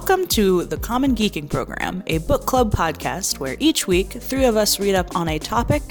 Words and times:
Welcome 0.00 0.28
to 0.28 0.64
the 0.64 0.78
Common 0.78 1.14
Geeking 1.14 1.50
Program, 1.50 2.02
a 2.06 2.18
book 2.18 2.46
club 2.46 2.72
podcast 2.72 3.38
where 3.38 3.54
each 3.60 3.86
week 3.86 4.08
three 4.08 4.46
of 4.46 4.56
us 4.56 4.80
read 4.80 4.94
up 4.94 5.14
on 5.14 5.28
a 5.28 5.38
topic 5.38 5.82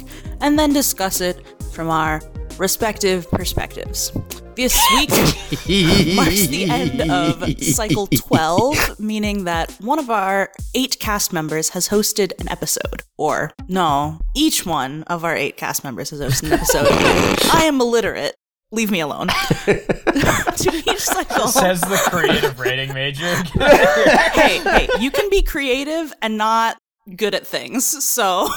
and 0.41 0.57
then 0.57 0.73
discuss 0.73 1.21
it 1.21 1.45
from 1.71 1.91
our 1.91 2.19
respective 2.57 3.29
perspectives. 3.29 4.11
This 4.55 4.75
week 4.95 5.09
marks 6.15 6.47
the 6.47 6.65
end 6.67 7.01
of 7.11 7.63
cycle 7.63 8.07
12, 8.07 8.99
meaning 8.99 9.43
that 9.43 9.71
one 9.79 9.99
of 9.99 10.09
our 10.09 10.49
eight 10.73 10.99
cast 10.99 11.31
members 11.31 11.69
has 11.69 11.89
hosted 11.89 12.31
an 12.41 12.49
episode. 12.49 13.03
Or, 13.15 13.51
no, 13.67 14.19
each 14.35 14.65
one 14.65 15.03
of 15.03 15.23
our 15.23 15.35
eight 15.35 15.55
cast 15.55 15.83
members 15.83 16.09
has 16.09 16.19
hosted 16.19 16.47
an 16.47 16.53
episode. 16.53 16.87
I 17.53 17.65
am 17.65 17.79
illiterate. 17.79 18.38
Leave 18.71 18.91
me 18.91 18.99
alone. 18.99 19.27
to 19.65 20.83
each 20.87 20.99
cycle. 20.99 21.47
Says 21.47 21.81
the 21.81 21.99
creative 22.09 22.59
rating 22.59 22.93
major. 22.93 23.25
hey, 24.33 24.59
hey, 24.59 24.87
you 24.99 25.09
can 25.09 25.29
be 25.29 25.41
creative 25.41 26.13
and 26.21 26.37
not 26.37 26.77
good 27.15 27.33
at 27.33 27.47
things. 27.47 27.85
So, 28.03 28.47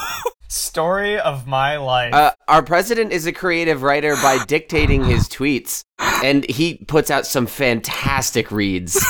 Story 0.49 1.19
of 1.19 1.47
my 1.47 1.77
life. 1.77 2.13
Uh, 2.13 2.31
our 2.47 2.61
president 2.61 3.11
is 3.11 3.25
a 3.25 3.31
creative 3.31 3.81
writer 3.81 4.15
by 4.17 4.43
dictating 4.45 5.03
his 5.03 5.27
tweets, 5.27 5.83
and 6.23 6.47
he 6.47 6.75
puts 6.87 7.09
out 7.09 7.25
some 7.25 7.47
fantastic 7.47 8.51
reads. 8.51 9.03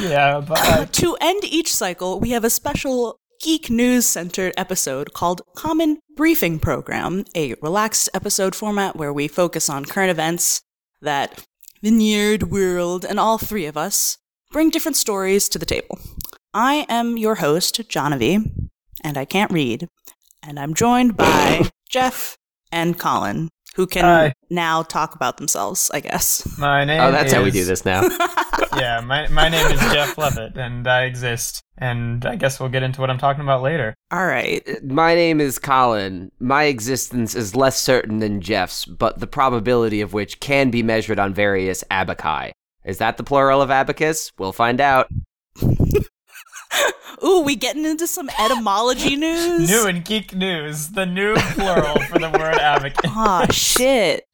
yeah, 0.00 0.40
but 0.40 0.90
to 0.94 1.18
end 1.20 1.44
each 1.44 1.74
cycle, 1.74 2.18
we 2.18 2.30
have 2.30 2.44
a 2.44 2.50
special 2.50 3.20
geek 3.42 3.68
news 3.68 4.06
centered 4.06 4.54
episode 4.56 5.12
called 5.14 5.42
Common 5.56 5.98
Briefing 6.14 6.60
Program, 6.60 7.24
a 7.34 7.54
relaxed 7.60 8.08
episode 8.14 8.54
format 8.54 8.94
where 8.94 9.12
we 9.12 9.26
focus 9.26 9.68
on 9.68 9.84
current 9.84 10.12
events 10.12 10.62
that 11.00 11.44
the 11.82 11.90
nerd 11.90 12.44
world 12.44 13.04
and 13.04 13.18
all 13.18 13.38
three 13.38 13.66
of 13.66 13.76
us 13.76 14.16
bring 14.52 14.70
different 14.70 14.96
stories 14.96 15.48
to 15.48 15.58
the 15.58 15.66
table. 15.66 15.98
I 16.54 16.86
am 16.88 17.16
your 17.16 17.36
host, 17.36 17.80
Jonavi, 17.88 18.48
and 19.02 19.18
I 19.18 19.24
can't 19.24 19.50
read, 19.50 19.88
and 20.40 20.60
I'm 20.60 20.72
joined 20.72 21.16
by 21.16 21.68
Jeff 21.90 22.36
and 22.70 22.96
Colin, 22.96 23.48
who 23.74 23.88
can 23.88 24.04
Hi. 24.04 24.34
now 24.50 24.84
talk 24.84 25.16
about 25.16 25.38
themselves, 25.38 25.90
I 25.92 25.98
guess. 25.98 26.46
my 26.58 26.84
name 26.84 27.00
Oh, 27.00 27.10
that's 27.10 27.32
how 27.32 27.42
we 27.42 27.50
do 27.50 27.64
this 27.64 27.84
now. 27.84 28.02
yeah, 28.76 29.00
my, 29.00 29.28
my 29.28 29.48
name 29.48 29.66
is 29.66 29.80
Jeff 29.92 30.16
Levitt, 30.18 30.56
and 30.56 30.86
I 30.86 31.04
exist. 31.04 31.62
And 31.78 32.24
I 32.24 32.36
guess 32.36 32.60
we'll 32.60 32.68
get 32.68 32.82
into 32.82 33.00
what 33.00 33.10
I'm 33.10 33.18
talking 33.18 33.42
about 33.42 33.62
later. 33.62 33.94
All 34.10 34.26
right. 34.26 34.62
My 34.84 35.14
name 35.14 35.40
is 35.40 35.58
Colin. 35.58 36.30
My 36.38 36.64
existence 36.64 37.34
is 37.34 37.56
less 37.56 37.80
certain 37.80 38.18
than 38.18 38.40
Jeff's, 38.40 38.84
but 38.84 39.18
the 39.18 39.26
probability 39.26 40.00
of 40.00 40.12
which 40.12 40.38
can 40.38 40.70
be 40.70 40.82
measured 40.82 41.18
on 41.18 41.34
various 41.34 41.82
abaci. 41.90 42.52
Is 42.84 42.98
that 42.98 43.16
the 43.16 43.24
plural 43.24 43.62
of 43.62 43.70
abacus? 43.70 44.32
We'll 44.38 44.52
find 44.52 44.80
out. 44.80 45.08
Ooh, 47.24 47.42
we 47.42 47.54
getting 47.54 47.84
into 47.84 48.06
some 48.06 48.28
etymology 48.38 49.16
news? 49.16 49.68
New 49.70 49.86
and 49.86 50.04
geek 50.04 50.34
news, 50.34 50.88
the 50.88 51.06
new 51.06 51.34
plural 51.36 52.00
for 52.00 52.18
the 52.18 52.30
word 52.30 52.56
ah, 52.60 52.76
abacus. 52.76 53.10
Aw, 53.14 53.46
shit. 53.52 54.26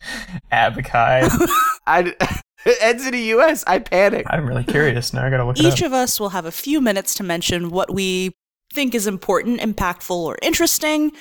Abaci. 0.50 1.48
I, 1.86 2.00
it 2.00 2.32
ends 2.80 3.06
in 3.06 3.14
a 3.14 3.22
US. 3.34 3.64
I 3.66 3.78
panic. 3.78 4.26
I'm 4.30 4.46
really 4.46 4.64
curious 4.64 5.12
now. 5.12 5.24
I 5.24 5.30
gotta 5.30 5.44
look 5.44 5.58
it 5.58 5.64
Each 5.64 5.82
of 5.82 5.92
us 5.92 6.20
will 6.20 6.30
have 6.30 6.44
a 6.46 6.52
few 6.52 6.80
minutes 6.80 7.14
to 7.16 7.22
mention 7.22 7.70
what 7.70 7.92
we 7.92 8.32
think 8.72 8.94
is 8.94 9.06
important, 9.06 9.60
impactful, 9.60 10.16
or 10.16 10.36
interesting 10.42 11.12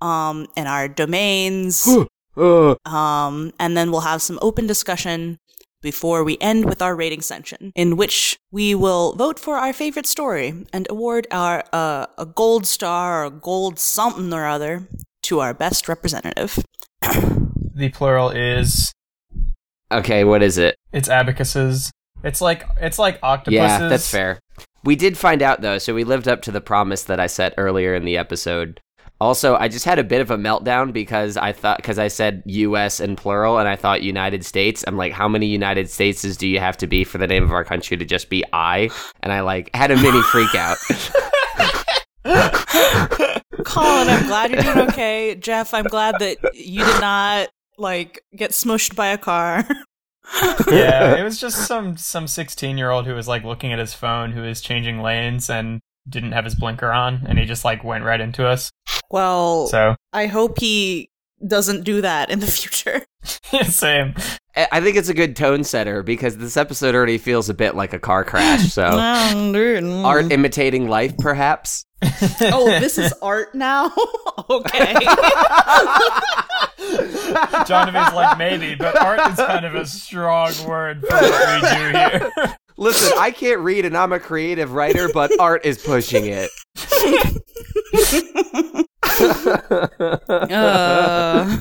um, 0.00 0.46
in 0.56 0.66
our 0.66 0.88
domains. 0.88 1.88
Uh, 2.38 2.74
um, 2.84 3.50
and 3.58 3.78
then 3.78 3.90
we'll 3.90 4.02
have 4.02 4.20
some 4.20 4.38
open 4.42 4.66
discussion 4.66 5.38
before 5.80 6.22
we 6.22 6.36
end 6.38 6.66
with 6.66 6.82
our 6.82 6.94
rating 6.94 7.22
section, 7.22 7.72
in 7.74 7.96
which 7.96 8.36
we 8.50 8.74
will 8.74 9.14
vote 9.14 9.38
for 9.38 9.56
our 9.56 9.72
favorite 9.72 10.06
story 10.06 10.52
and 10.70 10.86
award 10.90 11.26
our 11.30 11.64
uh, 11.72 12.04
a 12.18 12.26
gold 12.26 12.66
star 12.66 13.22
or 13.22 13.24
a 13.24 13.30
gold 13.30 13.78
something 13.78 14.34
or 14.34 14.44
other 14.44 14.86
to 15.22 15.40
our 15.40 15.54
best 15.54 15.88
representative. 15.88 16.62
The 17.02 17.88
plural 17.94 18.28
is 18.28 18.92
okay, 19.92 20.24
what 20.24 20.42
is 20.42 20.58
it? 20.58 20.76
it's 20.92 21.08
abacuses. 21.08 21.90
It's 22.24 22.40
like 22.40 22.64
it's 22.80 22.98
like 22.98 23.18
octopuses. 23.22 23.80
Yeah, 23.80 23.88
that's 23.88 24.10
fair. 24.10 24.40
We 24.84 24.96
did 24.96 25.18
find 25.18 25.42
out 25.42 25.60
though, 25.60 25.78
so 25.78 25.94
we 25.94 26.04
lived 26.04 26.28
up 26.28 26.42
to 26.42 26.50
the 26.50 26.60
promise 26.60 27.04
that 27.04 27.20
I 27.20 27.26
set 27.26 27.54
earlier 27.56 27.94
in 27.94 28.04
the 28.04 28.16
episode. 28.16 28.80
Also, 29.18 29.56
I 29.56 29.68
just 29.68 29.86
had 29.86 29.98
a 29.98 30.04
bit 30.04 30.20
of 30.20 30.30
a 30.30 30.36
meltdown 30.36 30.92
because 30.92 31.38
I 31.38 31.52
thought 31.52 31.78
because 31.78 31.98
I 31.98 32.08
said 32.08 32.42
U.S. 32.46 33.00
in 33.00 33.16
plural 33.16 33.58
and 33.58 33.66
I 33.66 33.74
thought 33.74 34.02
United 34.02 34.44
States. 34.44 34.84
I'm 34.86 34.96
like, 34.96 35.12
how 35.12 35.26
many 35.28 35.46
United 35.46 35.86
Stateses 35.86 36.36
do 36.36 36.46
you 36.46 36.60
have 36.60 36.76
to 36.78 36.86
be 36.86 37.02
for 37.02 37.16
the 37.18 37.26
name 37.26 37.42
of 37.42 37.52
our 37.52 37.64
country 37.64 37.96
to 37.96 38.04
just 38.04 38.28
be 38.28 38.44
I? 38.52 38.90
And 39.22 39.32
I 39.32 39.40
like 39.40 39.74
had 39.74 39.90
a 39.90 39.96
mini 39.96 40.20
freak 40.22 40.54
out. 40.54 40.76
Colin, 43.64 44.08
I'm 44.08 44.26
glad 44.26 44.50
you're 44.50 44.62
doing 44.62 44.90
okay. 44.90 45.34
Jeff, 45.34 45.72
I'm 45.72 45.86
glad 45.86 46.18
that 46.18 46.36
you 46.54 46.84
did 46.84 47.00
not 47.00 47.48
like 47.78 48.22
get 48.34 48.50
smushed 48.52 48.94
by 48.96 49.08
a 49.08 49.18
car. 49.18 49.64
yeah, 50.68 51.16
it 51.16 51.22
was 51.22 51.40
just 51.40 51.56
some 51.66 51.96
some 51.96 52.26
16 52.26 52.76
year 52.78 52.90
old 52.90 53.06
who 53.06 53.14
was 53.14 53.28
like 53.28 53.44
looking 53.44 53.72
at 53.72 53.78
his 53.78 53.94
phone, 53.94 54.32
who 54.32 54.42
was 54.42 54.60
changing 54.60 55.00
lanes 55.02 55.48
and 55.50 55.80
didn't 56.08 56.32
have 56.32 56.44
his 56.44 56.54
blinker 56.54 56.90
on, 56.92 57.24
and 57.28 57.38
he 57.38 57.44
just 57.44 57.64
like 57.64 57.82
went 57.84 58.04
right 58.04 58.20
into 58.20 58.46
us. 58.46 58.70
Well, 59.10 59.66
So 59.68 59.96
I 60.12 60.26
hope 60.26 60.58
he 60.58 61.10
doesn't 61.46 61.84
do 61.84 62.00
that 62.00 62.30
in 62.30 62.40
the 62.40 62.46
future. 62.50 63.02
same. 63.68 64.14
I 64.56 64.68
I 64.72 64.80
think 64.80 64.96
it's 64.96 65.08
a 65.08 65.14
good 65.14 65.36
tone 65.36 65.64
setter 65.64 66.02
because 66.02 66.36
this 66.38 66.56
episode 66.56 66.94
already 66.94 67.18
feels 67.18 67.48
a 67.48 67.54
bit 67.54 67.74
like 67.74 67.92
a 67.92 67.98
car 67.98 68.24
crash. 68.24 68.72
So 68.72 68.84
art 70.04 70.32
imitating 70.32 70.88
life, 70.88 71.16
perhaps. 71.18 71.84
Oh, 72.40 72.66
this 72.66 72.98
is 72.98 73.12
art 73.22 73.54
now? 73.54 73.90
okay. 74.50 74.94
Jonathan's 77.66 78.14
like 78.14 78.38
maybe, 78.38 78.74
but 78.74 78.96
art 79.00 79.20
is 79.30 79.36
kind 79.36 79.64
of 79.64 79.74
a 79.74 79.86
strong 79.86 80.52
word 80.66 81.00
for 81.00 81.14
what 81.16 81.62
we 81.62 81.68
do 81.68 81.98
here. 81.98 82.56
Listen, 82.76 83.16
I 83.18 83.30
can't 83.30 83.60
read 83.60 83.86
and 83.86 83.96
I'm 83.96 84.12
a 84.12 84.20
creative 84.20 84.72
writer, 84.72 85.08
but 85.12 85.32
art 85.40 85.64
is 85.64 85.78
pushing 85.82 86.26
it. 86.26 86.50
Uh, 90.50 91.58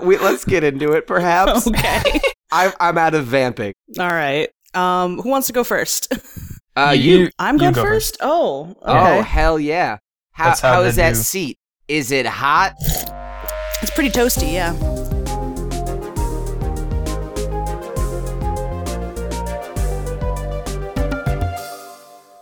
we, 0.00 0.18
let's 0.18 0.44
get 0.44 0.64
into 0.64 0.92
it, 0.92 1.06
perhaps. 1.06 1.66
okay. 1.68 2.20
I, 2.52 2.72
I'm 2.80 2.96
out 2.98 3.14
of 3.14 3.26
vamping. 3.26 3.72
All 3.98 4.08
right. 4.08 4.48
Um, 4.74 5.18
who 5.20 5.28
wants 5.30 5.46
to 5.48 5.52
go 5.52 5.64
first? 5.64 6.12
Uh, 6.78 6.90
you. 6.90 7.30
I'm 7.38 7.54
You 7.54 7.60
going 7.60 7.72
go 7.72 7.82
first? 7.82 8.18
Oh, 8.20 8.76
Oh, 8.82 9.14
okay. 9.14 9.22
hell 9.26 9.58
yeah. 9.58 9.96
How, 10.32 10.50
how 10.50 10.56
how 10.56 10.82
they 10.82 10.88
is 10.88 10.96
that 10.96 11.14
do. 11.14 11.20
seat? 11.20 11.58
Is 11.88 12.12
it 12.12 12.26
hot? 12.26 12.74
It's 13.80 13.90
pretty 13.92 14.10
toasty, 14.10 14.52
yeah. 14.52 14.74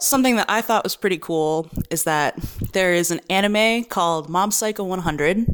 Something 0.00 0.36
that 0.36 0.46
I 0.50 0.60
thought 0.60 0.84
was 0.84 0.96
pretty 0.96 1.16
cool 1.18 1.68
is 1.90 2.04
that 2.04 2.36
there 2.72 2.92
is 2.92 3.10
an 3.10 3.20
anime 3.30 3.84
called 3.84 4.28
Mob 4.28 4.52
Psycho 4.52 4.84
100. 4.84 5.46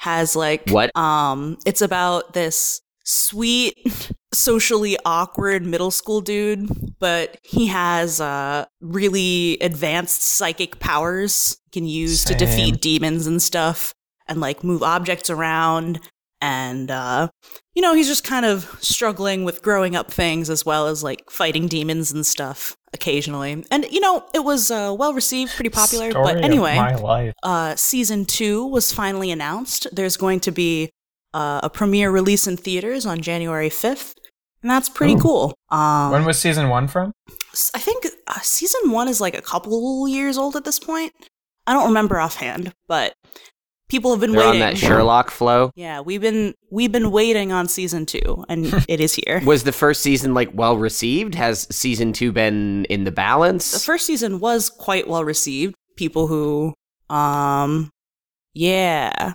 Has 0.00 0.36
like 0.36 0.68
What? 0.70 0.94
Um, 0.96 1.56
it's 1.66 1.80
about 1.80 2.32
this 2.34 2.80
sweet, 3.08 4.12
socially 4.32 4.98
awkward 5.04 5.64
middle 5.64 5.90
school 5.90 6.20
dude, 6.20 6.68
but 6.98 7.38
he 7.42 7.66
has 7.68 8.20
uh 8.20 8.66
really 8.80 9.56
advanced 9.60 10.22
psychic 10.22 10.78
powers 10.78 11.56
he 11.64 11.70
can 11.80 11.88
use 11.88 12.24
to 12.24 12.34
defeat 12.34 12.80
demons 12.80 13.26
and 13.26 13.40
stuff 13.42 13.94
and 14.26 14.40
like 14.40 14.62
move 14.62 14.82
objects 14.82 15.30
around 15.30 16.00
and 16.40 16.90
uh 16.90 17.28
you 17.74 17.82
know 17.82 17.94
he's 17.94 18.06
just 18.06 18.22
kind 18.24 18.44
of 18.46 18.76
struggling 18.80 19.44
with 19.44 19.62
growing 19.62 19.96
up 19.96 20.10
things 20.10 20.50
as 20.50 20.64
well 20.64 20.86
as 20.86 21.02
like 21.02 21.28
fighting 21.30 21.66
demons 21.66 22.12
and 22.12 22.24
stuff 22.26 22.76
occasionally 22.92 23.64
and 23.70 23.86
you 23.90 24.00
know 24.00 24.24
it 24.34 24.44
was 24.44 24.70
uh 24.70 24.94
well 24.96 25.12
received 25.14 25.52
pretty 25.54 25.70
popular 25.70 26.10
Story 26.10 26.34
but 26.34 26.44
anyway 26.44 26.76
my 26.76 26.94
life. 26.94 27.34
uh, 27.42 27.74
season 27.74 28.24
two 28.24 28.66
was 28.66 28.92
finally 28.92 29.30
announced. 29.30 29.86
There's 29.92 30.16
going 30.16 30.40
to 30.40 30.52
be 30.52 30.90
uh, 31.38 31.60
a 31.62 31.70
premiere 31.70 32.10
release 32.10 32.48
in 32.48 32.56
theaters 32.56 33.06
on 33.06 33.20
January 33.20 33.70
5th, 33.70 34.14
and 34.60 34.70
that's 34.70 34.88
pretty 34.88 35.14
Ooh. 35.14 35.20
cool. 35.20 35.54
Um, 35.70 36.10
When 36.10 36.24
was 36.24 36.38
season 36.38 36.68
one 36.68 36.88
from? 36.88 37.12
I 37.74 37.78
think 37.78 38.06
uh, 38.26 38.40
season 38.40 38.90
one 38.90 39.06
is 39.06 39.20
like 39.20 39.36
a 39.38 39.42
couple 39.42 40.08
years 40.08 40.36
old 40.36 40.56
at 40.56 40.64
this 40.64 40.80
point. 40.80 41.12
I 41.66 41.74
don't 41.74 41.86
remember 41.86 42.18
offhand, 42.18 42.72
but 42.88 43.14
people 43.88 44.10
have 44.10 44.20
been 44.20 44.32
They're 44.32 44.48
on 44.48 44.58
that 44.58 44.76
Sherlock 44.78 45.30
flow. 45.30 45.70
Yeah, 45.76 46.00
we've 46.00 46.20
been 46.20 46.54
we've 46.70 46.90
been 46.90 47.12
waiting 47.12 47.52
on 47.52 47.68
season 47.68 48.04
two, 48.04 48.44
and 48.48 48.66
it 48.88 49.00
is 49.00 49.14
here. 49.14 49.40
Was 49.44 49.62
the 49.62 49.72
first 49.72 50.02
season 50.02 50.34
like 50.34 50.50
well 50.52 50.76
received? 50.76 51.36
Has 51.36 51.68
season 51.70 52.12
two 52.12 52.32
been 52.32 52.84
in 52.86 53.04
the 53.04 53.12
balance? 53.12 53.70
the 53.70 53.78
first 53.78 54.06
season 54.06 54.40
was 54.40 54.70
quite 54.70 55.06
well 55.06 55.24
received. 55.24 55.74
People 55.96 56.26
who 56.26 56.74
um 57.10 57.90
Yeah. 58.58 59.34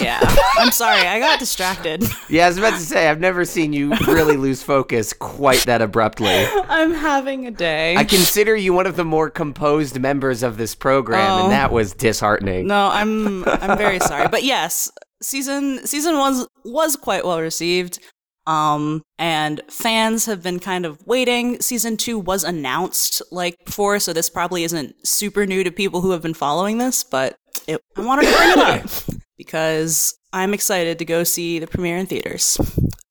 Yeah. 0.00 0.18
I'm 0.58 0.70
sorry, 0.72 1.06
I 1.06 1.20
got 1.20 1.38
distracted. 1.38 2.02
Yeah, 2.30 2.46
I 2.46 2.48
was 2.48 2.56
about 2.58 2.72
to 2.74 2.80
say 2.80 3.06
I've 3.08 3.20
never 3.20 3.44
seen 3.44 3.72
you 3.74 3.90
really 4.08 4.36
lose 4.38 4.62
focus 4.62 5.12
quite 5.12 5.60
that 5.66 5.82
abruptly. 5.82 6.46
I'm 6.68 6.94
having 6.94 7.46
a 7.46 7.50
day. 7.50 7.94
I 7.94 8.04
consider 8.04 8.56
you 8.56 8.72
one 8.72 8.86
of 8.86 8.96
the 8.96 9.04
more 9.04 9.28
composed 9.28 10.00
members 10.00 10.42
of 10.42 10.56
this 10.56 10.74
program, 10.74 11.30
Oh. 11.30 11.42
and 11.44 11.52
that 11.52 11.70
was 11.70 11.92
disheartening. 11.92 12.66
No, 12.66 12.88
I'm 12.90 13.44
I'm 13.46 13.76
very 13.76 14.00
sorry. 14.00 14.26
But 14.28 14.42
yes, 14.44 14.90
season 15.22 15.86
season 15.86 16.16
one 16.18 16.46
was 16.64 16.96
quite 16.96 17.24
well 17.24 17.40
received. 17.40 17.98
Um 18.46 19.02
and 19.18 19.60
fans 19.70 20.26
have 20.26 20.42
been 20.42 20.58
kind 20.58 20.86
of 20.86 21.06
waiting. 21.06 21.60
Season 21.60 21.96
2 21.96 22.18
was 22.18 22.42
announced 22.44 23.22
like 23.30 23.56
before, 23.64 24.00
so 24.00 24.12
this 24.12 24.28
probably 24.30 24.64
isn't 24.64 24.94
super 25.06 25.46
new 25.46 25.62
to 25.64 25.70
people 25.70 26.00
who 26.00 26.10
have 26.10 26.22
been 26.22 26.34
following 26.34 26.78
this, 26.78 27.04
but 27.04 27.36
it, 27.66 27.80
I 27.96 28.00
wanted 28.00 28.26
to 28.26 28.36
bring 28.36 28.50
it 28.50 28.58
up 28.58 28.90
because 29.38 30.16
I'm 30.32 30.54
excited 30.54 30.98
to 30.98 31.04
go 31.04 31.24
see 31.24 31.58
the 31.58 31.66
premiere 31.66 31.98
in 31.98 32.06
theaters. 32.06 32.58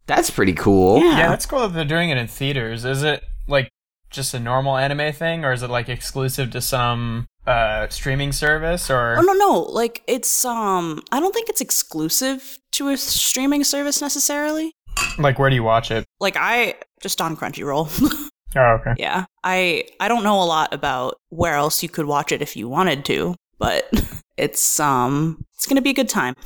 That's 0.05 0.29
pretty 0.29 0.53
cool. 0.53 0.99
Yeah. 0.99 1.17
Yeah, 1.17 1.29
that's 1.29 1.45
cool 1.45 1.59
that 1.61 1.73
they're 1.73 1.85
doing 1.85 2.09
it 2.09 2.17
in 2.17 2.27
theaters. 2.27 2.83
Is 2.85 3.03
it 3.03 3.23
like 3.47 3.69
just 4.09 4.33
a 4.33 4.39
normal 4.39 4.77
anime 4.77 5.13
thing, 5.13 5.43
or 5.45 5.53
is 5.53 5.63
it 5.63 5.69
like 5.69 5.89
exclusive 5.89 6.51
to 6.51 6.61
some 6.61 7.25
uh, 7.47 7.87
streaming 7.89 8.31
service? 8.31 8.89
Or 8.89 9.15
Oh 9.17 9.21
no 9.21 9.33
no, 9.33 9.59
like 9.61 10.03
it's 10.07 10.43
um 10.45 11.01
I 11.11 11.19
don't 11.19 11.33
think 11.33 11.49
it's 11.49 11.61
exclusive 11.61 12.57
to 12.73 12.89
a 12.89 12.97
streaming 12.97 13.63
service 13.63 14.01
necessarily. 14.01 14.73
like 15.17 15.39
where 15.39 15.49
do 15.49 15.55
you 15.55 15.63
watch 15.63 15.89
it? 15.89 16.05
Like 16.19 16.35
I 16.37 16.75
just 17.01 17.21
on 17.21 17.35
Crunchyroll. 17.37 17.89
Oh, 18.55 18.77
okay. 18.79 18.93
Yeah. 18.99 19.25
I 19.43 19.85
I 19.99 20.07
don't 20.07 20.23
know 20.23 20.39
a 20.39 20.45
lot 20.45 20.75
about 20.75 21.17
where 21.29 21.55
else 21.55 21.81
you 21.81 21.89
could 21.89 22.05
watch 22.05 22.31
it 22.31 22.43
if 22.43 22.55
you 22.55 22.69
wanted 22.69 23.03
to, 23.05 23.33
but 23.57 23.89
it's 24.37 24.79
um 24.79 25.45
it's 25.55 25.65
going 25.65 25.75
to 25.75 25.81
be 25.81 25.91
a 25.91 25.93
good 25.93 26.09
time. 26.09 26.35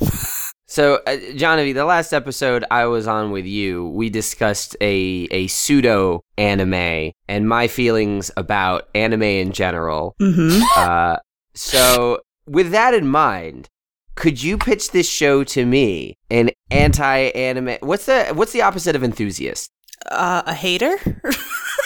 So, 0.70 1.00
uh, 1.06 1.16
Johnny, 1.34 1.72
the 1.72 1.86
last 1.86 2.12
episode 2.12 2.62
I 2.70 2.84
was 2.84 3.06
on 3.06 3.30
with 3.30 3.46
you, 3.46 3.88
we 3.88 4.10
discussed 4.10 4.76
a 4.82 5.26
a 5.30 5.46
pseudo 5.46 6.24
anime 6.36 7.12
and 7.26 7.48
my 7.48 7.68
feelings 7.68 8.30
about 8.36 8.86
anime 8.94 9.22
in 9.22 9.52
general. 9.52 10.14
Mhm. 10.20 10.60
Uh, 10.76 11.16
so, 11.54 12.20
with 12.46 12.70
that 12.72 12.92
in 12.92 13.08
mind, 13.08 13.70
could 14.14 14.42
you 14.42 14.58
pitch 14.58 14.90
this 14.90 15.08
show 15.08 15.42
to 15.44 15.64
me? 15.64 16.18
An 16.30 16.50
anti-anime. 16.70 17.78
What's 17.80 18.04
the 18.04 18.26
what's 18.34 18.52
the 18.52 18.60
opposite 18.60 18.94
of 18.94 19.02
enthusiast? 19.02 19.70
Uh 20.10 20.42
a 20.44 20.52
hater? 20.52 20.98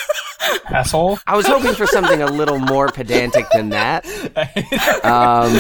Asshole. 0.71 1.19
I 1.27 1.37
was 1.37 1.47
hoping 1.47 1.75
for 1.75 1.87
something 1.87 2.23
a 2.23 2.27
little 2.27 2.59
more 2.59 2.89
pedantic 2.89 3.47
than 3.53 3.71
that. 3.71 4.05
Um, 5.05 5.53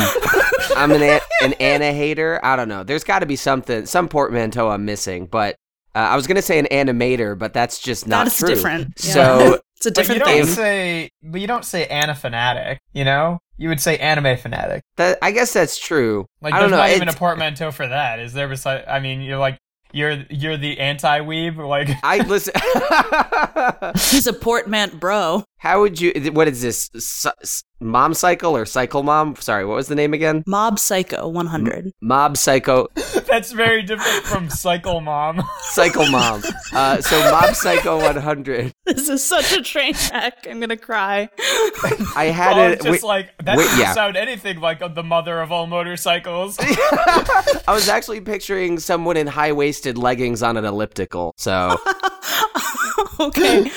I'm 0.76 0.92
an 0.92 1.02
a- 1.02 1.20
an 1.42 1.52
Anna 1.54 1.92
hater. 1.92 2.40
I 2.44 2.56
don't 2.56 2.68
know. 2.68 2.82
There's 2.84 3.04
got 3.04 3.20
to 3.20 3.26
be 3.26 3.36
something, 3.36 3.86
some 3.86 4.08
portmanteau 4.08 4.68
I'm 4.70 4.84
missing. 4.84 5.26
But 5.26 5.56
uh, 5.94 5.98
I 5.98 6.16
was 6.16 6.26
gonna 6.26 6.42
say 6.42 6.58
an 6.58 6.66
animator, 6.70 7.38
but 7.38 7.52
that's 7.52 7.78
just 7.80 8.06
not 8.06 8.24
That 8.24 8.32
is 8.32 8.38
true. 8.38 8.48
different. 8.48 8.92
Yeah. 9.02 9.12
So 9.12 9.60
it's 9.76 9.86
a 9.86 9.90
different 9.90 10.22
but 10.24 10.30
you 10.30 10.36
different 10.42 10.46
don't 10.46 10.46
thing. 10.46 10.54
say, 10.54 11.10
but 11.22 11.40
you 11.40 11.46
don't 11.46 11.64
say 11.64 11.86
Anna 11.86 12.14
fanatic. 12.14 12.78
You 12.92 13.04
know, 13.04 13.38
you 13.58 13.68
would 13.68 13.80
say 13.80 13.98
anime 13.98 14.36
fanatic. 14.38 14.82
that, 14.96 15.18
I 15.20 15.32
guess 15.32 15.52
that's 15.52 15.76
true. 15.78 16.26
Like, 16.40 16.54
I 16.54 16.60
there's 16.60 16.70
don't 16.70 16.78
know. 16.78 16.84
not 16.84 16.90
even 16.90 17.08
a 17.08 17.10
it's- 17.10 17.18
portmanteau 17.18 17.72
for 17.72 17.86
that. 17.88 18.18
Is 18.20 18.32
there? 18.32 18.48
Beside, 18.48 18.84
I 18.86 19.00
mean, 19.00 19.20
you're 19.20 19.38
like, 19.38 19.58
you're 19.92 20.24
you're 20.30 20.56
the 20.56 20.78
anti-weeb. 20.80 21.56
Like, 21.56 21.90
I 22.02 22.18
listen. 22.18 22.54
He's 24.10 24.26
a 24.26 24.32
portman 24.32 24.98
bro. 24.98 25.44
How 25.62 25.80
would 25.80 26.00
you? 26.00 26.12
What 26.32 26.48
is 26.48 26.60
this? 26.60 26.90
S- 26.96 27.24
s- 27.40 27.62
mom 27.80 28.14
cycle 28.14 28.56
or 28.56 28.66
cycle 28.66 29.04
mom? 29.04 29.36
Sorry, 29.36 29.64
what 29.64 29.76
was 29.76 29.86
the 29.86 29.94
name 29.94 30.12
again? 30.12 30.42
Mob 30.44 30.76
Psycho 30.80 31.28
100. 31.28 31.92
Mob 32.00 32.36
psycho 32.36 32.88
that's 33.28 33.52
very 33.52 33.82
different 33.84 34.24
from 34.24 34.50
Cycle 34.50 35.00
Mom. 35.00 35.40
cycle 35.70 36.06
mom. 36.10 36.42
Uh, 36.72 37.00
so 37.00 37.16
mob 37.30 37.54
psycho 37.54 37.96
100. 38.00 38.72
This 38.86 39.08
is 39.08 39.22
such 39.24 39.52
a 39.52 39.62
train 39.62 39.94
wreck. 40.12 40.46
I'm 40.50 40.58
going 40.58 40.68
to 40.70 40.76
cry. 40.76 41.28
I 42.16 42.26
had 42.34 42.58
Oh, 42.58 42.70
it. 42.72 42.82
just 42.82 42.90
wait- 42.90 43.02
like 43.04 43.38
that 43.44 43.56
wait, 43.56 43.64
doesn't 43.64 43.78
yeah. 43.80 43.92
sound 43.94 44.16
anything 44.16 44.60
like 44.60 44.80
the 44.94 45.02
mother 45.04 45.40
of 45.40 45.52
all 45.52 45.66
motorcycles. 45.68 46.56
I 46.60 47.62
was 47.68 47.88
actually 47.88 48.20
picturing 48.20 48.80
someone 48.80 49.16
in 49.16 49.28
high 49.28 49.52
waisted 49.52 49.96
leggings 49.96 50.42
on 50.42 50.56
an 50.56 50.64
elliptical. 50.64 51.32
So, 51.38 51.78
okay. 53.20 53.70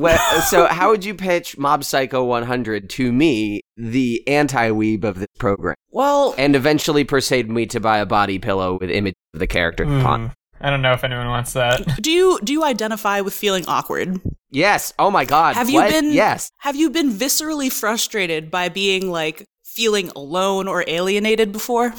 Well, 0.00 0.42
so 0.42 0.66
how 0.66 0.90
would 0.90 1.04
you 1.04 1.14
pitch 1.14 1.58
Mob 1.58 1.84
Psycho 1.84 2.24
100 2.24 2.90
to 2.90 3.12
me, 3.12 3.60
the 3.76 4.26
anti 4.26 4.70
weeb 4.70 5.04
of 5.04 5.18
this 5.18 5.28
program, 5.38 5.76
Well, 5.90 6.34
and 6.38 6.56
eventually 6.56 7.04
persuade 7.04 7.50
me 7.50 7.66
to 7.66 7.80
buy 7.80 7.98
a 7.98 8.06
body 8.06 8.38
pillow 8.38 8.78
with 8.80 8.90
image 8.90 9.14
of 9.34 9.40
the 9.40 9.46
character 9.46 9.84
font? 9.84 10.30
Mm, 10.30 10.32
I 10.60 10.70
don't 10.70 10.82
know 10.82 10.92
if 10.92 11.04
anyone 11.04 11.28
wants 11.28 11.52
that. 11.52 11.82
do 12.02 12.10
you 12.10 12.38
do 12.42 12.52
you 12.52 12.64
identify 12.64 13.20
with 13.20 13.34
feeling 13.34 13.64
awkward? 13.66 14.20
Yes. 14.50 14.92
Oh 14.98 15.10
my 15.10 15.24
God. 15.24 15.54
Have 15.54 15.70
you 15.70 15.80
What? 15.80 15.90
been 15.90 16.12
Yes. 16.12 16.50
Have 16.58 16.76
you 16.76 16.90
been 16.90 17.10
viscerally 17.10 17.72
frustrated 17.72 18.50
by 18.50 18.68
being 18.68 19.10
like 19.10 19.46
feeling 19.64 20.10
alone 20.16 20.66
or 20.66 20.84
alienated 20.86 21.52
before? 21.52 21.94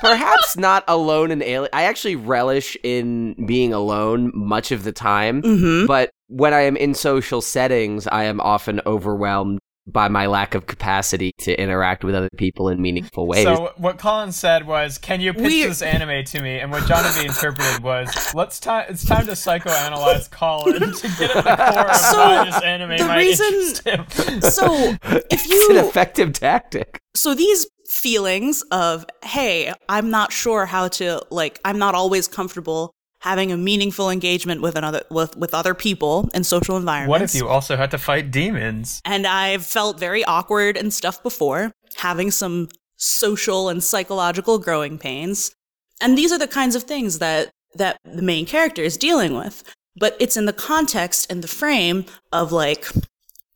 Perhaps 0.00 0.56
not 0.56 0.84
alone 0.88 1.30
and 1.30 1.42
alien. 1.42 1.68
I 1.72 1.82
actually 1.84 2.16
relish 2.16 2.76
in 2.82 3.34
being 3.46 3.72
alone 3.72 4.30
much 4.34 4.72
of 4.72 4.84
the 4.84 4.92
time. 4.92 5.42
Mhm. 5.42 5.86
But 5.86 6.10
when 6.28 6.54
I 6.54 6.60
am 6.62 6.76
in 6.76 6.94
social 6.94 7.40
settings, 7.40 8.06
I 8.06 8.24
am 8.24 8.40
often 8.40 8.80
overwhelmed 8.86 9.58
by 9.86 10.06
my 10.08 10.26
lack 10.26 10.54
of 10.54 10.66
capacity 10.66 11.32
to 11.40 11.58
interact 11.60 12.04
with 12.04 12.14
other 12.14 12.28
people 12.36 12.68
in 12.68 12.80
meaningful 12.80 13.26
ways. 13.26 13.42
So 13.44 13.72
what 13.76 13.98
Colin 13.98 14.30
said 14.30 14.64
was, 14.66 14.98
"Can 14.98 15.20
you 15.20 15.32
pitch 15.32 15.42
We- 15.42 15.62
this 15.64 15.82
anime 15.82 16.22
to 16.26 16.40
me?" 16.40 16.58
And 16.60 16.70
what 16.70 16.86
Jonathan 16.86 17.26
interpreted 17.26 17.82
was, 17.82 18.08
"Let's 18.34 18.60
time. 18.60 18.84
It's 18.88 19.04
time 19.04 19.26
to 19.26 19.32
psychoanalyze 19.32 20.30
Colin 20.30 20.92
to 20.94 21.08
get 21.18 21.34
at 21.34 21.44
the 21.44 21.72
core 21.72 21.90
of 21.90 21.96
So, 21.96 22.18
why 22.18 22.44
this 22.44 22.62
anime 22.62 22.98
the 22.98 23.04
might 23.04 23.16
reason- 23.16 23.46
interest 23.46 23.84
him." 23.88 24.40
So, 24.42 24.74
if 25.04 25.24
it's 25.50 25.68
an 25.70 25.76
effective 25.78 26.34
tactic. 26.34 27.00
so 27.16 27.34
these 27.34 27.66
feelings 27.90 28.62
of 28.70 29.04
hey, 29.24 29.72
I'm 29.88 30.10
not 30.10 30.32
sure 30.32 30.64
how 30.64 30.88
to 30.88 31.22
like 31.30 31.60
I'm 31.64 31.78
not 31.78 31.94
always 31.94 32.28
comfortable 32.28 32.92
having 33.20 33.52
a 33.52 33.56
meaningful 33.56 34.08
engagement 34.08 34.62
with 34.62 34.76
another 34.76 35.02
with 35.10 35.36
with 35.36 35.52
other 35.52 35.74
people 35.74 36.30
in 36.32 36.44
social 36.44 36.76
environments. 36.76 37.10
what 37.10 37.22
if 37.22 37.34
you 37.34 37.48
also 37.48 37.76
had 37.76 37.90
to 37.90 37.98
fight 37.98 38.30
demons? 38.30 39.00
and 39.04 39.26
I've 39.26 39.66
felt 39.66 39.98
very 39.98 40.24
awkward 40.24 40.76
and 40.76 40.94
stuff 40.94 41.22
before, 41.22 41.72
having 41.96 42.30
some 42.30 42.68
social 42.96 43.68
and 43.68 43.82
psychological 43.82 44.58
growing 44.58 44.98
pains. 44.98 45.52
And 46.00 46.16
these 46.16 46.32
are 46.32 46.38
the 46.38 46.46
kinds 46.46 46.76
of 46.76 46.84
things 46.84 47.18
that 47.18 47.50
that 47.74 47.98
the 48.04 48.22
main 48.22 48.46
character 48.46 48.82
is 48.82 48.96
dealing 48.96 49.34
with. 49.34 49.64
But 49.96 50.16
it's 50.20 50.36
in 50.36 50.46
the 50.46 50.52
context 50.52 51.30
and 51.30 51.42
the 51.42 51.48
frame 51.48 52.04
of 52.32 52.52
like, 52.52 52.86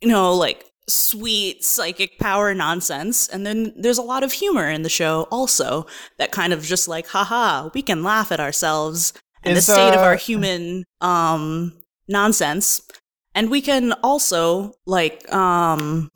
you 0.01 0.09
know, 0.09 0.33
like 0.35 0.65
sweet 0.87 1.63
psychic 1.63 2.19
power 2.19 2.53
nonsense. 2.53 3.27
And 3.27 3.45
then 3.45 3.73
there's 3.75 3.97
a 3.97 4.03
lot 4.03 4.23
of 4.23 4.31
humor 4.31 4.69
in 4.69 4.83
the 4.83 4.89
show 4.89 5.27
also 5.31 5.85
that 6.17 6.31
kind 6.31 6.53
of 6.53 6.63
just 6.63 6.87
like, 6.87 7.07
haha, 7.07 7.69
we 7.73 7.81
can 7.81 8.03
laugh 8.03 8.31
at 8.31 8.39
ourselves 8.39 9.13
and 9.43 9.57
Is, 9.57 9.65
the 9.65 9.73
state 9.73 9.93
of 9.93 10.01
uh, 10.01 10.03
our 10.03 10.15
human 10.15 10.83
um 11.01 11.73
nonsense. 12.07 12.81
And 13.33 13.49
we 13.49 13.61
can 13.61 13.93
also 14.03 14.73
like 14.85 15.31
um 15.33 16.09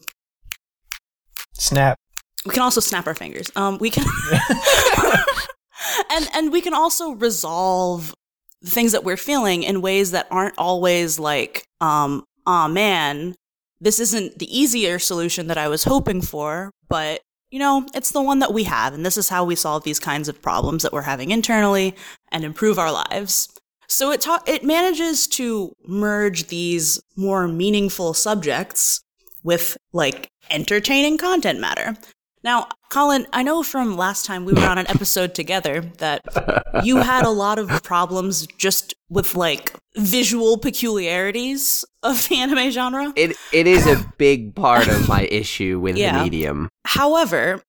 Snap. 1.54 1.98
we 2.46 2.54
can 2.54 2.64
also 2.64 2.82
snap 2.82 3.08
our 3.08 3.16
fingers. 3.16 3.52
Um 3.56 3.78
we 3.80 3.90
can 3.90 4.06
and 6.12 6.28
and 6.34 6.52
we 6.52 6.62
can 6.62 6.74
also 6.74 7.12
resolve 7.12 8.14
the 8.62 8.70
things 8.70 8.92
that 8.92 9.04
we're 9.04 9.18
feeling 9.18 9.64
in 9.64 9.82
ways 9.82 10.12
that 10.12 10.28
aren't 10.32 10.58
always 10.58 11.20
like 11.20 11.64
um 11.82 12.24
oh 12.46 12.68
man 12.68 13.36
this 13.82 14.00
isn't 14.00 14.40
the 14.40 14.58
easier 14.58 15.00
solution 15.00 15.48
that 15.48 15.58
I 15.58 15.68
was 15.68 15.84
hoping 15.84 16.22
for, 16.22 16.72
but 16.88 17.22
you 17.50 17.60
know, 17.60 17.86
it's 17.96 18.12
the 18.12 18.22
one 18.22 18.40
that 18.40 18.54
we 18.54 18.66
have 18.66 18.94
and 18.94 19.06
this 19.06 19.18
is 19.18 19.30
how 19.30 19.44
we 19.44 19.56
solve 19.56 19.84
these 19.84 20.00
kinds 20.00 20.30
of 20.30 20.42
problems 20.42 20.84
that 20.84 20.94
we're 20.94 21.02
having 21.02 21.32
internally 21.32 21.96
and 22.32 22.44
improve 22.44 22.78
our 22.78 22.92
lives. 22.92 23.50
So 23.88 24.12
it 24.12 24.22
ta- 24.22 24.44
it 24.46 24.64
manages 24.64 25.28
to 25.30 25.74
merge 25.88 26.48
these 26.48 27.02
more 27.16 27.48
meaningful 27.48 28.14
subjects 28.14 29.02
with 29.44 29.78
like 29.94 30.30
entertaining 30.52 31.18
content 31.18 31.60
matter. 31.60 31.96
Now, 32.44 32.68
Colin, 32.90 33.28
I 33.34 33.44
know 33.44 33.64
from 33.64 33.98
last 33.98 34.26
time 34.26 34.46
we 34.46 34.54
were 34.54 34.66
on 34.66 34.78
an 34.78 34.88
episode 34.90 35.36
together 35.36 35.82
that 35.98 36.22
you 36.84 36.98
had 36.98 37.26
a 37.26 37.30
lot 37.30 37.60
of 37.60 37.84
problems 37.84 38.48
just 38.58 38.94
with 39.10 39.36
like 39.36 39.74
visual 39.98 40.58
peculiarities 40.58 41.84
of 42.04 42.28
the 42.30 42.40
anime 42.40 42.72
genre. 42.72 43.12
It 43.16 43.36
it 43.52 43.68
is 43.68 43.86
a 43.86 44.06
big 44.18 44.56
part 44.56 44.88
of 44.88 45.08
my 45.10 45.24
issue 45.32 45.80
with 45.80 45.98
Yeah. 45.98 46.18
the 46.18 46.24
medium. 46.24 46.70
However, 46.86 47.62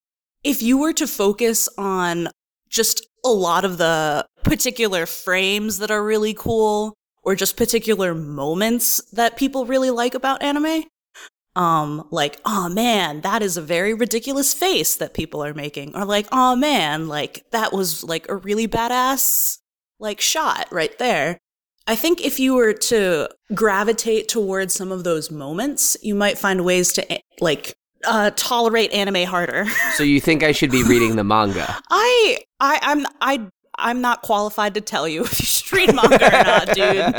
if 0.45 0.63
you 0.63 0.79
were 0.79 0.93
to 0.95 1.07
focus 1.07 1.69
on 1.77 2.29
just 2.69 3.07
a 3.25 3.29
lot 3.31 3.65
of 3.65 3.77
the 3.79 4.25
particular 4.45 5.05
frames 5.05 5.79
that 5.79 5.91
are 5.91 6.03
really 6.05 6.33
cool 6.33 6.95
or 7.23 7.35
just 7.35 7.57
particular 7.57 8.15
moments 8.15 9.03
that 9.13 9.37
people 9.37 9.67
really 9.67 9.91
like 9.91 10.15
about 10.15 10.43
anime, 10.43 10.85
um 11.57 12.07
like 12.11 12.39
oh 12.45 12.69
man 12.69 13.23
that 13.23 13.43
is 13.43 13.57
a 13.57 13.63
very 13.63 13.93
ridiculous 13.93 14.55
face 14.55 14.97
that 14.97 15.15
people 15.15 15.45
are 15.45 15.55
making. 15.55 15.97
Or 15.97 16.05
like 16.05 16.27
oh 16.33 16.57
man 16.57 17.09
like 17.09 17.45
that 17.51 17.73
was 17.73 18.05
like 18.05 18.29
a 18.29 18.37
really 18.37 18.69
badass 18.69 19.59
like 19.99 20.21
shot 20.21 20.69
right 20.71 20.97
there. 20.99 21.39
I 21.87 21.97
think 21.97 22.21
if 22.25 22.39
you 22.39 22.55
were 22.55 22.73
to 22.75 23.29
gravitate 23.55 24.29
towards 24.29 24.75
some 24.75 24.93
of 24.93 25.05
those 25.05 25.31
moments 25.31 25.97
you 26.03 26.15
might 26.15 26.39
find 26.39 26.65
ways 26.65 26.93
to 26.95 27.13
eh, 27.13 27.19
like 27.41 27.75
uh 28.05 28.31
tolerate 28.37 28.93
anime 28.93 29.27
harder. 29.27 29.67
So 29.95 30.05
you 30.05 30.21
think 30.21 30.43
I 30.43 30.53
should 30.53 30.71
be 30.71 30.85
reading 30.85 31.17
the 31.17 31.25
manga? 31.25 31.77
i 31.91 32.39
i 32.61 32.79
i'm 32.83 33.07
i 33.21 33.49
i'm 33.81 34.01
not 34.01 34.23
qualified 34.23 34.75
to 34.75 34.81
tell 34.81 35.09
you 35.09 35.23
if 35.25 35.41
you 35.41 35.47
should 35.47 35.73
read 35.73 35.95
manga 35.95 36.27
or 36.27 36.45
not 36.45 36.67
dude 36.69 37.15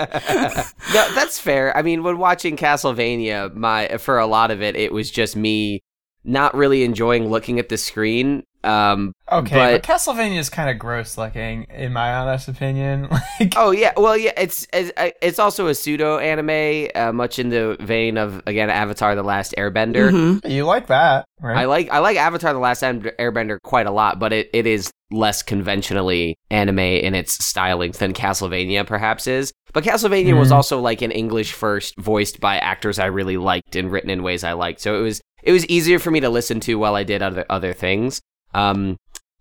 no, 0.94 1.14
that's 1.16 1.40
fair. 1.40 1.76
I 1.76 1.82
mean, 1.82 2.04
when 2.04 2.18
watching 2.18 2.58
Castlevania, 2.58 3.54
my 3.54 3.98
for 3.98 4.20
a 4.20 4.26
lot 4.26 4.52
of 4.52 4.62
it, 4.62 4.76
it 4.76 4.92
was 4.92 5.10
just 5.10 5.36
me 5.36 5.84
not 6.24 6.54
really 6.54 6.84
enjoying 6.84 7.30
looking 7.30 7.60
at 7.60 7.70
the 7.70 7.78
screen. 7.78 8.44
Um, 8.64 9.14
Okay, 9.32 9.56
but, 9.56 9.82
but, 9.82 9.84
Castlevania 9.84 10.38
is 10.38 10.50
kind 10.50 10.70
of 10.70 10.78
gross 10.78 11.18
looking, 11.18 11.64
in 11.64 11.94
my 11.94 12.14
honest 12.14 12.48
opinion. 12.48 13.08
Like, 13.40 13.54
oh 13.56 13.72
yeah, 13.72 13.94
well 13.98 14.16
yeah, 14.16 14.34
it's 14.38 14.68
it's, 14.72 14.92
uh, 14.98 15.10
it's 15.22 15.40
also 15.40 15.68
a 15.68 15.74
pseudo 15.74 16.20
anime, 16.20 16.90
uh, 16.94 17.12
much 17.12 17.40
in 17.40 17.50
the 17.50 17.76
vein 17.80 18.18
of 18.18 18.44
again 18.46 18.70
Avatar: 18.70 19.16
The 19.16 19.24
Last 19.24 19.56
Airbender. 19.58 20.12
Mhm. 20.12 20.52
you 20.52 20.66
like 20.66 20.88
that, 20.88 21.26
right? 21.40 21.58
I 21.58 21.66
like 21.66 21.90
I 21.90 22.00
like 22.00 22.18
Avatar: 22.18 22.54
The 22.54 22.60
Last 22.60 22.84
Airbender 22.84 23.58
quite 23.64 23.88
a 23.88 23.92
lot, 23.92 24.20
but 24.20 24.32
it, 24.32 24.50
it 24.54 24.68
is 24.68 24.92
less 25.12 25.44
conventionally 25.44 26.38
anime 26.50 26.80
in 26.80 27.14
its 27.16 27.44
styling 27.46 27.92
than 27.92 28.14
Castlevania 28.14 28.86
perhaps 28.86 29.28
is. 29.28 29.52
But 29.74 29.84
Castlevania 29.84 30.38
was 30.38 30.50
Mhm. 30.50 30.56
also 30.56 30.80
like 30.80 31.02
an 31.02 31.12
English 31.12 31.54
first, 31.54 31.96
voiced 31.98 32.40
by 32.40 32.58
actors 32.58 33.00
I 33.00 33.06
really 33.06 33.38
liked 33.38 33.76
and 33.76 33.92
written 33.92 34.10
in 34.10 34.24
ways 34.24 34.44
I 34.44 34.54
liked. 34.54 34.82
So 34.82 34.98
it 34.98 35.02
was 35.02 35.22
it 35.44 35.52
was 35.52 35.66
easier 35.68 35.98
for 36.00 36.12
me 36.12 36.20
to 36.20 36.30
listen 36.30 36.60
to 36.62 36.76
while 36.76 36.96
I 36.96 37.04
did 37.04 37.22
other 37.22 37.46
other 37.50 37.74
things. 37.74 38.22
Um, 38.54 38.98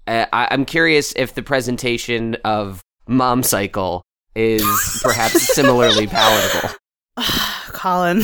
uh, 0.06 0.26
I, 0.32 0.48
I'm 0.50 0.64
curious 0.64 1.12
if 1.16 1.34
the 1.34 1.42
presentation 1.42 2.36
of 2.44 2.80
Mom 3.08 3.42
Cycle 3.42 4.02
is 4.34 4.64
perhaps 5.02 5.54
similarly 5.54 6.06
palatable. 6.06 6.74
colin 7.72 8.22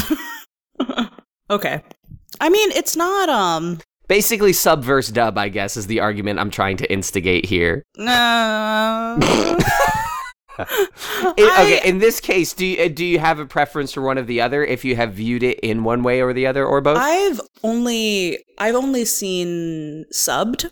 okay 1.50 1.83
i 2.41 2.49
mean 2.49 2.71
it's 2.73 2.97
not 2.97 3.29
um 3.29 3.79
Basically, 4.08 4.52
sub 4.52 4.84
verse 4.84 5.08
dub, 5.08 5.36
I 5.38 5.48
guess, 5.48 5.76
is 5.76 5.86
the 5.88 6.00
argument 6.00 6.38
I'm 6.38 6.50
trying 6.50 6.76
to 6.78 6.92
instigate 6.92 7.46
here. 7.46 7.82
No. 7.96 9.18
It- 10.58 11.52
okay, 11.52 11.86
in 11.86 11.98
this 11.98 12.18
case, 12.18 12.54
do 12.54 12.64
you, 12.64 12.84
uh, 12.84 12.88
do 12.88 13.04
you 13.04 13.18
have 13.18 13.38
a 13.38 13.44
preference 13.44 13.92
for 13.92 14.00
one 14.00 14.16
of 14.16 14.26
the 14.26 14.40
other? 14.40 14.64
If 14.64 14.86
you 14.86 14.96
have 14.96 15.12
viewed 15.12 15.42
it 15.42 15.60
in 15.60 15.84
one 15.84 16.02
way 16.02 16.22
or 16.22 16.32
the 16.32 16.46
other, 16.46 16.64
or 16.64 16.80
both? 16.80 16.96
I've 16.98 17.40
only 17.62 18.38
I've 18.56 18.75
only 18.75 19.04
seen 19.04 20.06
subbed. 20.14 20.70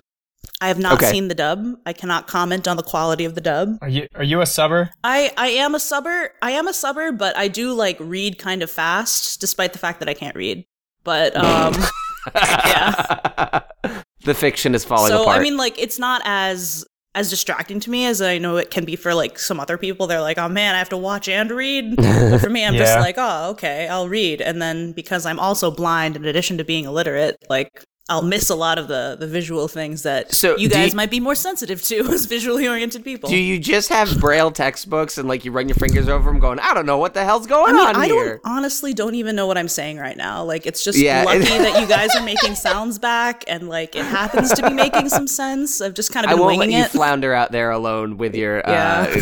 I 0.63 0.69
have 0.69 0.79
not 0.79 0.95
Okay. 0.95 1.11
seen 1.11 1.29
the 1.29 1.35
dub. 1.35 1.67
I 1.85 1.93
cannot 1.93 2.27
comment 2.27 2.67
on 2.67 2.79
the 2.79 2.83
quality 2.83 3.27
of 3.27 3.35
the 3.35 3.43
dub. 3.43 3.77
Are 3.83 3.89
you 3.91 4.07
are 4.15 4.23
you 4.25 4.41
a 4.41 4.47
subber? 4.47 4.89
I 5.03 5.33
I 5.37 5.49
am 5.49 5.75
a 5.75 5.81
subber. 5.81 6.31
I 6.41 6.53
am 6.53 6.67
a 6.67 6.73
subber, 6.73 7.13
but 7.13 7.37
I 7.37 7.49
do 7.49 7.75
like 7.75 7.99
read 8.01 8.39
kind 8.39 8.63
of 8.63 8.71
fast, 8.71 9.39
despite 9.39 9.75
the 9.75 9.79
fact 9.79 10.01
that 10.01 10.09
I 10.09 10.15
can't 10.15 10.35
read. 10.37 10.65
But 11.03 11.37
um, 11.37 11.75
yeah. 12.35 13.61
the 14.25 14.35
fiction 14.35 14.75
is 14.75 14.85
falling 14.85 15.11
so 15.11 15.23
apart. 15.23 15.39
I 15.39 15.43
mean, 15.43 15.57
like 15.57 15.79
it's 15.79 15.99
not 15.99 16.23
as 16.25 16.85
as 17.17 17.31
distracting 17.31 17.79
to 17.79 17.91
me 17.91 18.07
as 18.07 18.21
I 18.21 18.39
know 18.39 18.57
it 18.57 18.73
can 18.73 18.85
be 18.85 18.97
for 18.97 19.15
like 19.15 19.39
some 19.39 19.61
other 19.61 19.79
people. 19.79 20.07
They're 20.07 20.21
like, 20.21 20.39
oh 20.39 20.49
man, 20.49 20.75
I 20.75 20.79
have 20.79 20.89
to 20.89 20.97
watch 20.97 21.29
and 21.29 21.51
read. 21.51 21.97
But 22.05 22.39
for 22.41 22.51
me, 22.51 22.65
I'm 22.65 22.75
just 22.75 22.99
like, 22.99 23.17
oh 23.19 23.51
okay, 23.51 23.87
I'll 23.89 24.09
read. 24.09 24.41
And 24.41 24.61
then 24.61 24.93
because 24.93 25.27
I'm 25.27 25.39
also 25.39 25.71
blind, 25.71 26.17
in 26.17 26.25
addition 26.25 26.59
to 26.59 26.65
being 26.65 26.85
illiterate, 26.85 27.37
like 27.49 27.85
I'll 28.11 28.21
miss 28.23 28.51
a 28.51 28.55
lot 28.55 28.77
of 28.79 28.87
the 28.87 29.17
the 29.19 29.27
visual 29.27 29.67
things 29.67 30.03
that 30.03 30.35
So, 30.35 30.59
you 30.59 30.69
guys 30.69 30.93
you- 30.93 30.97
might 30.97 31.11
be 31.11 31.21
more 31.21 31.35
sensitive 31.35 31.81
to 31.85 32.01
as 32.13 32.27
visually 32.27 32.69
oriented 32.69 33.03
people. 33.03 33.31
do 33.31 33.37
you 33.37 33.59
just 33.59 33.89
have 33.89 34.21
braille 34.21 34.51
textbooks 34.51 35.17
and 35.17 35.27
like 35.27 35.45
you 35.47 35.53
run 35.53 35.69
your 35.69 35.77
fingers 35.77 36.07
over 36.07 36.31
them, 36.31 36.39
going, 36.39 36.59
I 36.59 36.75
don't 36.75 36.85
know 36.85 36.99
what 36.99 37.15
the 37.15 37.25
hell's 37.25 37.47
going 37.47 37.71
I 37.75 37.79
mean, 37.79 37.87
on 37.87 37.97
I 37.97 38.07
here? 38.07 38.41
don't 38.45 38.53
honestly 38.53 38.93
don't 38.93 39.15
even 39.15 39.35
know 39.37 39.47
what 39.47 39.57
I'm 39.57 39.69
saying 39.69 39.97
right 39.97 40.17
now. 40.19 40.45
Like, 40.45 40.67
it's 40.67 40.85
just 40.85 40.99
Yeah. 40.99 41.23
lucky 41.25 41.45
that 41.45 41.81
you 41.81 41.87
guys 41.89 42.15
are 42.15 42.23
making 42.33 42.55
sounds 42.57 42.99
back, 42.99 43.43
and 43.49 43.71
like 43.71 43.97
it 43.97 44.05
happens 44.05 44.53
to 44.53 44.63
be 44.69 44.75
making 44.75 45.09
some 45.09 45.27
sense. 45.27 45.81
I've 45.81 45.95
just 45.95 46.13
kind 46.13 46.27
of 46.27 46.31
I 46.33 46.35
won't 46.35 46.59
let 46.59 46.59
winging 46.59 46.77
you 46.79 46.85
it. 46.85 46.91
flounder 46.91 47.33
out 47.33 47.53
there 47.53 47.71
alone 47.71 48.19
with 48.19 48.35
your 48.35 48.59
Yeah. 48.67 49.15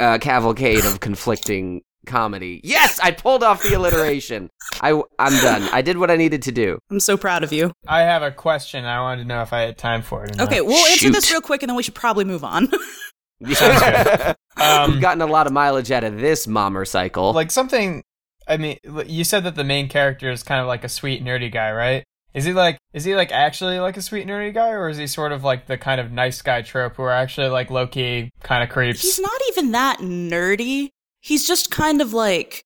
uh, 0.00 0.02
uh, 0.02 0.18
cavalcade 0.18 0.86
of 0.86 1.00
conflicting 1.00 1.82
comedy. 2.04 2.60
Yes, 2.64 2.98
I 3.00 3.10
pulled 3.10 3.42
off 3.42 3.62
the 3.62 3.74
alliteration. 3.74 4.50
I 4.80 4.90
I'm 5.18 5.32
done. 5.42 5.62
I 5.72 5.82
did 5.82 5.98
what 5.98 6.10
I 6.10 6.16
needed 6.16 6.42
to 6.42 6.52
do. 6.52 6.78
I'm 6.90 7.00
so 7.00 7.16
proud 7.16 7.42
of 7.44 7.52
you. 7.52 7.72
I 7.86 8.00
have 8.02 8.22
a 8.22 8.30
question. 8.30 8.84
I 8.84 9.00
wanted 9.00 9.22
to 9.22 9.28
know 9.28 9.42
if 9.42 9.52
I 9.52 9.60
had 9.62 9.78
time 9.78 10.02
for 10.02 10.24
it. 10.24 10.32
or 10.32 10.36
not. 10.38 10.46
Okay, 10.48 10.60
we'll 10.60 10.86
answer 10.86 11.10
this 11.10 11.30
real 11.30 11.40
quick, 11.40 11.62
and 11.62 11.68
then 11.70 11.76
we 11.76 11.82
should 11.82 11.94
probably 11.94 12.24
move 12.24 12.44
on. 12.44 12.68
We've 13.40 13.60
Um, 14.56 15.00
gotten 15.00 15.20
a 15.20 15.26
lot 15.26 15.46
of 15.46 15.52
mileage 15.52 15.90
out 15.90 16.04
of 16.04 16.16
this 16.18 16.46
mommer 16.46 16.84
cycle. 16.84 17.32
like 17.32 17.50
something. 17.50 18.02
I 18.46 18.56
mean, 18.56 18.78
you 19.06 19.24
said 19.24 19.44
that 19.44 19.54
the 19.56 19.64
main 19.64 19.88
character 19.88 20.30
is 20.30 20.42
kind 20.42 20.60
of 20.60 20.66
like 20.66 20.84
a 20.84 20.88
sweet 20.88 21.24
nerdy 21.24 21.50
guy, 21.52 21.72
right? 21.72 22.04
Is 22.34 22.44
he 22.44 22.52
like 22.52 22.78
is 22.92 23.04
he 23.04 23.14
like 23.14 23.30
actually 23.32 23.78
like 23.78 23.96
a 23.96 24.02
sweet 24.02 24.26
nerdy 24.26 24.52
guy, 24.52 24.70
or 24.70 24.88
is 24.88 24.96
he 24.98 25.06
sort 25.06 25.32
of 25.32 25.44
like 25.44 25.66
the 25.66 25.78
kind 25.78 26.00
of 26.00 26.10
nice 26.12 26.42
guy 26.42 26.62
trope 26.62 26.96
who 26.96 27.02
are 27.02 27.12
actually 27.12 27.48
like 27.48 27.70
low 27.70 27.86
key 27.86 28.30
kind 28.42 28.62
of 28.62 28.70
creeps? 28.70 29.02
He's 29.02 29.20
not 29.20 29.40
even 29.50 29.72
that 29.72 29.98
nerdy. 30.00 30.90
He's 31.24 31.46
just 31.46 31.70
kind 31.70 32.02
of 32.02 32.12
like 32.12 32.62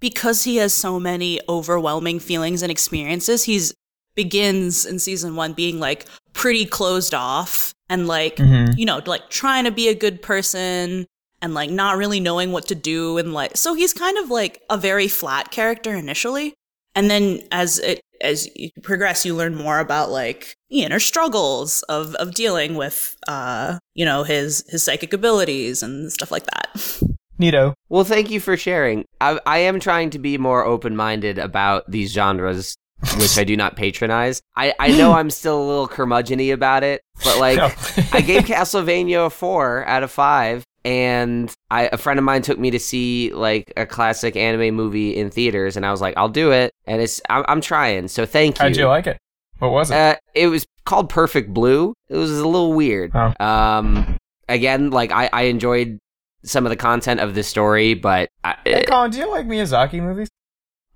because 0.00 0.44
he 0.44 0.56
has 0.56 0.72
so 0.72 0.98
many 0.98 1.38
overwhelming 1.50 2.18
feelings 2.18 2.62
and 2.62 2.70
experiences. 2.72 3.44
He's 3.44 3.74
begins 4.14 4.86
in 4.86 4.98
season 4.98 5.36
one 5.36 5.52
being 5.52 5.78
like 5.78 6.06
pretty 6.32 6.64
closed 6.64 7.14
off 7.14 7.72
and 7.88 8.06
like 8.08 8.36
Mhm. 8.36 8.76
you 8.76 8.84
know 8.84 9.00
like 9.06 9.28
trying 9.30 9.64
to 9.64 9.70
be 9.70 9.88
a 9.88 9.94
good 9.94 10.20
person 10.20 11.06
and 11.42 11.54
like 11.54 11.70
not 11.70 11.96
really 11.96 12.20
knowing 12.20 12.50
what 12.52 12.66
to 12.68 12.74
do 12.74 13.18
and 13.18 13.32
like 13.32 13.56
so 13.56 13.74
he's 13.74 13.92
kind 13.94 14.18
of 14.18 14.28
like 14.30 14.62
a 14.68 14.76
very 14.76 15.06
flat 15.08 15.50
character 15.52 15.94
initially 15.94 16.54
and 16.96 17.08
then 17.10 17.40
as 17.52 17.78
it 17.78 18.00
as 18.20 18.48
you 18.56 18.70
progress 18.82 19.24
you 19.24 19.34
learn 19.34 19.54
more 19.54 19.78
about 19.78 20.10
like 20.10 20.54
the 20.70 20.82
inner 20.82 21.00
struggles 21.00 21.82
of 21.84 22.14
of 22.16 22.34
dealing 22.34 22.74
with 22.74 23.16
uh 23.28 23.78
you 23.94 24.04
know 24.04 24.24
his 24.24 24.64
his 24.70 24.82
psychic 24.82 25.12
abilities 25.12 25.82
and 25.84 26.12
stuff 26.12 26.30
like 26.32 26.46
that 26.46 27.00
Neato. 27.40 27.74
Well, 27.88 28.04
thank 28.04 28.30
you 28.30 28.40
for 28.40 28.56
sharing. 28.56 29.04
I, 29.20 29.40
I 29.46 29.58
am 29.58 29.80
trying 29.80 30.10
to 30.10 30.18
be 30.18 30.36
more 30.38 30.64
open 30.64 30.96
minded 30.96 31.38
about 31.38 31.90
these 31.90 32.12
genres, 32.12 32.76
which 33.16 33.38
I 33.38 33.44
do 33.44 33.56
not 33.56 33.76
patronize. 33.76 34.42
I, 34.56 34.74
I 34.78 34.88
know 34.96 35.12
I'm 35.14 35.30
still 35.30 35.62
a 35.62 35.66
little 35.66 35.88
curmudgeony 35.88 36.52
about 36.52 36.82
it, 36.84 37.00
but 37.24 37.38
like, 37.38 37.56
No. 37.56 37.70
I 38.12 38.20
gave 38.20 38.42
Castlevania 38.44 39.26
a 39.26 39.30
four 39.30 39.86
out 39.86 40.02
of 40.02 40.10
five, 40.10 40.64
and 40.84 41.52
I, 41.70 41.88
a 41.92 41.96
friend 41.96 42.18
of 42.18 42.24
mine 42.24 42.42
took 42.42 42.58
me 42.58 42.70
to 42.72 42.78
see 42.78 43.32
like 43.32 43.72
a 43.76 43.86
classic 43.86 44.36
anime 44.36 44.74
movie 44.74 45.16
in 45.16 45.30
theaters, 45.30 45.76
and 45.76 45.86
I 45.86 45.90
was 45.90 46.00
like, 46.00 46.14
I'll 46.16 46.28
do 46.28 46.52
it, 46.52 46.72
and 46.86 47.00
it's 47.00 47.20
I'm, 47.30 47.44
I'm 47.48 47.60
trying. 47.60 48.08
So 48.08 48.26
thank 48.26 48.58
you. 48.58 48.62
How'd 48.64 48.76
you 48.76 48.86
like 48.86 49.06
it? 49.06 49.18
What 49.58 49.72
was 49.72 49.90
it? 49.90 49.94
Uh, 49.96 50.16
it 50.34 50.46
was 50.48 50.66
called 50.84 51.08
Perfect 51.10 51.52
Blue. 51.52 51.92
It 52.08 52.16
was 52.16 52.30
a 52.30 52.46
little 52.46 52.72
weird. 52.72 53.12
Oh. 53.14 53.32
Um, 53.44 54.16
again, 54.48 54.90
like 54.90 55.12
I, 55.12 55.28
I 55.32 55.42
enjoyed 55.42 55.98
some 56.42 56.66
of 56.66 56.70
the 56.70 56.76
content 56.76 57.20
of 57.20 57.34
the 57.34 57.42
story, 57.42 57.94
but 57.94 58.30
I, 58.44 58.56
hey, 58.64 58.84
Colin, 58.84 59.10
do 59.10 59.18
you 59.18 59.30
like 59.30 59.46
Miyazaki 59.46 60.02
movies? 60.02 60.28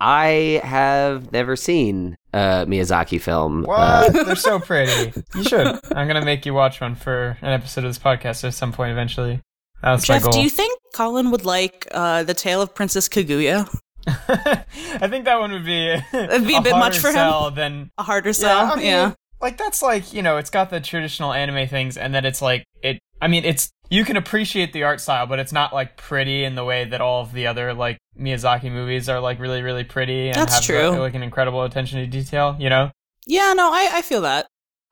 I 0.01 0.61
have 0.65 1.33
never 1.33 1.57
seen 1.57 2.17
a 2.33 2.67
Miyazaki 2.67 3.21
film. 3.21 3.63
What? 3.63 3.79
Uh, 3.79 4.09
They're 4.25 4.37
so 4.37 4.59
pretty. 4.59 5.13
You 5.35 5.45
should. 5.45 5.79
I'm 5.95 6.07
gonna 6.09 6.25
make 6.25 6.45
you 6.45 6.55
watch 6.55 6.81
one 6.81 6.95
for 6.95 7.39
an 7.43 7.53
episode 7.53 7.85
of 7.85 7.91
this 7.91 7.99
podcast 7.99 8.45
at 8.45 8.55
some 8.55 8.73
point 8.73 8.93
eventually. 8.93 9.41
That's 9.83 10.09
my 10.09 10.15
jeff 10.15 10.23
goal. 10.25 10.33
do 10.33 10.41
you 10.41 10.49
think 10.49 10.79
colin 10.95 11.31
would 11.31 11.45
like 11.45 11.87
uh 11.91 12.23
the 12.23 12.33
tale 12.33 12.63
of 12.63 12.75
princess 12.75 13.07
kaguya 13.07 13.69
I 14.07 15.09
think 15.09 15.27
that 15.27 15.39
one 15.39 15.53
would 15.53 15.67
be 15.67 15.91
It'd 15.91 16.47
be 16.47 16.57
a 16.57 16.63
bit 16.63 16.73
much 16.73 16.99
for 16.99 17.09
him. 17.09 17.15
sell 17.15 17.51
Than 17.51 17.91
a 17.99 18.03
harder 18.03 18.31
yeah, 18.31 18.33
sell 18.33 18.73
I 18.73 18.77
mean, 18.77 18.87
yeah 18.87 19.13
like 19.45 19.59
that's 19.59 19.83
like 19.83 20.13
you 20.13 20.23
know, 20.23 20.39
it's 20.39 20.49
got 20.51 20.71
the 20.71 20.81
traditional 20.81 21.33
anime 21.33 21.69
things, 21.69 21.97
and 21.99 22.15
then 22.15 22.25
it's 22.25 22.41
like 22.41 22.65
it. 22.83 22.99
I 23.21 23.29
mean, 23.29 23.45
it's 23.45 23.71
you 23.95 24.05
can 24.05 24.17
appreciate 24.17 24.73
the 24.73 24.83
art 24.83 25.01
style, 25.01 25.27
but 25.27 25.39
it's 25.39 25.53
not 25.53 25.73
like 25.73 25.97
pretty 25.97 26.43
in 26.45 26.57
the 26.57 26.65
way 26.65 26.85
that 26.85 27.01
all 27.01 27.23
of 27.23 27.33
the 27.33 27.47
other 27.47 27.73
like 27.73 27.99
Miyazaki 28.19 28.71
movies 28.71 29.09
are 29.09 29.21
like 29.21 29.39
really, 29.39 29.63
really 29.63 29.85
pretty 29.85 30.29
and 30.29 30.37
That's 30.37 30.55
have 30.55 30.65
true. 30.65 30.89
uh, 30.89 30.99
like 30.99 31.15
an 31.15 31.23
incredible 31.23 31.63
attention 31.63 32.01
to 32.01 32.07
detail. 32.07 32.57
You 32.59 32.71
know, 32.71 32.91
Yeah, 33.27 33.53
no, 33.57 33.71
I, 33.73 33.91
I 33.95 34.03
feel 34.03 34.21
that. 34.23 34.47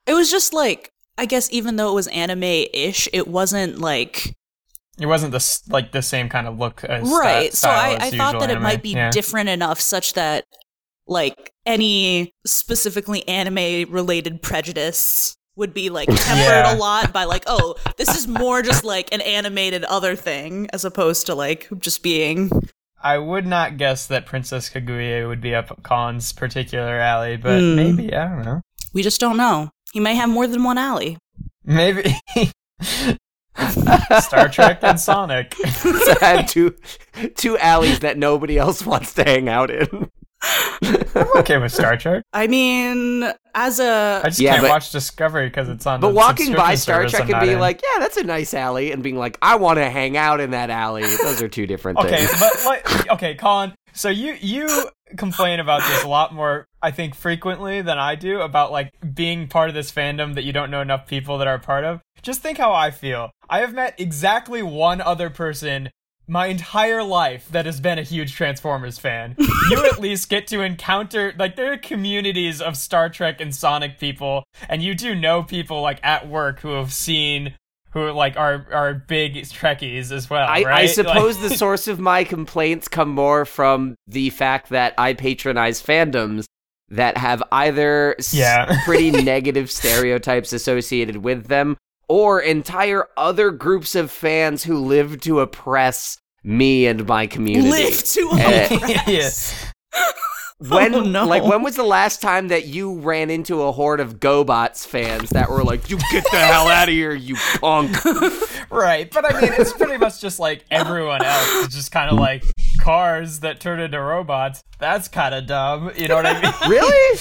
It 0.07 0.15
was 0.15 0.31
just 0.31 0.53
like, 0.55 0.91
I 1.19 1.27
guess 1.27 1.49
even 1.53 1.77
though 1.77 1.91
it 1.91 1.95
was 1.95 2.07
anime 2.09 2.43
ish, 2.45 3.09
it 3.13 3.27
wasn't 3.29 3.79
like. 3.79 4.35
it 5.01 5.07
wasn't 5.07 5.33
the 5.33 5.61
like 5.69 5.93
the 5.93 6.03
same 6.03 6.29
kind 6.29 6.47
of 6.47 6.59
look 6.59 6.85
as 6.85 7.09
right. 7.11 7.53
So 7.53 7.69
I, 7.71 7.99
I 8.01 8.11
thought 8.11 8.39
that 8.41 8.51
it 8.51 8.61
might 8.61 8.83
be 8.83 8.91
Yeah. 8.91 9.11
different 9.11 9.49
enough 9.49 9.81
such 9.81 10.13
that, 10.15 10.45
like, 11.07 11.51
any 11.67 12.33
specifically 12.47 13.27
anime 13.29 13.91
related 13.93 14.43
prejudice 14.43 15.37
would 15.57 15.75
be 15.75 15.91
like 15.91 16.09
tempered 16.11 16.27
Yeah. 16.29 16.75
a 16.75 16.77
lot 16.77 17.13
by 17.13 17.25
like 17.25 17.45
oh 17.47 17.75
this 17.99 18.17
is 18.17 18.27
more 18.43 18.63
just 18.63 18.85
like 18.85 19.13
an 19.13 19.21
animated 19.21 19.85
other 19.85 20.17
thing 20.17 20.69
as 20.73 20.85
opposed 20.85 21.27
to 21.27 21.35
like 21.35 21.69
just 21.79 22.03
being 22.03 22.51
I 23.05 23.19
would 23.19 23.47
not 23.47 23.79
guess 23.79 24.07
that 24.07 24.27
Princess 24.27 24.71
Kaguya 24.71 25.27
would 25.27 25.41
be 25.41 25.57
up 25.57 25.83
Colin's 25.83 26.33
particular 26.33 26.99
alley, 27.01 27.37
but 27.37 27.59
Hmm. 27.59 27.75
maybe 27.75 28.15
I 28.15 28.29
don't 28.29 28.45
know. 28.45 28.61
We 28.95 29.03
just 29.03 29.21
don't 29.21 29.37
know. 29.37 29.71
He 29.93 29.99
may 29.99 30.15
have 30.15 30.29
more 30.31 30.47
than 30.47 30.63
one 30.63 30.79
alley. 30.79 31.19
Maybe 31.65 32.15
Star 34.21 34.49
Trek 34.49 34.79
and 34.83 34.99
Sonic. 35.01 35.55
so 35.55 36.15
I 36.23 36.27
had 36.27 36.49
two 36.49 36.75
two 37.37 37.59
alleys 37.59 38.01
that 38.01 38.17
nobody 38.17 38.57
else 38.59 38.85
wants 38.87 39.15
to 39.15 39.25
hang 39.25 39.49
out 39.49 39.71
in. 39.71 40.09
I'm 40.83 41.39
okay 41.39 41.59
with 41.59 41.73
Star 41.73 41.97
Trek. 41.97 42.25
I 42.33 42.47
mean, 42.47 43.31
as 43.55 43.79
a 43.81 44.21
I 44.25 44.29
just 44.29 44.41
Yeah, 44.41 44.53
can't 44.53 44.63
but- 44.63 44.71
watch 44.71 44.91
Discovery 44.93 45.49
because 45.49 45.69
it's 45.69 45.87
on. 45.87 46.01
But 46.01 46.15
walking 46.15 46.53
by 46.55 46.75
Star 46.75 47.07
Trek 47.07 47.23
and 47.23 47.31
not 47.31 47.41
being 47.43 47.55
in. 47.55 47.61
like, 47.61 47.81
yeah, 47.83 48.01
that's 48.01 48.17
a 48.17 48.25
nice 48.25 48.55
alley, 48.55 48.93
and 48.93 49.03
being 49.03 49.17
like, 49.17 49.39
I 49.43 49.57
want 49.57 49.79
to 49.79 49.89
hang 49.89 50.17
out 50.17 50.41
in 50.41 50.51
that 50.51 50.71
alley. 50.71 51.03
Those 51.03 51.43
are 51.43 51.49
two 51.49 51.67
different 51.67 51.99
Okay, 51.99 52.25
things. 52.25 52.41
but 52.41 52.65
like, 52.65 53.11
okay, 53.13 53.35
Colin. 53.35 53.73
So 53.95 54.09
you 54.09 54.37
you 54.41 54.89
complain 55.19 55.61
about 55.61 55.83
this 55.83 56.03
a 56.05 56.09
lot 56.09 56.35
more, 56.35 56.65
I 56.81 56.91
think, 56.91 57.15
frequently 57.15 57.83
than 57.83 57.99
I 57.99 58.15
do 58.15 58.41
about 58.41 58.73
like 58.73 58.91
being 59.15 59.47
part 59.49 59.69
of 59.69 59.75
this 59.75 59.93
fandom 59.93 60.35
that 60.35 60.45
you 60.45 60.53
don't 60.53 60.71
know 60.71 60.81
enough 60.81 61.07
people 61.07 61.37
that 61.39 61.47
are 61.47 61.57
a 61.57 61.61
part 61.61 61.85
of. 61.85 62.01
Just 62.23 62.41
think 62.41 62.57
how 62.57 62.73
I 62.73 62.91
feel. 62.91 63.31
I 63.51 63.59
have 63.61 63.75
met 63.75 63.95
exactly 63.99 64.63
one 64.63 65.01
other 65.03 65.29
person 65.29 65.91
my 66.33 66.47
entire 66.47 67.03
life 67.03 67.47
that 67.51 67.67
has 67.67 67.79
been 67.79 67.99
a 67.99 68.03
huge 68.03 68.35
Transformers 68.35 68.99
fan. 68.99 69.37
you 69.71 69.85
at 69.85 70.01
least 70.01 70.31
get 70.31 70.47
to 70.47 70.63
encounter 70.63 71.35
like 71.39 71.57
there 71.57 71.71
are 71.75 71.77
communities 71.77 72.63
of 72.63 72.75
Star 72.79 73.11
Trek 73.11 73.39
and 73.39 73.55
Sonic 73.55 73.99
people, 73.99 74.43
and 74.67 74.83
you 74.83 74.95
do 74.95 75.15
know 75.15 75.43
people 75.43 75.83
like 75.83 76.01
at 76.03 76.27
work 76.27 76.61
who 76.61 76.71
have 76.71 76.91
seen 76.91 77.55
who 77.91 78.11
like 78.13 78.39
are 78.39 78.67
are 78.73 78.95
big 78.95 79.35
Trekkies 79.35 80.11
as 80.11 80.31
well. 80.31 80.49
I, 80.49 80.63
right? 80.63 80.67
I 80.67 80.81
Like- 80.87 80.91
suppose 80.91 81.39
the 81.39 81.51
source 81.55 81.87
of 81.87 82.01
my 82.01 82.25
complaints 82.25 82.89
come 82.89 83.11
more 83.11 83.45
from 83.45 83.95
the 84.07 84.31
fact 84.31 84.71
that 84.71 84.95
I 84.97 85.13
patronize 85.13 85.83
fandoms 85.83 86.47
that 86.89 87.19
have 87.19 87.43
either 87.53 88.17
Yeah. 88.33 88.81
pretty 88.87 89.11
negative 89.11 89.71
stereotypes 89.71 90.55
associated 90.55 91.19
with 91.19 91.49
them 91.49 91.77
or 92.09 92.41
entire 92.41 93.07
other 93.19 93.51
groups 93.51 93.95
of 93.95 94.11
fans 94.11 94.65
who 94.65 94.79
live 94.79 95.21
to 95.23 95.41
oppress 95.41 96.17
me 96.45 96.87
and 96.87 97.07
my 97.07 97.27
community. 97.27 97.71
live 97.71 98.05
to 98.05 98.31
Eh, 98.39 98.75
oppress. 98.75 99.67
When 100.59 100.95
Oh, 100.95 101.01
no. 101.03 101.27
like 101.27 101.43
when 101.43 101.63
was 101.65 101.75
the 101.75 101.83
last 101.83 102.23
time 102.23 102.47
that 102.49 102.67
you 102.67 103.01
ran 103.01 103.31
into 103.31 103.63
a 103.63 103.73
horde 103.73 103.99
of 103.99 104.21
GoBots 104.21 104.87
fans 104.87 105.31
that 105.31 105.51
were 105.51 105.65
like, 105.65 105.91
"You 105.91 105.99
get 106.13 106.23
the 106.31 106.37
hell 106.39 106.69
out 106.69 106.87
of 106.87 106.95
here, 106.95 107.13
you 107.15 107.37
punk." 107.61 107.97
Right, 108.71 109.11
but 109.11 109.25
I 109.31 109.39
mean, 109.41 109.53
it's 109.59 109.73
pretty 109.73 109.99
much 109.99 110.21
just 110.21 110.39
like 110.39 110.65
everyone 110.71 111.23
else. 111.23 111.65
It's 111.67 111.75
just 111.75 111.91
kind 111.93 112.11
of 112.11 112.19
like 112.19 112.43
cars 112.81 113.41
that 113.41 113.61
turn 113.61 113.81
into 113.81 114.01
robots. 114.01 114.63
That's 114.79 115.09
kind 115.09 115.35
of 115.35 115.47
dumb. 115.47 115.91
You 115.97 116.07
know 116.09 116.15
what 116.17 116.27
I 116.27 116.41
mean? 116.41 116.53
really? 116.71 117.19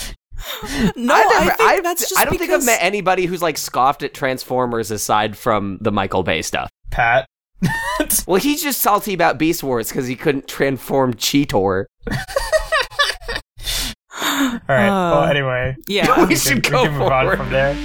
No, 0.95 1.13
I, 1.15 1.17
I, 1.17 1.39
never, 1.39 1.55
think 1.57 1.69
I, 1.69 1.79
that's 1.81 2.01
just 2.09 2.17
I 2.19 2.25
don't 2.25 2.37
think 2.37 2.51
I've 2.51 2.63
met 2.65 2.77
anybody 2.81 3.25
who's 3.25 3.41
like 3.41 3.57
scoffed 3.57 4.01
at 4.03 4.13
Transformers 4.13 4.91
aside 4.91 5.35
from 5.35 5.77
the 5.81 5.91
Michael 5.91 6.23
Bay 6.23 6.41
stuff. 6.41 6.69
Pat. 6.91 7.25
Well, 8.27 8.39
he's 8.39 8.61
just 8.63 8.81
salty 8.81 9.13
about 9.13 9.37
Beast 9.37 9.61
Wars 9.63 9.89
because 9.89 10.07
he 10.07 10.15
couldn't 10.15 10.47
transform 10.47 11.13
Cheetor. 11.13 11.85
All 14.23 14.59
right. 14.67 14.87
well, 14.89 15.19
Uh, 15.23 15.27
anyway, 15.29 15.75
Yeah. 15.87 16.25
we 16.27 16.35
should 16.35 16.55
we 16.65 16.71
go 16.71 16.83
can 16.83 16.93
move 16.93 17.01
on 17.03 17.09
forward. 17.25 17.37
from 17.37 17.49
there. 17.51 17.75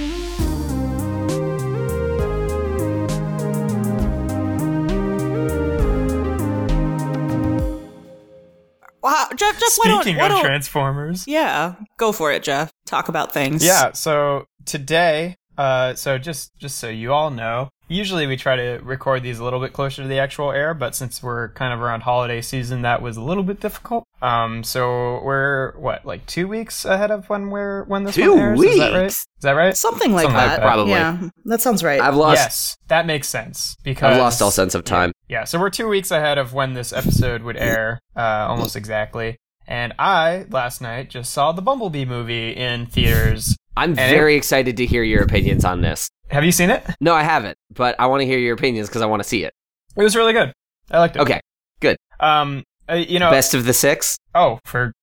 Wow, 9.03 9.27
Jeff, 9.35 9.57
Jeff, 9.59 9.69
why 9.77 9.87
don't, 9.89 10.01
Speaking 10.01 10.17
why 10.19 10.25
of 10.25 10.31
don't- 10.31 10.43
Transformers, 10.45 11.27
yeah, 11.27 11.75
go 11.97 12.11
for 12.11 12.31
it, 12.31 12.43
Jeff. 12.43 12.71
Talk 12.85 13.07
about 13.09 13.31
things. 13.31 13.63
yeah. 13.63 13.91
So 13.93 14.45
today, 14.65 15.35
uh, 15.57 15.93
so 15.93 16.17
just 16.17 16.51
just 16.57 16.77
so 16.77 16.89
you 16.89 17.13
all 17.13 17.29
know, 17.29 17.69
usually 17.87 18.27
we 18.27 18.37
try 18.37 18.55
to 18.55 18.79
record 18.83 19.23
these 19.23 19.39
a 19.39 19.43
little 19.43 19.59
bit 19.59 19.73
closer 19.73 20.01
to 20.01 20.07
the 20.07 20.19
actual 20.19 20.51
air, 20.51 20.73
but 20.73 20.95
since 20.95 21.21
we're 21.23 21.49
kind 21.49 21.73
of 21.73 21.81
around 21.81 22.01
holiday 22.01 22.41
season, 22.41 22.81
that 22.81 23.01
was 23.01 23.17
a 23.17 23.21
little 23.21 23.43
bit 23.43 23.59
difficult. 23.59 24.03
Um, 24.21 24.63
so 24.63 25.21
we're 25.23 25.77
what 25.77 26.05
like 26.05 26.25
two 26.25 26.47
weeks 26.47 26.85
ahead 26.85 27.11
of 27.11 27.29
when 27.29 27.49
we're 27.49 27.83
when 27.85 28.03
this 28.03 28.15
Two 28.15 28.31
one 28.35 28.39
airs. 28.39 28.61
Is 28.61 28.77
that 28.77 28.93
right? 28.93 29.05
Is 29.05 29.27
that 29.41 29.51
right? 29.51 29.77
something 29.77 30.11
like 30.11 30.23
Something 30.23 30.37
like 30.37 30.49
that. 30.49 30.55
that. 30.57 30.65
Probably. 30.65 30.91
Yeah, 30.91 31.29
that 31.45 31.61
sounds 31.61 31.83
right. 31.83 32.01
I've 32.01 32.15
lost. 32.15 32.37
yes, 32.37 32.77
that 32.87 33.05
makes 33.05 33.29
sense 33.29 33.75
because 33.83 34.13
I've 34.13 34.19
lost 34.21 34.41
all 34.41 34.51
sense 34.51 34.75
of 34.75 34.83
time. 34.83 35.11
Yeah, 35.29 35.43
so 35.43 35.59
we're 35.59 35.69
two 35.69 35.87
weeks 35.87 36.11
ahead 36.11 36.37
of 36.37 36.53
when 36.53 36.73
this 36.73 36.91
episode 36.93 37.43
would 37.43 37.57
air, 37.57 37.99
uh, 38.15 38.47
almost 38.49 38.75
exactly. 38.75 39.37
And 39.69 39.93
I 39.99 40.45
last 40.49 40.81
night 40.81 41.09
just 41.09 41.31
saw 41.33 41.51
the 41.51 41.61
Bumblebee 41.61 42.05
movie 42.05 42.51
in 42.51 42.85
theaters. 42.85 43.55
I'm 43.77 43.91
And 43.91 43.97
very 43.97 44.35
excited 44.35 44.77
to 44.77 44.85
hear 44.85 45.03
your 45.03 45.21
opinions 45.21 45.63
on 45.63 45.81
this. 45.81 46.09
Have 46.29 46.43
you 46.43 46.51
seen 46.51 46.71
it? 46.71 46.83
No, 46.99 47.13
I 47.13 47.23
haven't, 47.23 47.57
but 47.71 47.95
I 47.99 48.07
want 48.07 48.21
to 48.21 48.25
hear 48.25 48.39
your 48.39 48.55
opinions 48.55 48.89
because 48.89 49.03
I 49.03 49.05
want 49.05 49.21
to 49.21 49.29
see 49.29 49.43
it. 49.43 49.53
It 49.95 50.01
was 50.01 50.15
really 50.15 50.33
good. 50.33 50.51
I 50.89 50.99
liked 50.99 51.15
it. 51.15 51.19
Okay. 51.19 51.39
Good. 51.79 51.97
Um, 52.19 52.63
uh, 52.89 52.95
you 52.95 53.19
know, 53.19 53.29
Best 53.29 53.53
of 53.53 53.65
the 53.65 53.73
six. 53.73 54.17
oh, 54.33 54.59
for 54.65 54.93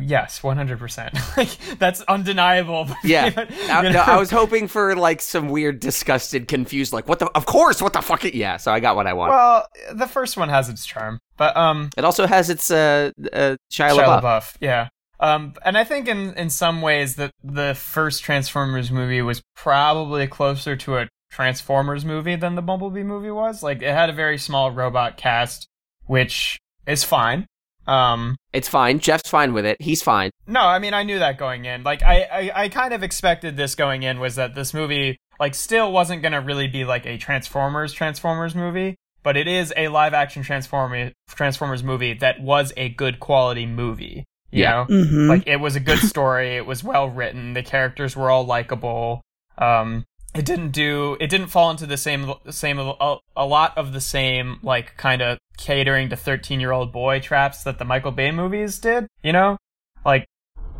yes, 0.00 0.42
one 0.42 0.56
hundred 0.56 0.78
percent. 0.78 1.18
Like 1.36 1.48
that's 1.78 2.02
undeniable. 2.02 2.88
Yeah. 3.02 3.30
I, 3.68 3.88
no, 3.90 4.00
I 4.00 4.18
was 4.18 4.30
hoping 4.30 4.68
for 4.68 4.94
like 4.94 5.20
some 5.20 5.48
weird, 5.48 5.80
disgusted, 5.80 6.46
confused, 6.46 6.92
like 6.92 7.08
what 7.08 7.18
the? 7.18 7.26
Of 7.34 7.46
course, 7.46 7.82
what 7.82 7.92
the 7.92 8.02
fuck? 8.02 8.22
Yeah, 8.22 8.56
so 8.58 8.70
I 8.70 8.78
got 8.78 8.94
what 8.94 9.06
I 9.06 9.14
want. 9.14 9.32
Well, 9.32 9.66
the 9.94 10.06
first 10.06 10.36
one 10.36 10.48
has 10.48 10.68
its 10.68 10.86
charm, 10.86 11.18
but 11.36 11.56
um, 11.56 11.90
it 11.96 12.04
also 12.04 12.26
has 12.26 12.50
its 12.50 12.70
uh, 12.70 13.10
uh 13.32 13.56
Shia, 13.72 13.90
Shia 13.90 13.98
LaBeouf. 13.98 14.22
LaBeouf, 14.22 14.56
yeah. 14.60 14.88
Um, 15.22 15.54
and 15.64 15.78
I 15.78 15.84
think 15.84 16.08
in 16.08 16.34
in 16.34 16.50
some 16.50 16.82
ways 16.82 17.14
that 17.16 17.30
the 17.44 17.74
first 17.74 18.24
Transformers 18.24 18.90
movie 18.90 19.22
was 19.22 19.40
probably 19.54 20.26
closer 20.26 20.74
to 20.76 20.98
a 20.98 21.08
Transformers 21.30 22.04
movie 22.04 22.34
than 22.36 22.56
the 22.56 22.62
Bumblebee 22.62 23.04
movie 23.04 23.30
was. 23.30 23.62
Like 23.62 23.82
it 23.82 23.92
had 23.92 24.10
a 24.10 24.12
very 24.12 24.36
small 24.36 24.72
robot 24.72 25.16
cast, 25.16 25.68
which 26.06 26.58
is 26.86 27.04
fine. 27.04 27.46
Um, 27.86 28.36
It's 28.52 28.68
fine. 28.68 28.98
Jeff's 28.98 29.30
fine 29.30 29.54
with 29.54 29.64
it. 29.64 29.80
He's 29.80 30.02
fine. 30.02 30.30
no, 30.46 30.60
I 30.60 30.78
mean 30.80 30.92
I 30.92 31.04
knew 31.04 31.20
that 31.20 31.38
going 31.38 31.64
in. 31.64 31.84
Like 31.84 32.02
I, 32.02 32.22
I, 32.22 32.64
I 32.64 32.68
kind 32.68 32.92
of 32.92 33.02
expected 33.04 33.56
this 33.56 33.76
going 33.76 34.02
in 34.02 34.18
was 34.20 34.34
that 34.34 34.54
this 34.56 34.74
movie 34.74 35.18
like 35.38 35.54
still 35.54 35.92
wasn't 35.92 36.22
gonna 36.22 36.40
really 36.40 36.66
be 36.68 36.84
like 36.84 37.06
a 37.06 37.16
Transformers 37.16 37.92
Transformers 37.92 38.56
movie, 38.56 38.96
but 39.22 39.36
it 39.36 39.46
is 39.46 39.72
a 39.76 39.86
live 39.86 40.14
action 40.14 40.42
Transformers 40.42 41.12
Transformers 41.28 41.84
movie 41.84 42.14
that 42.14 42.40
was 42.40 42.72
a 42.76 42.88
good 42.88 43.20
quality 43.20 43.66
movie. 43.66 44.24
You 44.52 44.62
Yeah. 44.62 44.70
know? 44.70 44.86
Mhm. 45.04 45.28
like 45.28 45.46
it 45.46 45.56
was 45.56 45.74
a 45.76 45.80
good 45.80 45.98
story 45.98 46.56
it 46.56 46.66
was 46.66 46.84
well 46.84 47.08
written 47.08 47.54
the 47.54 47.62
characters 47.62 48.14
were 48.14 48.30
all 48.30 48.44
likable 48.44 49.22
um 49.58 50.04
it 50.34 50.44
didn't 50.44 50.70
do 50.70 51.16
it 51.20 51.28
didn't 51.28 51.48
fall 51.48 51.70
into 51.70 51.86
the 51.86 51.96
same 51.96 52.32
same 52.50 52.78
a, 52.78 53.16
a 53.36 53.46
lot 53.46 53.76
of 53.76 53.92
the 53.92 54.00
same 54.00 54.58
like 54.62 54.96
kind 54.96 55.20
of 55.22 55.38
catering 55.58 56.08
to 56.10 56.16
13 56.16 56.60
year 56.60 56.70
old 56.72 56.92
boy 56.92 57.18
traps 57.20 57.64
that 57.64 57.78
the 57.78 57.84
michael 57.84 58.12
bay 58.12 58.30
movies 58.30 58.78
did 58.78 59.06
you 59.22 59.32
know 59.32 59.56
like 60.04 60.26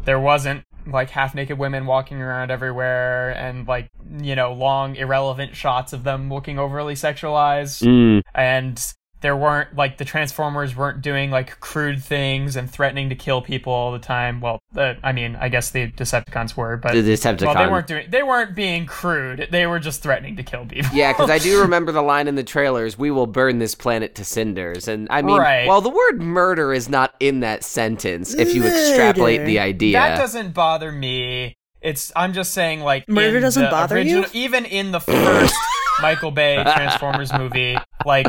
there 0.04 0.18
wasn't 0.20 0.62
like 0.86 1.10
half 1.10 1.34
naked 1.34 1.56
women 1.58 1.86
walking 1.86 2.20
around 2.20 2.50
everywhere 2.50 3.30
and 3.30 3.68
like 3.68 3.88
you 4.20 4.34
know 4.34 4.52
long 4.52 4.96
irrelevant 4.96 5.54
shots 5.54 5.92
of 5.92 6.02
them 6.04 6.28
looking 6.32 6.58
overly 6.58 6.94
sexualized 6.94 7.82
Mm. 7.86 8.20
and 8.34 8.92
there 9.22 9.36
weren't 9.36 9.74
like 9.76 9.98
the 9.98 10.04
transformers 10.04 10.76
weren't 10.76 11.00
doing 11.00 11.30
like 11.30 11.58
crude 11.60 12.02
things 12.02 12.56
and 12.56 12.70
threatening 12.70 13.08
to 13.08 13.14
kill 13.14 13.40
people 13.40 13.72
all 13.72 13.92
the 13.92 13.98
time 13.98 14.40
well 14.40 14.58
uh, 14.76 14.94
i 15.02 15.12
mean 15.12 15.36
i 15.36 15.48
guess 15.48 15.70
the 15.70 15.90
decepticons 15.92 16.56
were 16.56 16.76
but 16.76 16.92
The 16.92 17.02
Decepticon. 17.02 17.46
well 17.46 17.54
they 17.54 17.70
weren't 17.70 17.86
doing 17.86 18.06
they 18.10 18.22
weren't 18.22 18.54
being 18.54 18.86
crude 18.86 19.48
they 19.50 19.66
were 19.66 19.78
just 19.78 20.02
threatening 20.02 20.36
to 20.36 20.42
kill 20.42 20.66
people 20.66 20.90
Yeah, 20.92 21.12
because 21.12 21.30
I 21.30 21.38
do 21.38 21.60
remember 21.62 21.92
the 21.92 22.02
line 22.02 22.28
in 22.28 22.34
the 22.34 22.44
trailers, 22.44 22.98
we 22.98 23.10
will 23.10 23.26
burn 23.26 23.58
this 23.58 23.74
planet 23.74 24.14
to 24.16 24.24
cinders. 24.24 24.88
And 24.88 25.06
I 25.10 25.22
mean, 25.22 25.38
Right. 25.38 25.66
well, 25.66 25.80
the 25.80 25.88
word 25.90 26.20
murder 26.20 26.72
is 26.72 26.88
not 26.88 27.14
in 27.20 27.40
that 27.40 27.64
sentence 27.64 28.34
if 28.34 28.54
you 28.54 28.64
extrapolate 28.64 29.44
the 29.46 29.58
idea. 29.60 29.92
that 29.98 30.18
doesn't 30.18 30.52
bother 30.52 30.90
me 30.92 31.56
it's 31.80 32.12
i'm 32.14 32.32
just 32.32 32.52
saying 32.52 32.80
like 32.80 33.08
Murder 33.08 33.40
doesn't 33.40 33.64
the 33.64 33.70
bother 33.70 34.00
you? 34.00 34.24
even 34.32 34.64
in 34.64 34.92
the 34.92 35.00
first 35.00 35.54
michael 36.00 36.30
bay 36.30 36.62
transformers 36.62 37.32
movie 37.32 37.76
like 38.06 38.26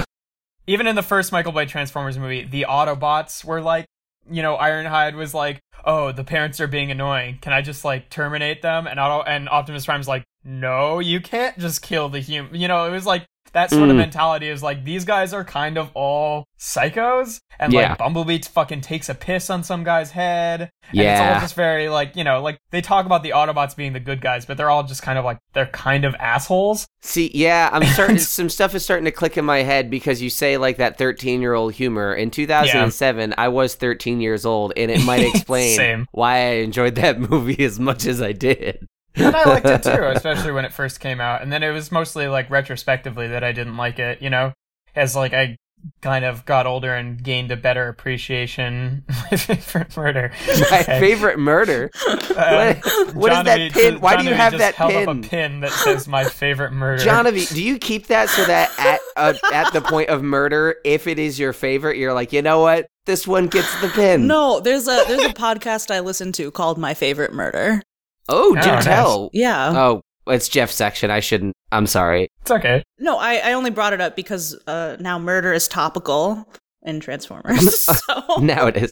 even 0.67 0.88
in 0.88 0.95
the 0.95 1.04
first 1.04 1.32
michael 1.32 1.52
bay 1.52 1.65
transformers 1.65 2.17
movie 2.17 2.43
the 2.43 2.65
autobots 2.69 3.43
were 3.43 3.62
like 3.62 3.86
you 4.32 4.41
know 4.41 4.58
ironhide 4.58 5.15
was 5.15 5.34
like 5.34 5.60
oh 5.86 6.12
the 6.12 6.23
parents 6.23 6.60
are 6.60 6.67
being 6.67 6.91
annoying. 6.91 7.38
Can 7.41 7.54
i 7.54 7.62
just 7.62 7.84
like 7.84 8.10
terminate 8.10 8.62
them? 8.62 8.88
And 8.88 8.99
auto 8.99 9.23
and 9.23 9.49
optimus 9.49 9.86
prime's 9.86 10.08
like 10.08 10.23
no 10.43 10.99
you 10.99 11.19
can't 11.19 11.58
just 11.58 11.82
kill 11.82 12.10
the 12.10 12.19
human 12.19 12.56
you 12.60 12.67
know 12.67 12.86
it 12.86 12.91
was 12.91 13.06
like 13.06 13.26
that 13.53 13.69
sort 13.69 13.89
of 13.89 13.95
Mm. 13.95 13.99
mentality 13.99 14.49
is 14.49 14.61
like 14.63 14.83
these 14.83 15.05
guys 15.05 15.33
are 15.33 15.43
kind 15.43 15.77
of 15.77 15.89
all 15.93 16.45
psychos, 16.59 17.39
and 17.59 17.71
Yeah. 17.73 17.89
like 17.89 17.97
Bumblebee 17.97 18.39
fucking 18.41 18.81
takes 18.81 19.09
a 19.09 19.13
piss 19.15 19.49
on 19.49 19.63
some 19.63 19.83
guy's 19.83 20.11
head, 20.11 20.69
and 20.91 20.99
it's 21.01 21.19
all 21.21 21.39
just 21.39 21.55
very 21.55 21.89
like 21.89 22.15
you 22.15 22.23
know 22.23 22.41
like 22.41 22.57
they 22.71 22.81
talk 22.81 23.05
about 23.05 23.23
the 23.23 23.29
Autobots 23.31 23.75
being 23.75 23.93
the 23.93 23.99
good 23.99 24.21
guys, 24.21 24.45
but 24.45 24.57
they're 24.57 24.69
all 24.69 24.83
just 24.83 25.01
kind 25.01 25.17
of 25.19 25.25
like 25.25 25.37
they're 25.53 25.65
kind 25.67 26.03
of 26.05 26.15
assholes. 26.15 26.87
See, 27.01 27.31
yeah, 27.33 27.69
I'm 27.71 27.83
starting. 27.85 28.17
some 28.19 28.49
stuff 28.49 28.73
is 28.75 28.83
starting 28.83 29.05
to 29.05 29.11
click 29.11 29.37
in 29.37 29.45
my 29.45 29.59
head 29.59 29.89
because 29.89 30.21
you 30.21 30.29
say 30.29 30.57
like 30.57 30.77
that 30.77 30.97
13 30.97 31.41
year 31.41 31.53
old 31.53 31.73
humor. 31.73 32.13
In 32.13 32.31
2007, 32.31 33.33
I 33.37 33.47
was 33.49 33.75
13 33.75 34.21
years 34.21 34.45
old, 34.45 34.73
and 34.77 34.89
it 34.89 35.03
might 35.05 35.21
explain 35.35 36.05
why 36.11 36.35
I 36.37 36.49
enjoyed 36.63 36.95
that 36.95 37.19
movie 37.29 37.63
as 37.63 37.79
much 37.79 38.05
as 38.05 38.21
I 38.21 38.31
did. 38.31 38.87
And 39.15 39.36
I 39.36 39.43
liked 39.45 39.65
it 39.65 39.84
too, 39.84 40.04
especially 40.15 40.52
when 40.52 40.65
it 40.65 40.73
first 40.73 40.99
came 40.99 41.19
out. 41.21 41.41
And 41.41 41.52
then 41.52 41.63
it 41.63 41.71
was 41.71 41.91
mostly 41.91 42.28
like 42.28 42.49
retrospectively 42.49 43.28
that 43.30 43.43
I 43.43 43.52
didn't 43.52 43.78
like 43.78 43.99
it, 43.99 44.21
you 44.21 44.30
know, 44.30 44.54
as 44.95 45.15
like 45.15 45.34
I 45.34 45.58
kind 46.02 46.23
of 46.23 46.45
got 46.45 46.65
older 46.65 46.93
and 46.95 47.21
gained 47.21 47.52
a 47.52 47.58
better 47.58 47.89
appreciation 47.89 49.04
for 49.60 49.86
murder. 49.97 50.32
My 50.71 50.80
Okay. 50.80 50.99
favorite 50.99 51.38
murder. 51.39 51.89
Uh, 52.08 52.73
What- 52.76 53.15
what 53.15 53.32
is 53.34 53.43
that 53.43 53.60
Evie 53.60 53.69
pin? 53.73 53.93
ju- 53.95 53.99
Why 53.99 54.15
do 54.15 54.23
you 54.23 54.30
Evie 54.30 54.38
have 54.38 54.54
just 54.54 54.60
that 54.62 54.76
held 54.76 54.91
pin? 54.91 55.10
up 55.10 55.15
a 55.17 55.28
pin 55.28 55.60
that 55.60 55.71
says 55.71 56.08
"My 56.08 56.23
favorite 56.23 56.71
murder"? 56.71 57.04
Jonavi, 57.04 57.54
do 57.54 57.62
you 57.62 57.78
keep 57.80 58.08
that 58.08 58.30
so 58.30 58.45
that 58.45 58.71
at 58.80 58.99
uh, 59.17 59.34
at 59.54 59.73
the 59.73 59.82
point 59.82 60.08
of 60.10 60.23
murder, 60.23 60.76
if 60.86 61.06
it 61.08 61.19
is 61.19 61.38
your 61.38 61.52
favorite, 61.54 61.97
you're 61.97 62.13
like, 62.13 62.32
you 62.32 62.41
know 62.41 62.60
what, 62.62 62.88
this 63.06 63.28
one 63.28 63.47
gets 63.47 63.80
the 63.82 63.89
pin. 63.89 64.26
No, 64.26 64.60
there's 64.62 64.88
a 64.88 65.04
there's 65.08 65.26
a 65.26 65.34
podcast 65.34 65.91
I 65.93 65.99
listen 65.99 66.32
to 66.34 66.49
called 66.52 66.78
My 66.78 66.93
Favorite 66.93 67.34
Murder. 67.34 67.82
Oh, 68.29 68.53
do 68.55 68.59
Oh, 68.62 68.65
nice. 68.65 68.83
tell. 68.86 69.29
Yeah. 69.33 69.71
Oh, 69.75 70.01
it's 70.27 70.47
Jeff's 70.49 70.75
section. 70.75 71.12
I 71.12 71.19
shouldn't. 71.19 71.53
I'm 71.71 71.88
sorry. 71.88 72.29
it's 72.41 72.51
okay. 72.51 72.83
No, 72.99 73.17
I, 73.17 73.36
I 73.38 73.53
only 73.53 73.71
brought 73.71 73.93
it 73.93 74.01
up 74.01 74.15
because 74.15 74.57
uh, 74.67 74.95
now 74.99 75.19
murder 75.19 75.51
is 75.53 75.67
topical 75.67 76.47
in 76.83 76.99
Transformers. 76.99 77.79
so 78.07 78.21
Now 78.39 78.67
it 78.67 78.77
is. 78.77 78.91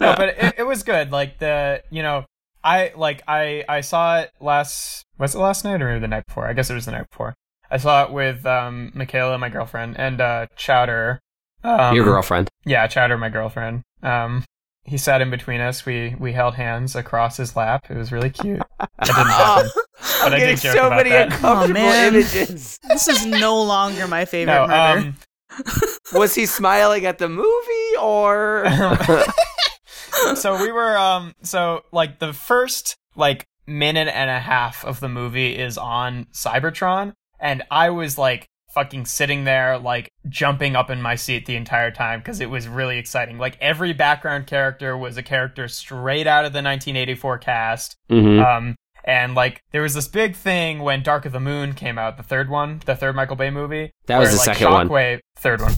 No, 0.00 0.14
but 0.16 0.30
it, 0.30 0.54
it 0.58 0.62
was 0.62 0.82
good. 0.82 1.10
Like 1.12 1.38
the 1.38 1.82
you 1.90 2.02
know. 2.02 2.24
I 2.64 2.90
like 2.96 3.22
I 3.28 3.64
I 3.68 3.80
saw 3.80 4.18
it 4.20 4.32
last 4.40 5.04
was 5.18 5.36
it 5.36 5.38
last 5.38 5.62
night 5.64 5.80
or 5.82 6.00
the 6.00 6.08
night 6.08 6.26
before? 6.26 6.48
I 6.48 6.52
guess 6.52 6.68
it 6.68 6.74
was 6.74 6.84
the 6.86 6.90
night 6.92 7.08
before. 7.10 7.34
I 7.70 7.76
saw 7.76 8.04
it 8.04 8.10
with 8.10 8.44
um 8.44 8.90
Michaela, 8.94 9.38
my 9.38 9.48
girlfriend, 9.50 9.96
and 10.00 10.20
uh 10.20 10.46
Chowder. 10.56 11.20
Um, 11.62 11.94
Your 11.94 12.04
girlfriend. 12.04 12.48
Yeah, 12.64 12.86
Chowder, 12.88 13.18
my 13.18 13.28
girlfriend. 13.28 13.82
Um, 14.02 14.44
he 14.86 14.98
sat 14.98 15.20
in 15.20 15.30
between 15.30 15.60
us. 15.60 15.84
We 15.86 16.14
we 16.18 16.32
held 16.32 16.54
hands 16.54 16.94
across 16.96 17.36
his 17.36 17.56
lap. 17.56 17.86
It 17.90 17.96
was 17.96 18.12
really 18.12 18.30
cute. 18.30 18.62
That 18.78 19.06
didn't 19.06 19.26
happen. 19.26 19.70
I'm 20.22 20.30
But 20.30 20.34
I 20.34 20.38
getting 20.38 20.56
did 20.56 20.72
so 20.72 20.90
many 20.90 21.10
that. 21.10 21.32
uncomfortable 21.32 21.80
Oh, 21.80 22.06
images. 22.08 22.78
this 22.88 23.08
is 23.08 23.26
no 23.26 23.62
longer 23.62 24.06
my 24.08 24.24
favorite 24.24 24.54
No, 24.54 24.66
murder. 24.66 24.98
um, 25.08 25.16
Was 26.12 26.34
he 26.34 26.46
smiling 26.46 27.04
at 27.06 27.18
the 27.18 27.28
movie 27.28 27.96
or? 28.00 28.66
so 30.34 30.60
we 30.60 30.72
were 30.72 30.96
um 30.96 31.34
so 31.42 31.84
like 31.92 32.18
the 32.18 32.32
first 32.32 32.96
like 33.14 33.46
minute 33.66 34.08
and 34.08 34.30
a 34.30 34.40
half 34.40 34.84
of 34.84 35.00
the 35.00 35.08
movie 35.08 35.56
is 35.56 35.76
on 35.78 36.26
Cybertron 36.32 37.14
and 37.40 37.62
I 37.70 37.90
was 37.90 38.16
like 38.18 38.48
fucking 38.76 39.06
sitting 39.06 39.44
there 39.44 39.78
like 39.78 40.12
jumping 40.28 40.76
up 40.76 40.90
in 40.90 41.00
my 41.00 41.14
seat 41.14 41.46
the 41.46 41.56
entire 41.56 41.90
time 41.90 42.20
because 42.20 42.42
it 42.42 42.50
was 42.50 42.68
really 42.68 42.98
exciting. 42.98 43.38
Like 43.38 43.56
every 43.58 43.94
background 43.94 44.46
character 44.46 44.98
was 44.98 45.16
a 45.16 45.22
character 45.22 45.66
straight 45.66 46.26
out 46.26 46.44
of 46.44 46.52
the 46.52 46.58
1984 46.58 47.38
cast. 47.38 47.96
Mhm. 48.10 48.44
Um 48.44 48.76
and 49.04 49.34
like 49.34 49.62
there 49.72 49.80
was 49.80 49.94
this 49.94 50.08
big 50.08 50.36
thing 50.36 50.80
when 50.80 51.02
Dark 51.02 51.24
of 51.24 51.32
the 51.32 51.40
Moon 51.40 51.72
came 51.72 51.96
out, 51.96 52.18
the 52.18 52.22
third 52.22 52.50
one, 52.50 52.82
the 52.84 52.94
third 52.94 53.16
Michael 53.16 53.36
Bay 53.36 53.48
movie. 53.48 53.92
That 54.08 54.18
was 54.18 54.28
where, 54.28 54.32
the 54.32 54.38
like, 54.38 54.58
second 54.58 54.72
one. 54.72 54.88
Shockwave, 54.88 55.20
third 55.36 55.62
one. 55.62 55.72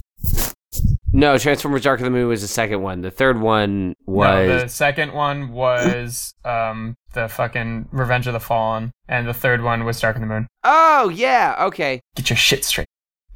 No, 1.12 1.38
Transformers: 1.38 1.82
Dark 1.82 2.00
of 2.00 2.04
the 2.04 2.10
Moon 2.10 2.26
was 2.28 2.42
the 2.42 2.48
second 2.48 2.82
one. 2.82 3.00
The 3.02 3.10
third 3.12 3.40
one 3.40 3.94
was 4.06 4.48
No, 4.48 4.58
the 4.58 4.68
second 4.68 5.12
one 5.12 5.52
was 5.52 6.34
um 6.44 6.96
the 7.14 7.28
fucking 7.28 7.88
Revenge 7.92 8.26
of 8.26 8.32
the 8.32 8.40
Fallen, 8.40 8.92
and 9.08 9.26
the 9.26 9.34
third 9.34 9.62
one 9.62 9.84
was 9.84 10.00
Dark 10.00 10.16
of 10.16 10.20
the 10.22 10.26
Moon. 10.26 10.46
Oh 10.64 11.08
yeah, 11.08 11.56
okay. 11.60 12.00
Get 12.16 12.30
your 12.30 12.36
shit 12.36 12.64
straight, 12.64 12.86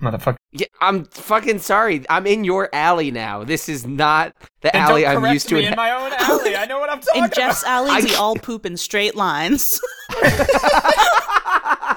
motherfucker. 0.01 0.37
Yeah, 0.53 0.67
I'm 0.81 1.05
fucking 1.07 1.61
sorry. 1.61 2.05
I'm 2.11 2.27
in 2.27 2.45
your 2.45 2.69
alley 2.75 3.11
now. 3.11 3.45
This 3.45 3.69
is 3.69 3.87
not 3.87 4.35
the 4.61 4.75
And 4.77 4.85
alley 4.85 5.03
don't 5.03 5.25
I'm 5.25 5.33
used 5.33 5.49
to. 5.49 5.55
me 5.55 5.65
in 5.67 5.73
in 5.73 5.77
my 5.77 5.91
own 5.93 6.13
alley. 6.19 6.55
I 6.57 6.67
know 6.67 6.79
what 6.79 6.91
I'm 6.91 7.01
talking 7.03 7.25
about. 7.25 7.37
in 7.39 7.43
Jeff's 7.43 7.63
about. 7.63 7.73
alley, 7.73 7.91
I- 7.91 8.01
we 8.05 8.15
all 8.17 8.37
poop 8.37 8.67
in 8.67 8.77
straight 8.77 9.15
lines. 9.17 9.81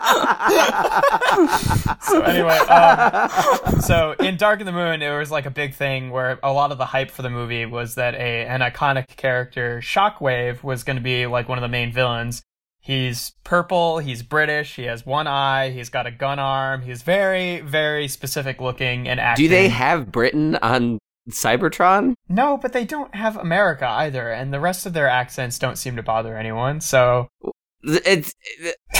So 2.02 2.22
anyway, 2.22 2.58
um, 2.58 3.82
so 3.82 4.14
in 4.20 4.38
Dark 4.38 4.60
of 4.60 4.66
the 4.66 4.72
Moon, 4.72 5.02
it 5.02 5.18
was 5.18 5.32
like 5.32 5.46
a 5.46 5.52
big 5.52 5.74
thing 5.74 6.12
where 6.12 6.40
a 6.44 6.54
lot 6.54 6.72
of 6.72 6.78
the 6.78 6.86
hype 6.86 7.12
for 7.12 7.22
the 7.24 7.30
movie 7.30 7.66
was 7.66 7.96
that 7.96 8.14
a 8.16 8.46
an 8.46 8.62
iconic 8.62 9.08
character, 9.16 9.82
Shockwave, 9.84 10.64
was 10.64 10.84
going 10.84 10.98
to 10.98 11.02
be 11.02 11.26
like 11.26 11.50
one 11.50 11.58
of 11.58 11.62
the 11.62 11.68
main 11.68 11.92
villains. 11.92 12.44
He's 12.80 13.34
purple. 13.44 13.98
He's 13.98 14.22
British. 14.22 14.76
He 14.76 14.84
has 14.84 15.06
one 15.06 15.26
eye. 15.26 15.72
He's 15.72 15.90
got 15.90 16.06
a 16.06 16.12
gun 16.12 16.38
arm. 16.38 16.84
He's 16.84 17.02
very, 17.02 17.62
very 17.62 18.08
specific 18.08 18.62
looking 18.62 19.08
and 19.08 19.20
acting. 19.20 19.46
Do 19.46 19.50
they 19.50 19.70
have 19.70 20.12
Britain 20.12 20.56
on 20.58 21.00
Cybertron? 21.32 22.14
No, 22.30 22.58
but 22.58 22.74
they 22.74 22.86
don't 22.86 23.16
have 23.16 23.38
America 23.38 23.88
either, 23.88 24.32
and 24.32 24.54
the 24.54 24.60
rest 24.60 24.86
of 24.86 24.94
their 24.94 25.10
accents 25.10 25.58
don't 25.58 25.78
seem 25.78 25.96
to 25.96 26.04
bother 26.04 26.38
anyone. 26.38 26.80
So 26.80 27.28
It's. 27.86 28.34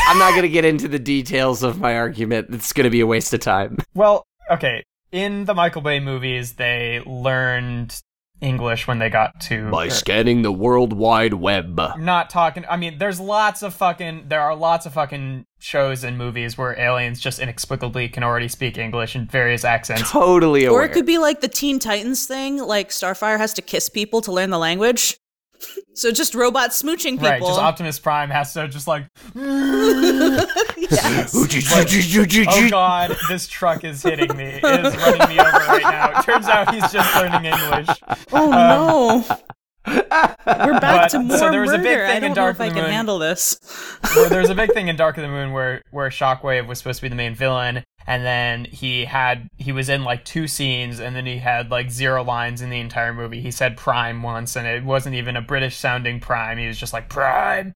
I'm 0.08 0.20
not 0.20 0.36
gonna 0.36 0.48
get 0.48 0.66
into 0.66 0.88
the 0.88 1.00
details 1.00 1.64
of 1.64 1.80
my 1.80 1.96
argument. 1.96 2.48
It's 2.52 2.74
gonna 2.74 2.90
be 2.90 3.02
a 3.02 3.08
waste 3.08 3.34
of 3.34 3.40
time. 3.40 3.78
Well, 3.94 4.26
okay. 4.52 4.84
In 5.12 5.46
the 5.46 5.54
Michael 5.54 5.82
Bay 5.82 6.00
movies, 6.00 6.54
they 6.54 7.02
learned 7.06 8.00
English 8.42 8.86
when 8.86 9.00
they 9.00 9.10
got 9.10 9.40
to. 9.42 9.70
By 9.72 9.88
or- 9.88 9.90
scanning 9.90 10.42
the 10.42 10.52
World 10.52 10.94
Wide 10.94 11.34
Web. 11.36 11.80
I'm 11.80 12.04
not 12.06 12.30
talking. 12.30 12.66
I 12.70 12.76
mean, 12.78 12.98
there's 12.98 13.20
lots 13.20 13.64
of 13.64 13.74
fucking. 13.74 14.26
There 14.28 14.42
are 14.42 14.56
lots 14.56 14.86
of 14.86 14.94
fucking 14.94 15.46
shows 15.58 16.04
and 16.04 16.18
movies 16.18 16.58
where 16.58 16.78
aliens 16.78 17.20
just 17.20 17.40
inexplicably 17.40 18.10
can 18.10 18.24
already 18.24 18.48
speak 18.48 18.78
English 18.78 19.16
in 19.16 19.26
various 19.26 19.64
accents. 19.64 20.12
Totally 20.12 20.66
aware. 20.66 20.82
or 20.82 20.86
it 20.86 20.92
could 20.92 21.06
be 21.06 21.18
like 21.18 21.42
the 21.42 21.48
Teen 21.48 21.80
Titans 21.80 22.26
thing, 22.28 22.58
like 22.58 22.90
Starfire 22.90 23.38
has 23.38 23.54
to 23.54 23.62
kiss 23.62 23.90
people 23.90 24.22
to 24.22 24.32
learn 24.32 24.50
the 24.50 24.60
language. 24.60 25.18
So 25.94 26.12
just 26.12 26.36
robots 26.36 26.82
smooching 26.82 27.12
people. 27.12 27.28
Right, 27.30 27.42
just 27.42 27.60
Optimus 27.60 28.00
Prime 28.00 28.30
has 28.30 28.54
to 28.54 28.68
just 28.68 28.88
like, 28.88 29.06
yes. 29.36 31.34
oh 31.36 32.70
god, 32.70 33.16
this 33.30 33.48
truck 33.48 33.84
is 33.84 34.02
hitting 34.04 34.36
me, 34.36 34.60
it 34.64 34.86
is 34.86 34.96
running 34.98 35.30
me 35.30 35.40
over 35.40 35.52
right 35.52 35.84
now. 35.84 36.20
It 36.20 36.24
turns 36.24 36.48
out 36.48 36.74
he's 36.74 36.92
just 36.92 37.16
learning 37.16 37.46
English. 37.46 37.88
Oh 38.32 38.52
uh, 38.52 38.58
no. 38.58 39.38
We're 39.88 40.80
back 40.80 40.82
But- 40.82 41.08
to 41.10 41.20
more 41.20 41.38
so 41.38 41.52
there 41.52 41.62
was 41.62 41.72
a 41.72 41.78
murder. 41.78 41.84
big 41.90 42.00
I 42.02 42.08
thing 42.08 42.16
in 42.16 42.22
don't 42.22 42.30
know 42.32 42.36
Dark 42.36 42.56
if 42.56 42.60
of 42.60 42.66
I 42.66 42.70
can 42.70 42.84
Moon. 42.84 42.92
handle 42.92 43.20
this. 43.20 43.60
Well, 44.16 44.30
there 44.30 44.42
was 44.42 44.50
a 44.50 44.56
big 44.64 44.72
thing 44.74 44.88
in 44.88 44.96
Dark 44.96 45.18
of 45.18 45.22
the 45.24 45.28
Moon 45.30 45.52
where 45.52 45.82
where 45.92 46.10
Shockwave 46.10 46.68
was 46.68 46.78
supposed 46.80 46.98
to 47.00 47.02
be 47.04 47.10
the 47.10 47.16
main 47.16 47.36
villain, 47.36 47.84
and 48.08 48.26
then 48.26 48.66
he 48.66 49.06
had 49.06 49.48
he 49.58 49.72
was 49.72 49.90
in 49.90 50.04
like 50.04 50.26
two 50.26 50.48
scenes, 50.48 51.00
and 51.00 51.16
then 51.16 51.26
he 51.26 51.38
had 51.38 51.72
like 51.72 51.92
zero 51.92 52.24
lines 52.24 52.62
in 52.62 52.70
the 52.70 52.80
entire 52.80 53.14
movie. 53.14 53.42
He 53.42 53.52
said 53.52 53.78
Prime 53.78 54.24
once, 54.24 54.56
and 54.56 54.66
it 54.68 54.84
wasn't 54.84 55.16
even 55.16 55.36
a 55.36 55.42
British 55.42 55.76
sounding 55.78 56.20
Prime. 56.20 56.58
He 56.58 56.68
was 56.68 56.78
just 56.78 56.94
like 56.94 57.10
Prime. 57.10 57.74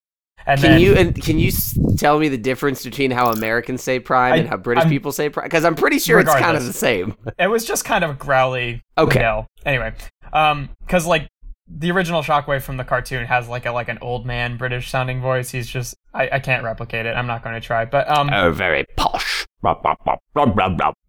And 0.47 0.59
Can 0.61 0.71
then, 0.71 0.81
you 0.81 0.95
and 0.95 1.21
can 1.21 1.37
you 1.37 1.51
tell 1.97 2.17
me 2.17 2.29
the 2.29 2.37
difference 2.37 2.83
between 2.83 3.11
how 3.11 3.29
Americans 3.29 3.83
say 3.83 3.99
prime 3.99 4.33
I- 4.33 4.37
and 4.37 4.47
how 4.47 4.55
British 4.55 4.83
I'm- 4.83 4.89
people 4.89 5.11
say 5.11 5.27
prime? 5.29 5.43
Because 5.45 5.65
I'm 5.65 5.75
pretty 5.75 5.99
sure 5.99 6.17
it's 6.19 6.33
kind 6.33 6.55
of 6.55 6.65
the 6.65 6.71
same. 6.73 7.15
It 7.37 7.47
was 7.47 7.65
just 7.65 7.83
kind 7.83 8.05
of 8.05 8.17
growly 8.17 8.81
Okay. 8.97 9.19
yell. 9.19 9.47
Anyway, 9.65 9.93
um, 10.31 10.69
because 10.85 11.05
like 11.05 11.27
the 11.69 11.91
original 11.91 12.21
Shockwave 12.21 12.61
from 12.61 12.77
the 12.77 12.83
cartoon 12.83 13.25
has 13.25 13.47
like 13.47 13.65
a 13.65 13.71
like 13.71 13.89
an 13.89 13.99
old 14.01 14.25
man 14.25 14.57
British 14.57 14.89
sounding 14.89 15.21
voice. 15.21 15.51
He's 15.51 15.67
just 15.67 15.95
I, 16.13 16.29
I 16.33 16.39
can't 16.39 16.63
replicate 16.63 17.05
it. 17.05 17.15
I'm 17.15 17.27
not 17.27 17.43
going 17.43 17.55
to 17.55 17.61
try. 17.61 17.85
But 17.85 18.09
um, 18.09 18.29
Oh, 18.31 18.51
very 18.51 18.85
posh. 18.97 19.45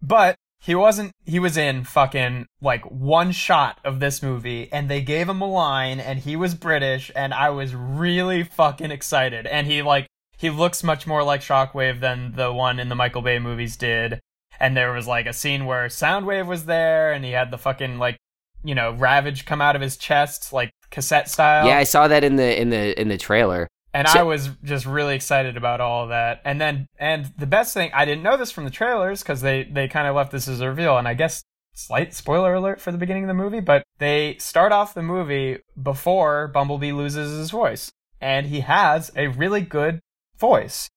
But 0.01 0.35
he 0.59 0.75
wasn't. 0.75 1.13
He 1.25 1.39
was 1.39 1.57
in 1.57 1.83
fucking 1.83 2.45
like 2.61 2.83
one 2.85 3.31
shot 3.31 3.79
of 3.83 3.99
this 3.99 4.21
movie, 4.21 4.69
and 4.71 4.89
they 4.89 5.01
gave 5.01 5.27
him 5.27 5.41
a 5.41 5.49
line, 5.49 5.99
and 5.99 6.19
he 6.19 6.35
was 6.35 6.53
British, 6.53 7.11
and 7.15 7.33
I 7.33 7.49
was 7.49 7.73
really 7.73 8.43
fucking 8.43 8.91
excited. 8.91 9.47
And 9.47 9.65
he 9.65 9.81
like 9.81 10.07
he 10.37 10.49
looks 10.49 10.83
much 10.83 11.07
more 11.07 11.23
like 11.23 11.41
Shockwave 11.41 11.99
than 11.99 12.33
the 12.35 12.53
one 12.53 12.79
in 12.79 12.89
the 12.89 12.95
Michael 12.95 13.21
Bay 13.21 13.39
movies 13.39 13.75
did. 13.75 14.19
And 14.59 14.77
there 14.77 14.93
was 14.93 15.07
like 15.07 15.25
a 15.25 15.33
scene 15.33 15.65
where 15.65 15.87
Soundwave 15.87 16.45
was 16.45 16.65
there, 16.65 17.11
and 17.11 17.25
he 17.25 17.31
had 17.31 17.49
the 17.49 17.57
fucking 17.57 17.97
like 17.97 18.17
you 18.63 18.75
know 18.75 18.91
Ravage 18.93 19.45
come 19.45 19.61
out 19.61 19.75
of 19.75 19.81
his 19.81 19.97
chest 19.97 20.53
like 20.53 20.71
cassette 20.89 21.29
style. 21.29 21.67
Yeah, 21.67 21.77
I 21.77 21.83
saw 21.83 22.07
that 22.07 22.23
in 22.23 22.35
the 22.35 22.59
in 22.59 22.69
the 22.69 22.99
in 22.99 23.07
the 23.07 23.17
trailer. 23.17 23.67
And 23.93 24.07
So- 24.07 24.19
I 24.19 24.23
was 24.23 24.49
just 24.63 24.85
really 24.85 25.15
excited 25.15 25.57
about 25.57 25.81
all 25.81 26.07
that. 26.07 26.41
And 26.45 26.61
then, 26.61 26.87
and 26.97 27.25
the 27.37 27.45
best 27.45 27.73
thing, 27.73 27.91
I 27.93 28.05
didn't 28.05 28.23
know 28.23 28.37
this 28.37 28.49
from 28.49 28.63
the 28.63 28.69
trailers 28.71 29.21
because 29.21 29.41
they, 29.41 29.63
they 29.63 29.89
kind 29.89 30.07
of 30.07 30.15
left 30.15 30.31
this 30.31 30.47
as 30.47 30.61
a 30.61 30.69
reveal. 30.69 30.97
And 30.97 31.09
I 31.09 31.13
guess 31.13 31.43
slight 31.73 32.13
spoiler 32.13 32.53
alert 32.53 32.79
for 32.79 32.93
the 32.93 32.97
beginning 32.97 33.25
of 33.25 33.27
the 33.27 33.33
movie, 33.33 33.59
but 33.59 33.83
they 33.97 34.37
start 34.39 34.71
off 34.71 34.93
the 34.93 35.03
movie 35.03 35.57
before 35.81 36.47
Bumblebee 36.47 36.93
loses 36.93 37.37
his 37.37 37.51
voice. 37.51 37.91
And 38.21 38.45
he 38.47 38.61
has 38.61 39.11
a 39.17 39.27
really 39.27 39.59
good 39.61 39.99
voice. 40.39 40.87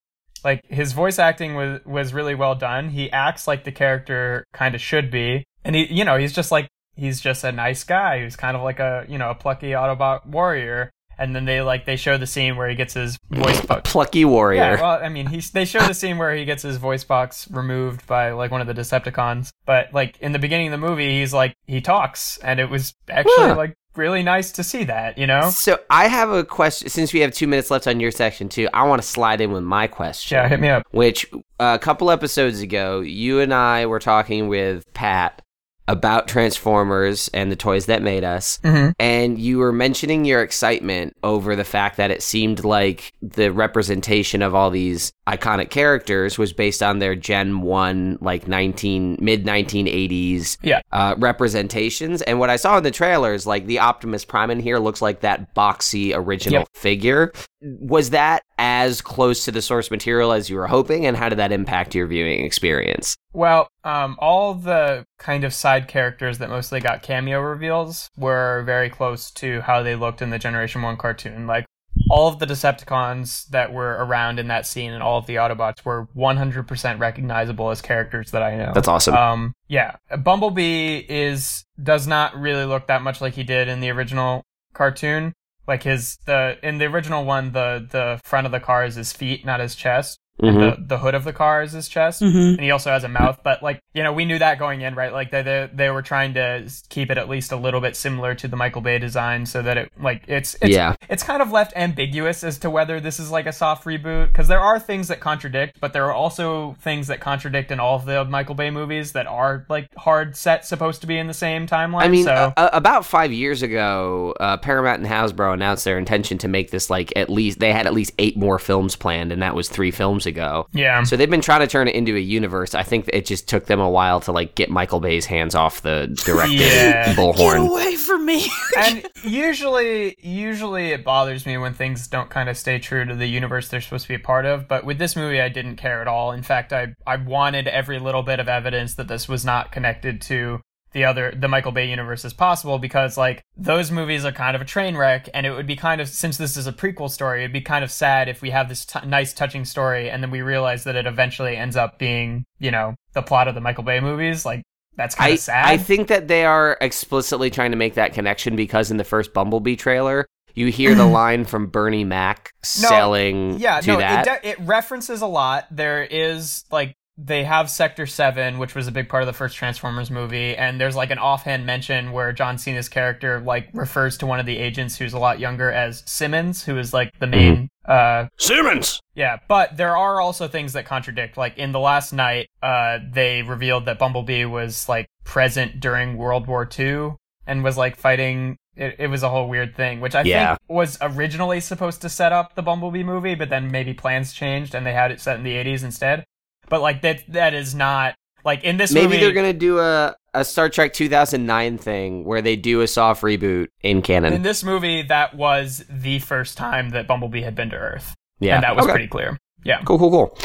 Like 0.45 0.61
his 0.69 0.93
voice 0.93 1.19
acting 1.19 1.55
was 1.57 1.81
was 1.85 2.13
really 2.15 2.35
well 2.37 2.55
done. 2.55 2.91
He 2.91 3.11
acts 3.11 3.49
like 3.49 3.65
the 3.65 3.73
character 3.73 4.45
kind 4.53 4.75
of 4.75 4.81
should 4.81 5.11
be, 5.11 5.43
and 5.65 5.75
he, 5.75 5.93
you 5.93 6.05
know, 6.05 6.17
he's 6.19 6.35
just 6.35 6.53
like 6.53 6.69
he's 6.97 7.21
just 7.21 7.45
a 7.45 7.53
nice 7.53 7.85
guy 7.85 8.21
who's 8.21 8.37
kind 8.37 8.57
of 8.57 8.63
like 8.63 8.81
a 8.81 9.05
you 9.09 9.19
know 9.19 9.31
a 9.31 9.35
plucky 9.35 9.71
Autobot 9.71 10.27
warrior. 10.27 10.91
And 11.17 11.33
then 11.33 11.45
they 11.45 11.61
like 11.63 11.85
they 11.87 11.95
show 11.95 12.19
the 12.19 12.27
scene 12.27 12.57
where 12.57 12.69
he 12.69 12.75
gets 12.75 12.95
his 12.95 13.17
voice 13.31 13.61
box. 13.67 13.89
plucky 13.93 14.25
warrior. 14.25 14.61
Yeah, 14.61 14.81
well, 14.81 15.01
I 15.01 15.09
mean, 15.09 15.27
he's 15.27 15.53
they 15.53 15.65
show 15.65 15.79
the 15.87 15.95
scene 15.95 16.19
where 16.19 16.35
he 16.35 16.45
gets 16.45 16.65
his 16.65 16.77
voice 16.77 17.05
box 17.05 17.49
removed 17.53 18.05
by 18.09 18.33
like 18.33 18.51
one 18.51 18.61
of 18.61 18.67
the 18.67 18.75
Decepticons. 18.75 19.51
But 19.65 19.95
like 19.95 20.19
in 20.19 20.33
the 20.33 20.41
beginning 20.41 20.73
of 20.73 20.81
the 20.81 20.85
movie, 20.89 21.21
he's 21.21 21.33
like 21.33 21.55
he 21.69 21.81
talks, 21.81 22.37
and 22.39 22.59
it 22.59 22.69
was 22.69 22.95
actually 23.09 23.33
Huh. 23.37 23.55
like 23.55 23.75
really 23.95 24.25
nice 24.25 24.51
to 24.51 24.65
see 24.65 24.83
that. 24.83 25.17
You 25.17 25.29
know? 25.29 25.51
So 25.51 25.79
I 25.89 26.09
have 26.09 26.31
a 26.31 26.43
question. 26.43 26.89
Since 26.89 27.13
we 27.13 27.21
have 27.21 27.31
two 27.33 27.47
minutes 27.47 27.71
left 27.71 27.87
on 27.87 28.01
your 28.01 28.11
section 28.11 28.49
too, 28.49 28.69
I 28.75 28.83
want 28.83 29.01
to 29.01 29.07
slide 29.07 29.41
in 29.41 29.53
with 29.53 29.63
my 29.63 29.87
question. 29.87 30.35
Yeah, 30.35 30.49
hit 30.49 30.59
me 30.59 30.69
up. 30.69 30.83
Which 30.91 31.27
uh, 31.61 31.77
a 31.77 31.79
couple 31.79 32.11
episodes 32.11 32.61
ago, 32.61 33.03
you 33.03 33.39
and 33.39 33.55
I 33.55 33.87
were 33.87 34.01
talking 34.01 34.49
with 34.49 34.83
Pat 34.95 35.43
about 35.87 36.27
Transformers 36.29 37.29
and 37.35 37.53
the 37.53 37.57
toys 37.57 37.87
that 37.87 38.01
made 38.03 38.25
us. 38.25 38.59
Mm-hmm. 38.65 38.91
And 38.99 39.39
you 39.39 39.59
were 39.59 39.73
mentioning 39.73 40.25
your 40.25 40.43
excitement 40.43 41.15
over 41.23 41.55
the 41.57 41.65
fact 41.65 41.97
that 41.99 42.11
it 42.11 42.23
seemed 42.23 42.65
like 42.65 43.13
the 43.21 43.51
representation 43.53 44.41
of 44.41 44.55
all 44.55 44.71
these 44.71 45.13
iconic 45.29 45.71
characters 45.71 46.39
was 46.39 46.53
based 46.53 46.83
on 46.83 46.99
their 47.01 47.15
Gen 47.15 47.61
1, 47.61 48.19
like 48.21 48.49
19, 48.49 49.19
mid 49.21 49.45
1980s 49.45 50.57
Yeah. 50.63 50.81
uh, 50.93 51.15
representations. 51.19 52.23
And 52.23 52.39
what 52.39 52.51
I 52.51 52.57
saw 52.57 52.79
in 52.79 52.83
the 52.85 52.91
trailers, 52.91 53.47
like 53.47 53.67
the 53.67 53.79
Optimus 53.81 54.25
Prime 54.25 54.51
in 54.51 54.61
here 54.61 54.79
looks 54.79 55.03
like 55.03 55.21
that 55.21 55.55
boxy 55.55 56.13
original 56.15 56.61
Yep. 56.61 56.69
figure. 56.75 57.33
Was 57.63 58.11
that 58.11 58.43
as 58.59 59.01
close 59.01 59.45
to 59.47 59.51
the 59.53 59.63
source 59.63 59.91
material 59.91 60.33
as 60.33 60.49
you 60.51 60.57
were 60.57 60.67
hoping? 60.67 61.07
And 61.07 61.17
how 61.17 61.29
did 61.29 61.39
that 61.39 61.53
impact 61.53 61.95
your 61.95 62.07
viewing 62.07 62.45
experience? 62.45 63.17
Well, 63.35 63.69
um, 63.83 64.17
all 64.21 64.55
the 64.55 65.07
kind 65.19 65.45
of 65.45 65.53
side 65.53 65.89
characters 65.89 66.39
that 66.39 66.49
mostly 66.49 66.81
got 66.81 67.03
cameo 67.03 67.41
reveals 67.41 68.09
were 68.17 68.63
very 68.65 68.89
close 68.89 69.31
to 69.33 69.61
how 69.63 69.83
they 69.83 69.97
looked 69.97 70.23
in 70.23 70.31
the 70.31 70.39
Generation 70.39 70.83
1 70.83 70.97
cartoon. 70.97 71.47
Like, 71.49 71.67
all 72.11 72.29
of 72.29 72.39
the 72.39 72.47
Decepticons 72.47 73.49
that 73.49 73.73
were 73.73 73.93
around 73.93 74.39
in 74.39 74.49
that 74.49 74.67
scene 74.67 74.93
and 74.93 75.03
all 75.03 75.19
of 75.19 75.27
the 75.27 75.37
Autobots 75.37 75.85
were 75.85 76.07
100% 76.17 76.99
recognizable 76.99 77.71
as 77.71 77.81
characters 77.81 78.31
that 78.31 78.43
I 78.43 78.57
know. 78.57 78.73
That's 78.75 78.89
awesome. 78.89 79.15
Um, 79.15 79.53
yeah, 79.69 79.97
Bumblebee 80.17 81.05
is 81.09 81.65
does 81.83 82.07
not 82.07 82.37
really 82.37 82.65
look 82.65 82.87
that 82.87 83.03
much 83.03 83.21
like 83.21 83.35
he 83.35 83.43
did 83.43 83.69
in 83.69 83.81
the 83.81 83.91
original 83.91 84.45
cartoon. 84.75 85.33
Like 85.67 85.85
his 85.85 86.19
the 86.27 86.59
in 86.63 86.79
the 86.79 86.85
original 86.87 87.25
one, 87.25 87.53
the 87.53 87.87
the 87.91 88.21
front 88.23 88.47
of 88.47 88.53
the 88.53 88.61
car 88.61 88.85
is 88.85 88.97
his 88.97 89.13
feet, 89.13 89.47
not 89.47 89.61
his 89.61 89.75
chest. 89.75 90.19
Mhm. 90.43 90.49
And 90.49 90.57
the 90.61 90.77
the 90.89 90.99
hood 90.99 91.15
of 91.15 91.23
the 91.23 91.33
car 91.33 91.63
is 91.63 91.73
his 91.73 91.89
chest, 91.89 92.19
hmm 92.21 92.27
and 92.55 92.61
he 92.61 92.73
also 92.73 92.91
has 92.91 93.05
a 93.05 93.09
mouth. 93.09 93.39
But 93.45 93.63
like 93.63 93.81
you 93.95 94.03
know, 94.03 94.13
we 94.13 94.25
knew 94.25 94.39
that 94.41 94.59
going 94.59 94.81
in, 94.81 94.97
right? 94.97 95.13
Like 95.13 95.31
they 95.31 95.43
they, 95.43 95.71
they 95.73 95.91
were 95.91 96.03
trying 96.03 96.35
to 96.35 96.69
keep 96.89 97.11
it 97.13 97.19
at 97.19 97.29
least 97.29 97.53
a 97.53 97.57
little 97.57 97.81
bit 97.81 97.95
similar 97.95 98.35
to 98.35 98.49
the 98.49 98.57
Michael 98.57 98.81
Bay 98.83 98.99
design, 98.99 99.47
so 99.47 99.63
that 99.63 99.77
it 99.79 99.93
like 100.01 100.25
it's 100.27 100.57
it's 100.61 100.75
Yeah. 100.75 100.97
it's 101.09 101.23
kind 101.23 101.41
of 101.41 101.53
left 101.53 101.73
ambiguous 101.77 102.43
as 102.43 102.59
to 102.59 102.71
whether 102.71 102.99
this 102.99 103.21
is 103.21 103.31
like 103.31 103.47
a 103.47 103.53
soft 103.53 103.85
reboot 103.85 104.27
because 104.27 104.49
there 104.49 104.59
are 104.59 104.81
things 104.81 105.07
that 105.07 105.21
contradict, 105.21 105.79
but 105.81 105.93
there 105.93 106.05
are 106.07 106.13
also 106.13 106.75
things 106.81 107.07
that 107.07 107.21
contradict 107.21 107.71
in 107.71 107.79
all 107.79 107.95
of 107.95 108.05
the 108.05 108.25
Michael 108.25 108.57
Bay 108.57 108.71
movies 108.71 109.13
that 109.13 109.29
are 109.29 109.65
like 109.69 109.87
hard 109.97 110.37
set 110.37 110.65
supposed 110.67 111.01
to 111.03 111.07
be 111.07 111.17
in 111.17 111.29
the 111.29 111.35
same 111.35 111.69
timeline. 111.69 112.03
I 112.03 112.09
mean, 112.09 112.25
so 112.25 112.53
uh, 112.57 112.71
about 112.73 113.07
five 113.07 113.33
years 113.33 113.63
ago, 113.63 114.35
uh, 114.41 114.57
Paramount 114.57 114.99
and 115.01 115.09
Hasbro 115.09 115.55
announced 115.55 115.85
their 115.85 115.97
intention 115.97 116.39
to 116.39 116.49
make 116.49 116.73
this 116.73 116.91
like 116.91 117.13
at 117.15 117.31
least 117.31 117.61
they 117.61 117.73
had 117.73 117.87
at 117.87 117.95
least 117.95 118.13
eight 118.19 118.37
more 118.37 118.59
films 118.59 118.97
planned, 118.97 119.31
and 119.31 119.41
that 119.41 119.55
was 119.55 119.69
three 119.69 119.93
films 119.93 120.24
ago. 120.27 120.67
yeah, 120.73 121.03
So 121.03 121.17
they've 121.17 121.31
been 121.31 121.41
trying 121.41 121.61
to 121.61 121.67
turn 121.67 121.89
it 121.89 121.95
into 121.95 122.17
a 122.17 122.21
universe. 122.21 122.75
I 122.75 122.83
think 122.83 123.09
it 123.13 123.27
just 123.27 123.49
took 123.49 123.67
them 123.67 123.81
a 123.81 123.89
while 123.91 124.21
to 124.21 124.33
like 124.33 124.55
get 124.55 124.71
Michael 124.71 125.01
Bay's 125.01 125.27
hands 125.27 125.55
off 125.55 125.83
the 125.83 126.07
directed 126.25 126.61
Yeah. 126.61 127.15
Get 127.15 127.57
away 127.71 127.97
from 127.97 128.27
me. 128.27 128.47
and 128.79 129.07
usually 129.25 130.17
usually 130.21 130.91
it 130.93 131.05
bothers 131.05 131.47
me 131.47 131.59
when 131.59 131.75
things 131.75 132.07
don't 132.09 132.31
kind 132.31 132.49
of 132.49 132.57
stay 132.57 132.79
true 132.79 133.05
to 133.05 133.15
the 133.15 133.27
universe 133.27 133.69
they're 133.69 133.81
supposed 133.81 134.05
to 134.05 134.09
be 134.09 134.15
a 134.15 134.19
part 134.19 134.47
of 134.47 134.67
but 134.69 134.85
with 134.85 134.99
this 134.99 135.17
movie 135.17 135.41
i 135.41 135.49
didn't 135.49 135.77
care 135.77 136.01
at 136.01 136.09
all 136.09 136.33
in 136.33 136.43
fact 136.43 136.73
i 136.73 136.89
i 137.07 137.17
wanted 137.17 137.69
every 137.69 137.99
little 137.99 138.23
bit 138.23 138.41
of 138.41 138.49
evidence 138.49 138.95
that 138.95 139.09
this 139.09 139.29
was 139.29 139.45
not 139.45 139.73
connected 139.73 140.21
to 140.21 140.61
the 140.95 141.05
other 141.05 141.33
the 141.37 141.49
michael 141.49 141.73
bay 141.73 141.89
universe 141.89 142.25
as 142.25 142.33
possible 142.33 142.79
because 142.79 143.19
like 143.19 143.43
those 143.57 143.91
movies 143.91 144.25
are 144.25 144.33
kind 144.33 144.57
of 144.57 144.63
a 144.63 144.65
train 144.65 144.97
wreck 144.97 145.29
and 145.35 145.45
it 145.45 145.51
would 145.51 145.67
be 145.67 145.77
kind 145.77 146.01
of 146.01 146.09
since 146.09 146.39
this 146.39 146.57
is 146.57 146.67
a 146.67 146.73
prequel 146.73 147.11
story 147.11 147.41
it'd 147.41 147.53
be 147.53 147.61
kind 147.61 147.85
of 147.85 147.91
sad 147.91 148.29
if 148.29 148.41
we 148.41 148.51
have 148.51 148.69
this 148.69 148.87
t- 148.87 148.99
nice 149.07 149.35
touching 149.35 149.65
story 149.65 150.09
and 150.09 150.23
then 150.23 150.31
we 150.31 150.41
realize 150.41 150.85
that 150.85 150.97
it 150.97 151.07
eventually 151.07 151.57
ends 151.57 151.77
up 151.77 151.99
being 151.99 152.45
you 152.59 152.71
know 152.71 152.95
the 153.15 153.23
plot 153.23 153.49
of 153.49 153.55
the 153.55 153.61
michael 153.61 153.85
bay 153.85 154.01
movies. 154.01 154.45
Like 154.45 154.63
that's 154.97 155.15
kind 155.15 155.33
of 155.33 155.41
sad. 155.41 155.67
I 155.67 155.79
think 155.79 156.09
that 156.09 156.29
they 156.29 156.45
are 156.45 156.77
explicitly 156.81 157.51
trying 157.51 157.71
to 157.71 157.77
make 157.77 157.95
that 157.95 158.13
connection 158.13 158.55
because 158.55 158.91
in 158.91 158.97
the 158.97 159.05
first 159.05 159.33
Bumblebee 159.33 159.77
trailer, 159.77 160.27
you 160.55 160.69
hear 160.69 160.95
the 160.95 161.07
line 161.07 161.45
from 161.45 161.69
Bernie 161.69 162.05
Mac 162.05 162.53
selling 162.63 163.59
yeah 163.59 163.81
to 163.81 163.89
no 163.89 163.99
that. 163.99 164.27
It, 164.27 164.43
de- 164.43 164.49
it 164.51 164.61
references 164.61 165.23
a 165.23 165.27
lot. 165.27 165.67
There 165.71 166.05
is 166.05 166.65
like 166.71 166.95
they 167.17 167.45
have 167.45 167.71
sector 167.71 168.07
7 168.07 168.59
which 168.59 168.75
was 168.75 168.89
a 168.89 168.93
big 168.93 169.09
part 169.09 169.23
of 169.23 169.27
the 169.29 169.33
first 169.33 169.57
transformers 169.57 170.11
movie 170.11 170.57
and 170.57 170.81
there's 170.81 170.97
like 170.97 171.11
an 171.13 171.19
offhand 171.19 171.65
mention 171.65 172.11
where 172.11 172.33
john 172.33 172.59
cena's 172.59 172.89
character 172.89 173.41
like 173.41 173.69
refers 173.73 174.19
to 174.19 174.27
one 174.27 174.41
of 174.41 174.47
the 174.47 174.59
agents 174.59 174.97
who's 174.99 175.13
a 175.13 175.19
lot 175.19 175.39
younger 175.39 175.71
as 175.71 176.03
simmons 176.07 176.65
who 176.65 176.77
is 176.77 176.93
like 176.93 177.17
the 177.21 177.27
main 177.29 177.69
uh 177.87 178.27
Simmons. 178.39 178.99
yeah, 179.15 179.37
but 179.47 179.77
there 179.77 179.97
are 179.97 180.21
also 180.21 180.49
things 180.49 180.73
that 180.73 180.87
contradict. 180.87 181.37
Like 181.37 181.59
in 181.59 181.73
the 181.73 181.79
Last 181.79 182.15
Knight, 182.15 182.49
uh, 182.63 182.99
they 183.13 183.43
revealed 183.43 183.85
that 183.85 183.99
Bumblebee 183.99 184.47
was 184.47 184.89
like 184.89 185.07
present 185.25 185.81
during 185.81 186.17
World 186.17 186.47
War 186.47 186.67
II 186.79 187.11
and 187.47 187.63
was 187.63 187.77
like 187.77 187.97
fighting. 187.97 188.57
It, 188.75 188.97
it 188.99 189.07
was 189.09 189.23
a 189.23 189.29
whole 189.29 189.51
weird 189.51 189.77
thing, 189.77 190.01
which 190.01 190.15
I 190.15 190.23
Yeah. 190.23 190.57
think 190.57 190.61
was 190.67 190.97
originally 191.03 191.61
supposed 191.61 192.01
to 192.01 192.09
set 192.09 192.33
up 192.33 192.55
the 192.55 192.63
Bumblebee 192.63 193.03
movie, 193.05 193.35
but 193.35 193.51
then 193.51 193.71
maybe 193.71 193.93
plans 193.93 194.33
changed 194.33 194.75
and 194.75 194.87
they 194.87 194.95
had 194.95 195.11
it 195.11 195.21
set 195.21 195.37
in 195.37 195.43
the 195.45 195.53
80s 195.55 195.85
instead. 195.85 196.25
But 196.69 196.81
like 196.81 197.03
that, 197.03 197.23
that 197.29 197.55
is 197.55 197.75
not 197.75 198.15
like 198.45 198.65
in 198.65 198.77
this 198.77 198.93
movie 198.93 199.07
Maybe 199.07 199.17
movie. 199.17 199.25
they're 199.27 199.35
gonna 199.35 199.53
do 199.53 199.79
a 199.79 200.15
a 200.35 200.45
Star 200.45 200.69
Trek 200.69 200.93
2009 200.93 201.79
thing 201.79 202.25
where 202.25 202.43
they 202.43 202.57
do 202.57 202.81
a 202.81 202.87
soft 202.89 203.23
reboot 203.23 203.69
in 203.83 204.03
canon. 204.03 204.33
in 204.33 204.43
this 204.43 204.65
movie, 204.65 205.03
that 205.03 205.35
was 205.35 205.85
the 205.89 206.19
first 206.19 206.57
time 206.59 206.91
that 206.91 207.07
Bumblebee 207.07 207.43
had 207.43 207.55
been 207.55 207.71
to 207.71 207.77
Earth, 207.77 208.15
yeah, 208.41 208.57
and 208.57 208.65
that 208.65 208.75
was 208.77 208.85
Okay. 208.85 208.93
pretty 208.93 209.09
clear. 209.09 209.39
Yeah. 209.63 209.81
cool. 209.85 209.99
Cool. 209.99 210.11
Cool. 210.11 210.39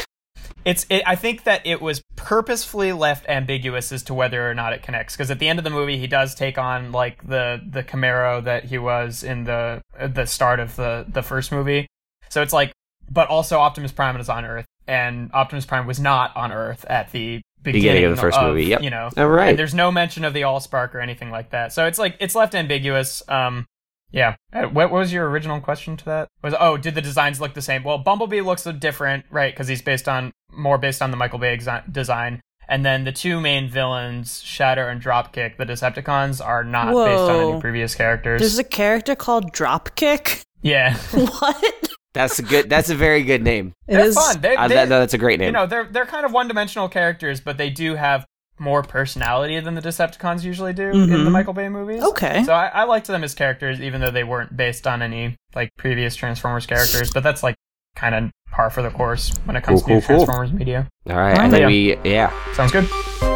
It's. 0.64 0.86
It, 0.90 1.02
I 1.06 1.16
think 1.16 1.44
that 1.44 1.62
it 1.66 1.80
was 1.82 2.02
purposefully 2.16 2.92
left 2.92 3.26
ambiguous 3.28 3.92
as 3.92 4.02
to 4.04 4.14
whether 4.14 4.48
or 4.48 4.54
not 4.54 4.72
it 4.72 4.82
connects. 4.82 5.16
Because 5.16 5.30
at 5.30 5.38
the 5.38 5.48
end 5.48 5.58
of 5.58 5.64
the 5.64 5.70
movie, 5.70 5.98
he 5.98 6.06
does 6.06 6.34
take 6.34 6.56
on 6.58 6.92
like 6.92 7.26
the 7.26 7.60
the 7.68 7.82
Camaro 7.82 8.42
that 8.44 8.64
he 8.66 8.78
was 8.78 9.22
in 9.24 9.44
the 9.44 9.80
the 9.98 10.26
start 10.26 10.60
of 10.60 10.76
the 10.76 11.04
the 11.08 11.22
first 11.22 11.50
movie. 11.50 11.86
So 12.28 12.42
it's 12.42 12.52
like, 12.52 12.72
but 13.10 13.28
also 13.28 13.58
Optimus 13.58 13.90
Prime 13.92 14.16
is 14.18 14.28
on 14.28 14.44
Earth, 14.44 14.66
and 14.90 15.30
Optimus 15.32 15.64
Prime 15.64 15.86
was 15.86 16.00
not 16.00 16.36
on 16.36 16.50
Earth 16.52 16.84
at 16.88 17.12
the 17.12 17.40
beginning, 17.62 17.82
Beginning 17.82 18.04
of 18.04 18.16
the 18.16 18.20
first 18.20 18.40
movie, 18.40 18.64
yep. 18.64 18.82
You 18.82 18.90
know, 18.90 19.08
All 19.16 19.28
right. 19.28 19.50
and 19.50 19.58
there's 19.58 19.74
no 19.74 19.92
mention 19.92 20.24
of 20.24 20.32
the 20.34 20.42
Allspark 20.42 20.94
or 20.94 21.00
anything 21.00 21.30
like 21.30 21.50
that. 21.50 21.72
So 21.72 21.86
it's 21.86 21.98
like 21.98 22.16
it's 22.20 22.34
left 22.34 22.54
ambiguous. 22.54 23.22
Um, 23.28 23.66
yeah. 24.10 24.34
Uh, 24.52 24.62
What, 24.62 24.90
what 24.90 24.92
was 24.92 25.12
your 25.12 25.28
original 25.30 25.60
question 25.60 25.96
to 25.98 26.04
that? 26.06 26.28
Was 26.42 26.54
oh, 26.58 26.76
did 26.76 26.94
the 26.94 27.02
designs 27.02 27.40
look 27.40 27.54
the 27.54 27.62
same? 27.62 27.84
Well, 27.84 27.98
Bumblebee 27.98 28.40
looks 28.40 28.64
different, 28.64 29.24
right? 29.30 29.52
Because 29.54 29.68
he's 29.68 29.82
based 29.82 30.08
on 30.08 30.32
more 30.50 30.78
based 30.78 31.00
on 31.02 31.10
the 31.12 31.16
Michael 31.16 31.38
Bay 31.38 31.56
exi- 31.56 31.92
design. 31.92 32.40
And 32.68 32.84
then 32.86 33.02
the 33.04 33.12
two 33.12 33.40
main 33.40 33.68
villains, 33.68 34.40
Shatter 34.42 34.88
and 34.88 35.02
Dropkick, 35.02 35.56
the 35.56 35.66
Decepticons, 35.66 36.44
are 36.44 36.62
not 36.64 36.86
based 36.94 37.20
on 37.30 37.50
any 37.52 37.60
previous 37.60 37.94
characters. 37.96 38.40
There's 38.40 38.58
a 38.58 38.64
character 38.64 39.16
called 39.16 39.52
Dropkick. 39.52 40.44
yeah, 40.62 40.96
What? 41.12 41.90
That's 42.12 42.38
a 42.38 42.42
good. 42.42 42.68
That's 42.68 42.90
a 42.90 42.94
very 42.94 43.22
good 43.22 43.42
name. 43.42 43.72
It 43.86 43.96
they're 43.96 44.06
is- 44.06 44.14
fun. 44.16 44.40
They, 44.40 44.56
Uh, 44.56 44.68
they- 44.68 44.74
that, 44.74 44.88
no, 44.88 44.98
that's 45.00 45.14
a 45.14 45.18
great 45.18 45.38
name. 45.38 45.46
you 45.46 45.52
know, 45.52 45.66
they're 45.66 45.84
they're 45.84 46.06
kind 46.06 46.24
of 46.26 46.32
one 46.32 46.48
dimensional 46.48 46.88
characters, 46.88 47.40
but 47.40 47.56
they 47.56 47.70
do 47.70 47.94
have 47.94 48.26
more 48.58 48.82
personality 48.82 49.58
than 49.60 49.74
the 49.74 49.80
Decepticons 49.80 50.42
usually 50.44 50.72
do 50.74 50.90
in 50.90 51.08
the 51.08 51.16
Mhm. 51.16 51.30
Michael 51.30 51.54
Bay 51.54 51.68
movies. 51.70 52.02
Okay. 52.02 52.42
So 52.44 52.52
I, 52.52 52.66
I 52.66 52.84
liked 52.84 53.06
them 53.06 53.24
as 53.24 53.34
characters, 53.34 53.80
even 53.80 54.00
though 54.02 54.10
they 54.10 54.24
weren't 54.24 54.54
based 54.56 54.86
on 54.86 55.00
any 55.02 55.36
like 55.54 55.70
previous 55.78 56.14
Transformers 56.14 56.66
characters. 56.66 57.10
But 57.10 57.22
that's 57.22 57.42
like 57.42 57.54
kind 57.96 58.14
of 58.14 58.30
par 58.52 58.68
for 58.70 58.82
the 58.82 58.90
course 58.90 59.32
when 59.44 59.56
it 59.56 59.62
comes 59.62 59.82
Cool, 59.82 60.00
to 60.00 60.06
cool, 60.06 60.16
cool. 60.18 60.26
Transformers 60.26 60.52
media. 60.52 60.88
All 61.08 61.16
right. 61.16 61.38
I 61.38 61.46
Oh, 61.46 61.50
think 61.50 61.60
yeah. 61.60 61.66
we. 61.66 61.96
Yeah. 62.04 62.52
Sounds 62.54 62.70
good. 62.72 63.29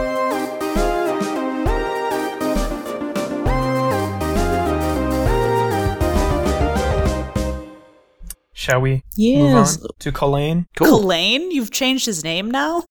Shall 8.64 8.80
we 8.80 9.02
Yes. 9.14 9.76
move 9.76 9.84
on 9.84 9.88
to 9.98 10.10
Colleen? 10.12 10.66
Cool. 10.76 11.02
Kalain? 11.02 11.52
You've 11.52 11.70
changed 11.70 12.06
his 12.06 12.24
name 12.24 12.50
now? 12.50 12.84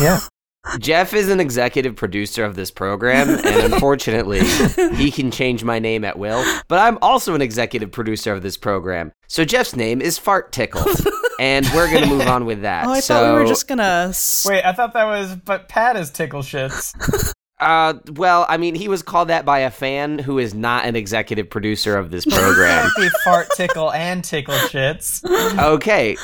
Yeah. 0.00 0.20
Jeff 0.78 1.12
is 1.12 1.28
an 1.28 1.38
executive 1.38 1.96
producer 1.96 2.44
of 2.46 2.54
this 2.54 2.70
program, 2.70 3.28
and 3.28 3.44
unfortunately, 3.74 4.40
he 4.94 5.10
can 5.10 5.30
change 5.30 5.64
my 5.64 5.78
name 5.78 6.02
at 6.02 6.18
will. 6.18 6.42
But 6.68 6.78
I'm 6.78 6.96
also 7.02 7.34
an 7.34 7.42
executive 7.42 7.92
producer 7.92 8.32
of 8.32 8.40
this 8.42 8.56
program. 8.56 9.12
So 9.28 9.44
Jeff's 9.44 9.76
name 9.76 10.00
is 10.00 10.16
Fart 10.16 10.50
Tickle. 10.50 10.84
and 11.38 11.66
we're 11.74 11.90
going 11.90 12.04
to 12.04 12.08
move 12.08 12.26
on 12.26 12.46
with 12.46 12.62
that. 12.62 12.86
Oh, 12.86 12.92
I 12.92 13.00
so, 13.00 13.14
thought 13.14 13.34
we 13.34 13.40
were 13.42 13.46
just 13.46 13.68
gonna. 13.68 14.14
Wait, 14.46 14.64
I 14.64 14.72
thought 14.72 14.94
that 14.94 15.04
was 15.04 15.36
but 15.36 15.68
Pat 15.68 15.96
is 15.96 16.10
tickle 16.10 16.40
shits. 16.40 16.94
Uh, 17.62 17.94
well, 18.12 18.46
I 18.48 18.56
mean, 18.56 18.74
he 18.74 18.88
was 18.88 19.02
called 19.02 19.28
that 19.28 19.44
by 19.44 19.60
a 19.60 19.70
fan 19.70 20.18
who 20.18 20.38
is 20.38 20.54
not 20.54 20.84
an 20.84 20.96
executive 20.96 21.48
producer 21.48 21.96
of 21.96 22.10
this 22.10 22.24
program. 22.24 22.90
Be 22.96 23.08
fart 23.24 23.48
tickle 23.56 23.92
and 23.92 24.22
tickle 24.24 24.54
shits. 24.54 25.22
okay. 25.58 26.16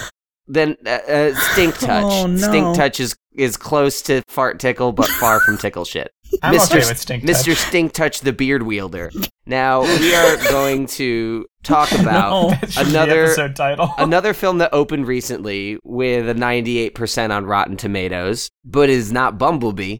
Then 0.46 0.77
uh, 0.87 0.90
uh, 0.90 1.35
Stink 1.53 1.74
Touch. 1.79 2.05
Oh, 2.05 2.27
no. 2.27 2.37
Stink 2.37 2.77
Touch 2.77 3.01
is, 3.01 3.14
is 3.37 3.57
close 3.57 4.03
to 4.03 4.22
Fart 4.29 4.59
Tickle, 4.59 4.92
but 4.92 5.07
far 5.09 5.40
from 5.40 5.59
Tickle 5.59 5.85
Shit. 5.85 6.11
I'm 6.42 6.55
Mr. 6.55 6.77
okay 6.77 6.88
with 6.88 6.98
stink 6.98 7.27
touch. 7.27 7.37
Mr. 7.37 7.55
Stink 7.55 7.92
Touch 7.92 8.20
the 8.20 8.33
Beard 8.33 8.62
Wielder. 8.62 9.11
Now 9.46 9.83
we 9.83 10.14
are 10.14 10.37
going 10.51 10.87
to 10.88 11.46
talk 11.62 11.90
about 11.92 12.31
No. 12.31 12.51
That 12.51 12.70
should 12.70 12.85
be 12.87 12.92
the 12.92 13.03
another 13.03 13.53
title. 13.55 13.94
another 13.96 14.35
film 14.35 14.59
that 14.59 14.70
opened 14.74 15.07
recently 15.07 15.79
with 15.85 16.29
a 16.29 16.35
98% 16.35 17.31
on 17.35 17.46
Rotten 17.46 17.77
Tomatoes, 17.77 18.51
but 18.64 18.90
is 18.90 19.11
not 19.11 19.38
Bumblebee. 19.38 19.98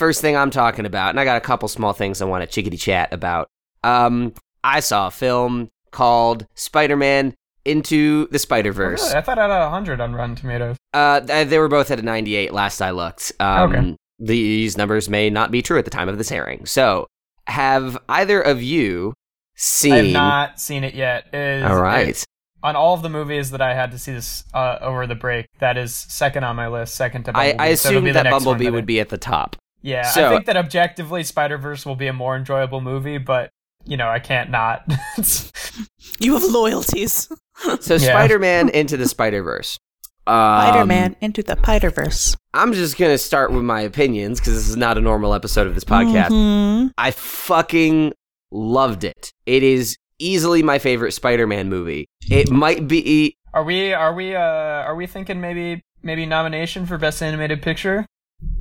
First 0.00 0.22
thing 0.22 0.34
I'm 0.34 0.50
talking 0.50 0.86
about, 0.86 1.10
and 1.10 1.20
I 1.20 1.26
got 1.26 1.36
a 1.36 1.42
couple 1.42 1.68
small 1.68 1.92
things 1.92 2.22
I 2.22 2.24
want 2.24 2.42
to 2.42 2.46
chickadee 2.46 2.78
chat 2.78 3.12
about. 3.12 3.48
Um, 3.84 4.32
I 4.64 4.80
saw 4.80 5.08
a 5.08 5.10
film 5.10 5.68
called 5.90 6.46
Spider-Man 6.54 7.34
Into 7.66 8.26
the 8.28 8.38
Spider-Verse. 8.38 9.02
Really? 9.02 9.14
I 9.14 9.20
thought 9.20 9.38
I 9.38 9.42
had 9.42 9.50
a 9.50 9.68
hundred 9.68 10.00
on 10.00 10.14
Rotten 10.14 10.36
Tomatoes. 10.36 10.78
Uh, 10.94 11.20
they 11.20 11.58
were 11.58 11.68
both 11.68 11.90
at 11.90 11.98
a 11.98 12.02
98 12.02 12.54
last 12.54 12.80
I 12.80 12.92
looked. 12.92 13.30
Um, 13.40 13.70
Okay. 13.74 13.96
These 14.20 14.78
numbers 14.78 15.10
may 15.10 15.28
not 15.28 15.50
be 15.50 15.60
true 15.60 15.78
at 15.78 15.84
the 15.84 15.90
time 15.90 16.08
of 16.08 16.16
this 16.16 16.32
airing. 16.32 16.64
So, 16.64 17.06
have 17.46 17.98
either 18.08 18.40
of 18.40 18.62
you 18.62 19.12
seen? 19.54 19.92
I 19.92 19.96
have 19.98 20.12
not 20.12 20.60
seen 20.60 20.82
it 20.82 20.94
yet. 20.94 21.26
Is- 21.34 21.62
All 21.70 21.76
right. 21.78 22.08
it- 22.08 22.24
on 22.62 22.74
all 22.74 22.94
of 22.94 23.02
the 23.02 23.10
movies 23.10 23.50
that 23.50 23.60
I 23.60 23.74
had 23.74 23.90
to 23.90 23.98
see 23.98 24.12
this 24.12 24.44
uh, 24.54 24.78
over 24.80 25.06
the 25.06 25.14
break, 25.14 25.44
that 25.58 25.76
is 25.76 25.94
second 25.94 26.44
on 26.44 26.56
my 26.56 26.68
list. 26.68 26.94
Second 26.94 27.24
to 27.26 27.30
I, 27.36 27.52
Bumblebee. 27.52 27.58
I 27.58 27.74
so 27.74 27.88
it'll 27.90 27.98
assumed 27.98 28.04
be 28.06 28.12
that 28.12 28.30
Bumblebee 28.30 28.66
I- 28.66 28.70
would 28.70 28.86
be 28.86 28.98
at 29.00 29.10
the 29.10 29.18
top. 29.18 29.56
Yeah, 29.82 30.02
So- 30.02 30.26
I 30.26 30.30
think 30.30 30.46
that 30.46 30.56
objectively, 30.56 31.22
Spider 31.24 31.58
Verse 31.58 31.86
will 31.86 31.96
be 31.96 32.06
a 32.06 32.12
more 32.12 32.36
enjoyable 32.36 32.80
movie, 32.80 33.18
but 33.18 33.50
you 33.86 33.96
know, 33.96 34.08
I 34.08 34.18
can't 34.18 34.50
not. 34.50 34.84
You 36.20 36.34
have 36.34 36.44
loyalties. 36.44 37.28
So, 37.80 37.94
Yeah. 37.94 37.98
Spider-Man 38.12 38.70
Into 38.70 38.96
the 38.96 39.06
Spider-Verse. 39.06 39.78
Um, 40.26 40.34
Spider 40.36 40.86
Man 40.86 41.14
into 41.20 41.42
the 41.42 41.56
Spider-Verse. 41.62 42.34
I'm 42.54 42.72
just 42.72 42.96
gonna 42.96 43.18
start 43.18 43.52
with 43.52 43.62
my 43.64 43.82
opinions 43.82 44.40
because 44.40 44.54
this 44.54 44.68
is 44.68 44.76
not 44.78 44.96
a 44.96 45.00
normal 45.02 45.34
episode 45.34 45.66
of 45.66 45.74
this 45.74 45.84
podcast. 45.84 46.28
Mhm. 46.28 46.92
I 46.96 47.10
fucking 47.10 48.14
loved 48.50 49.04
it. 49.04 49.32
It 49.44 49.62
is 49.62 49.96
easily 50.18 50.62
my 50.62 50.78
favorite 50.78 51.12
Spider-Man 51.12 51.68
movie. 51.68 52.08
It 52.30 52.50
might 52.50 52.88
be 52.88 53.36
are 53.52 53.64
we? 53.64 53.92
Are 53.92 54.14
we? 54.14 54.34
Uh, 54.34 54.40
are 54.40 54.94
we 54.94 55.06
thinking 55.06 55.40
maybe 55.40 55.82
maybe 56.02 56.24
nomination 56.24 56.86
for 56.86 56.96
best 56.96 57.22
animated 57.22 57.60
picture? 57.60 58.06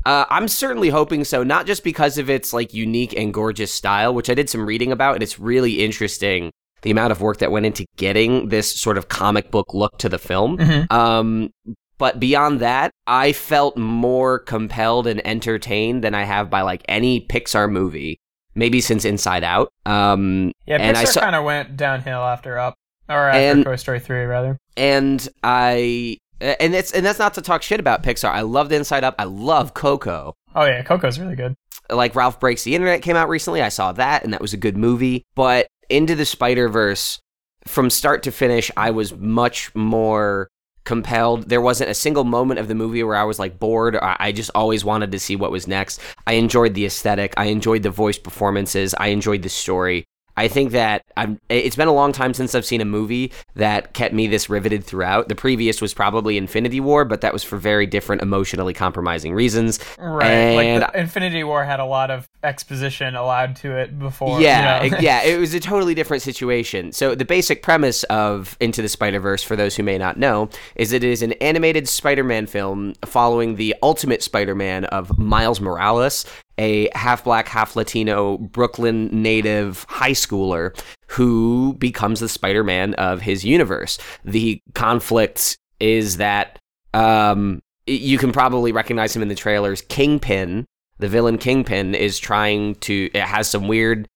Uh, 0.05 0.25
I'm 0.29 0.47
certainly 0.47 0.89
hoping 0.89 1.23
so, 1.23 1.43
not 1.43 1.65
just 1.65 1.83
because 1.83 2.17
of 2.17 2.29
its 2.29 2.53
like 2.53 2.73
unique 2.73 3.13
and 3.17 3.33
gorgeous 3.33 3.73
style, 3.73 4.13
which 4.13 4.29
I 4.29 4.33
did 4.33 4.49
some 4.49 4.65
reading 4.65 4.91
about, 4.91 5.15
and 5.15 5.23
it's 5.23 5.39
really 5.39 5.83
interesting 5.83 6.51
the 6.81 6.91
amount 6.91 7.11
of 7.11 7.21
work 7.21 7.37
that 7.39 7.51
went 7.51 7.65
into 7.65 7.85
getting 7.97 8.47
this 8.47 8.73
sort 8.73 8.97
of 8.97 9.09
comic 9.09 9.51
book 9.51 9.73
look 9.73 9.97
to 9.99 10.07
the 10.09 10.17
film. 10.17 10.57
Mhm. 10.57 10.91
Um, 10.91 11.49
but 11.97 12.19
beyond 12.19 12.61
that, 12.61 12.91
I 13.05 13.33
felt 13.33 13.75
more 13.77 14.39
compelled 14.39 15.05
and 15.05 15.25
entertained 15.27 16.03
than 16.03 16.15
I 16.15 16.23
have 16.23 16.49
by 16.49 16.61
like 16.61 16.81
any 16.87 17.19
Pixar 17.27 17.69
movie, 17.69 18.17
maybe 18.55 18.79
since 18.79 19.03
Inside 19.03 19.43
Out. 19.43 19.69
Um, 19.85 20.53
Yeah, 20.65 20.77
And 20.77 20.95
Pixar 20.95 21.07
saw- 21.07 21.19
kind 21.21 21.35
of 21.35 21.43
went 21.43 21.75
downhill 21.75 22.21
after 22.21 22.57
Up, 22.57 22.75
or 23.09 23.27
after 23.27 23.39
And- 23.39 23.65
Toy 23.65 23.75
Story 23.75 23.99
three, 23.99 24.23
rather. 24.23 24.57
and 24.77 25.27
I. 25.43 26.17
And 26.41 26.73
it's 26.73 26.91
and 26.91 27.05
that's 27.05 27.19
not 27.19 27.33
to 27.35 27.41
talk 27.41 27.61
shit 27.61 27.79
about 27.79 28.03
Pixar. 28.03 28.29
I 28.29 28.41
loved 28.41 28.71
Inside 28.71 29.03
Up. 29.03 29.15
I 29.19 29.25
love 29.25 29.73
Coco. 29.73 30.35
Oh 30.55 30.65
yeah, 30.65 30.81
Coco's 30.83 31.19
really 31.19 31.35
good. 31.35 31.55
like 31.89 32.15
Ralph 32.15 32.39
Breaks 32.39 32.63
the 32.63 32.75
Internet 32.75 33.01
came 33.01 33.15
out 33.15 33.29
recently. 33.29 33.61
I 33.61 33.69
saw 33.69 33.91
that, 33.93 34.23
and 34.23 34.33
that 34.33 34.41
was 34.41 34.53
a 34.53 34.57
good 34.57 34.77
movie. 34.77 35.23
But 35.35 35.67
Into 35.89 36.15
the 36.15 36.25
Spider 36.25 36.69
Verse, 36.69 37.19
from 37.67 37.89
start 37.89 38.23
to 38.23 38.31
finish, 38.31 38.71
I 38.77 38.91
was 38.91 39.15
much 39.15 39.73
more 39.75 40.47
compelled. 40.85 41.49
There 41.49 41.61
wasn't 41.61 41.89
a 41.89 41.93
single 41.93 42.23
moment 42.23 42.59
of 42.59 42.67
the 42.67 42.73
movie 42.73 43.03
where 43.03 43.15
I 43.15 43.23
was 43.23 43.37
like 43.37 43.59
bored. 43.59 43.97
I 44.01 44.31
just 44.31 44.49
always 44.55 44.83
wanted 44.85 45.11
to 45.11 45.19
see 45.19 45.35
what 45.35 45.51
was 45.51 45.67
next. 45.67 45.99
I 46.25 46.33
enjoyed 46.33 46.73
the 46.73 46.85
aesthetic. 46.85 47.33
I 47.37 47.45
enjoyed 47.45 47.83
the 47.83 47.91
voice 47.91 48.17
performances. 48.17 48.95
I 48.97 49.07
enjoyed 49.07 49.43
the 49.43 49.49
story. 49.49 50.05
I 50.39 50.47
think 50.47 50.71
that 50.71 51.03
I'm, 51.17 51.37
it's 51.49 51.75
been 51.75 51.89
a 51.89 51.93
long 51.93 52.13
time 52.13 52.33
since 52.33 52.55
I've 52.55 52.65
seen 52.65 52.79
a 52.79 52.85
movie 52.85 53.33
that 53.55 53.93
kept 53.93 54.13
me 54.13 54.25
this 54.27 54.49
riveted 54.49 54.85
throughout. 54.85 55.27
The 55.27 55.35
previous 55.35 55.81
was 55.81 55.93
probably 55.93 56.37
Infinity 56.37 56.79
War, 56.79 57.03
but 57.03 57.19
that 57.21 57.33
was 57.33 57.43
for 57.43 57.57
very 57.57 57.85
different 57.85 58.21
emotionally 58.21 58.73
compromising 58.73 59.33
reasons. 59.33 59.79
Right, 59.97 60.29
And- 60.29 60.81
like 60.83 60.95
Infinity 60.95 61.43
War 61.43 61.65
had 61.65 61.81
a 61.81 61.85
lot 61.85 62.09
of 62.09 62.29
exposition 62.41 63.15
allowed 63.15 63.57
to 63.57 63.75
it 63.77 63.99
before. 63.99 64.39
yeah, 64.39 64.81
you 64.83 64.91
know? 64.91 64.97
yeah, 65.01 65.23
it 65.23 65.37
was 65.41 65.53
a 65.53 65.59
totally 65.59 65.93
different 65.93 66.23
situation. 66.23 66.93
So 66.93 67.15
the 67.15 67.25
basic 67.25 67.61
premise 67.61 68.03
of 68.05 68.55
Into 68.61 68.81
the 68.81 68.87
Spider-Verse 68.89 69.43
for 69.43 69.57
those 69.57 69.75
who 69.75 69.83
may 69.83 69.97
not 69.97 70.17
know 70.17 70.49
is 70.75 70.93
it 70.93 71.03
is 71.03 71.21
an 71.21 71.33
animated 71.33 71.89
Spider-Man 71.89 72.47
film 72.47 72.93
following 73.05 73.57
the 73.57 73.75
ultimate 73.83 74.23
Spider-Man 74.23 74.85
of 74.85 75.17
Miles 75.19 75.59
Morales, 75.59 76.25
a 76.59 76.89
half 76.95 77.23
black, 77.23 77.47
half 77.47 77.75
Latino 77.75 78.37
Brooklyn 78.37 79.09
native 79.11 79.85
high 79.89 80.11
schooler 80.11 80.79
who 81.07 81.73
becomes 81.79 82.19
the 82.19 82.29
Spider-Man 82.29 82.93
of 82.95 83.21
his 83.21 83.43
universe. 83.43 83.97
The 84.23 84.61
conflict 84.75 85.57
is 85.79 86.17
that 86.17 86.59
um 86.93 87.61
you 87.89 88.17
can 88.17 88.31
probably 88.31 88.71
recognize 88.71 89.15
him 89.15 89.21
in 89.21 89.29
the 89.29 89.35
trailers. 89.35 89.81
Kingpin, 89.81 90.65
the 90.99 91.09
villain 91.09 91.37
Kingpin, 91.37 91.95
is 91.95 92.19
trying 92.19 92.75
to. 92.75 93.09
It 93.13 93.23
has 93.23 93.49
some 93.49 93.67
weird 93.67 94.07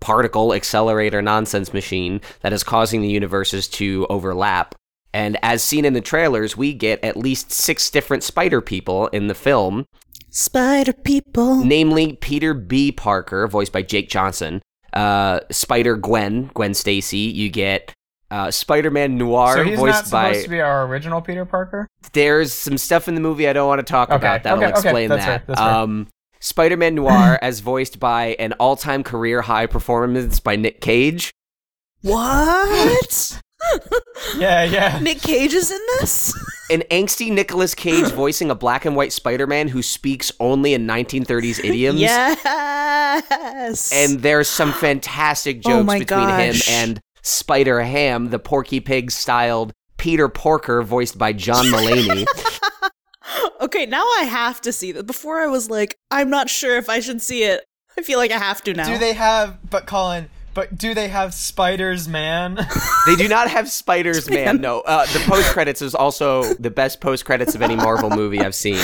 particle 0.00 0.52
accelerator 0.52 1.22
nonsense 1.22 1.72
machine 1.72 2.20
that 2.40 2.52
is 2.52 2.62
causing 2.62 3.00
the 3.00 3.08
universes 3.08 3.68
to 3.68 4.06
overlap. 4.08 4.74
And 5.14 5.38
as 5.42 5.62
seen 5.62 5.84
in 5.84 5.94
the 5.94 6.00
trailers, 6.00 6.56
we 6.56 6.74
get 6.74 7.02
at 7.02 7.16
least 7.16 7.50
six 7.50 7.90
different 7.90 8.22
spider 8.22 8.60
people 8.60 9.06
in 9.08 9.26
the 9.26 9.34
film, 9.34 9.86
Spider 10.30 10.92
people. 10.92 11.64
namely 11.64 12.14
Peter 12.14 12.54
B. 12.54 12.92
Parker, 12.92 13.46
voiced 13.48 13.72
by 13.72 13.82
Jake 13.82 14.08
Johnson, 14.08 14.60
uh, 14.92 15.40
Spider 15.50 15.96
Gwen, 15.96 16.50
Gwen 16.54 16.74
Stacy. 16.74 17.18
You 17.18 17.48
get 17.50 17.92
uh, 18.30 18.50
Spider 18.50 18.90
Man 18.90 19.16
Noir, 19.16 19.56
so 19.56 19.64
he's 19.64 19.78
voiced 19.78 19.94
not 19.94 20.06
supposed 20.06 20.34
by. 20.40 20.42
to 20.42 20.48
be 20.48 20.60
our 20.60 20.86
original 20.86 21.20
Peter 21.22 21.44
Parker. 21.44 21.86
There's 22.12 22.52
some 22.52 22.76
stuff 22.78 23.08
in 23.08 23.14
the 23.14 23.20
movie 23.20 23.48
I 23.48 23.52
don't 23.52 23.68
want 23.68 23.78
to 23.78 23.90
talk 23.90 24.10
Okay, 24.10 24.16
about. 24.16 24.42
That'll 24.42 24.58
okay, 24.58 24.68
okay, 24.68 24.78
explain 24.80 25.08
that's 25.08 25.24
that. 25.24 25.46
fair, 25.46 25.54
that's. 25.54 25.60
Um, 25.60 26.08
Spider-Man 26.40 26.94
Noir, 26.94 27.38
as 27.42 27.58
voiced 27.60 27.98
by 27.98 28.36
an 28.38 28.52
all-time 28.60 29.02
career 29.02 29.42
high 29.42 29.66
performance 29.66 30.38
by 30.38 30.54
Nick 30.54 30.80
Cage. 30.80 31.32
What? 32.02 33.40
Yeah, 34.36 34.64
yeah. 34.64 34.98
Nick 35.00 35.20
Cage 35.20 35.52
is 35.52 35.70
in 35.70 35.80
this? 35.98 36.32
An 36.70 36.82
angsty 36.90 37.32
Nicolas 37.32 37.74
Cage 37.74 38.12
voicing 38.12 38.50
a 38.50 38.54
black 38.54 38.84
and 38.84 38.94
white 38.94 39.12
Spider-Man 39.12 39.68
who 39.68 39.82
speaks 39.82 40.30
only 40.38 40.74
in 40.74 40.86
1930s 40.86 41.64
idioms. 41.64 42.00
Yes. 42.00 43.90
And 43.92 44.20
there's 44.20 44.48
some 44.48 44.72
fantastic 44.72 45.58
Oh 45.66 45.70
jokes 45.70 45.86
my 45.86 45.98
between 46.00 46.28
gosh. 46.28 46.66
him 46.66 46.74
and 46.74 47.00
Spider 47.22 47.82
Ham, 47.82 48.30
the 48.30 48.38
Porky 48.38 48.80
Pig 48.80 49.10
styled 49.10 49.72
Peter 49.96 50.28
Porker, 50.28 50.82
voiced 50.82 51.18
by 51.18 51.32
John 51.32 51.66
Mulaney. 51.66 52.26
okay, 53.60 53.86
now 53.86 54.04
I 54.18 54.24
have 54.24 54.60
to 54.62 54.72
see 54.72 54.92
that. 54.92 55.04
Before 55.04 55.40
I 55.40 55.46
was 55.46 55.70
like, 55.70 55.96
I'm 56.10 56.30
not 56.30 56.48
sure 56.48 56.76
if 56.76 56.88
I 56.88 57.00
should 57.00 57.20
see 57.22 57.44
it. 57.44 57.64
I 57.96 58.02
feel 58.02 58.18
like 58.18 58.30
I 58.30 58.38
have 58.38 58.62
to 58.64 58.74
now. 58.74 58.86
Do 58.86 58.98
they 58.98 59.12
have? 59.12 59.58
But 59.68 59.86
Colin, 59.86 60.30
but 60.58 60.76
do 60.76 60.92
they 60.92 61.06
have 61.06 61.34
spiders, 61.34 62.08
man? 62.08 62.58
They 63.06 63.14
do 63.14 63.28
not 63.28 63.48
have 63.48 63.70
spiders, 63.70 64.28
man. 64.28 64.60
No, 64.60 64.80
uh, 64.80 65.06
the 65.06 65.20
post 65.20 65.52
credits 65.52 65.80
is 65.80 65.94
also 65.94 66.42
the 66.54 66.68
best 66.68 67.00
post 67.00 67.24
credits 67.24 67.54
of 67.54 67.62
any 67.62 67.74
Marvel 67.74 68.10
movie 68.10 68.40
I've 68.40 68.54
seen. 68.54 68.76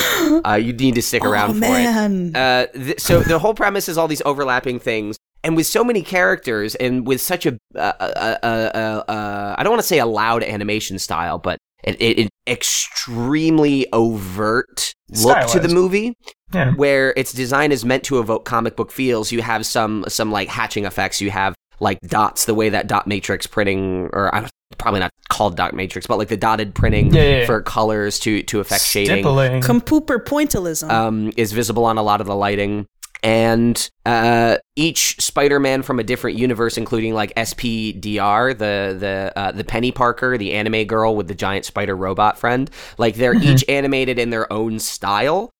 Uh, 0.46 0.54
you 0.54 0.72
need 0.72 0.94
to 0.94 1.02
stick 1.02 1.24
around 1.24 1.50
oh, 1.50 1.54
for 1.54 1.60
man. 1.60 2.28
it. 2.28 2.36
Uh, 2.36 2.66
th- 2.72 3.00
so 3.00 3.20
the 3.20 3.38
whole 3.38 3.52
premise 3.52 3.88
is 3.88 3.98
all 3.98 4.08
these 4.08 4.22
overlapping 4.24 4.78
things, 4.78 5.18
and 5.42 5.56
with 5.56 5.66
so 5.66 5.84
many 5.84 6.00
characters, 6.00 6.74
and 6.76 7.06
with 7.06 7.20
such 7.20 7.44
a 7.44 7.58
uh, 7.74 7.78
uh, 7.78 8.38
uh, 8.42 8.46
uh, 8.46 9.10
uh, 9.10 9.54
I 9.58 9.62
don't 9.62 9.72
want 9.72 9.82
to 9.82 9.88
say 9.88 9.98
a 9.98 10.06
loud 10.06 10.42
animation 10.42 10.98
style, 10.98 11.38
but 11.38 11.58
an, 11.82 11.96
it, 11.98 12.18
it 12.18 12.30
extremely 12.46 13.86
overt 13.92 14.94
look 15.22 15.46
to 15.48 15.60
the 15.60 15.68
movie 15.68 16.14
yeah. 16.54 16.72
where 16.74 17.12
its 17.16 17.32
design 17.32 17.72
is 17.72 17.84
meant 17.84 18.04
to 18.04 18.20
evoke 18.20 18.44
comic 18.44 18.76
book 18.76 18.90
feels. 18.90 19.32
You 19.32 19.42
have 19.42 19.66
some 19.66 20.04
some 20.08 20.30
like 20.32 20.48
hatching 20.48 20.84
effects. 20.86 21.20
You 21.20 21.30
have 21.30 21.54
like 21.80 22.00
dots, 22.02 22.44
the 22.44 22.54
way 22.54 22.68
that 22.70 22.86
dot 22.86 23.06
matrix 23.06 23.46
printing 23.46 24.10
or 24.12 24.34
I 24.34 24.40
don't, 24.40 24.50
probably 24.78 25.00
not 25.00 25.10
called 25.28 25.56
dot 25.56 25.74
matrix, 25.74 26.06
but 26.06 26.18
like 26.18 26.28
the 26.28 26.36
dotted 26.36 26.74
printing 26.74 27.14
Yeah, 27.14 27.22
yeah, 27.22 27.38
yeah. 27.40 27.46
for 27.46 27.62
colors 27.62 28.18
to 28.20 28.42
to 28.44 28.60
affect 28.60 28.84
shading 28.84 29.22
Stippling. 29.24 29.60
Compooper 29.62 30.18
pointillism. 30.24 30.90
um, 30.90 31.32
is 31.36 31.52
visible 31.52 31.84
on 31.84 31.96
a 31.98 32.02
lot 32.02 32.20
of 32.20 32.26
the 32.26 32.34
lighting. 32.34 32.86
And 33.22 33.88
uh, 34.04 34.58
each 34.76 35.18
Spider-Man 35.18 35.82
from 35.82 35.98
a 35.98 36.02
different 36.02 36.36
universe, 36.36 36.76
including 36.76 37.14
like 37.14 37.34
SPDR, 37.36 38.50
the 38.58 38.96
the 38.98 39.32
uh, 39.34 39.52
the 39.52 39.64
Penny 39.64 39.92
Parker, 39.92 40.36
the 40.36 40.52
anime 40.52 40.84
girl 40.84 41.16
with 41.16 41.28
the 41.28 41.34
giant 41.34 41.64
spider 41.64 41.96
robot 41.96 42.36
friend, 42.38 42.68
like 42.98 43.14
they're 43.14 43.34
each 43.34 43.64
animated 43.68 44.18
in 44.18 44.28
their 44.28 44.52
own 44.52 44.78
style, 44.78 45.50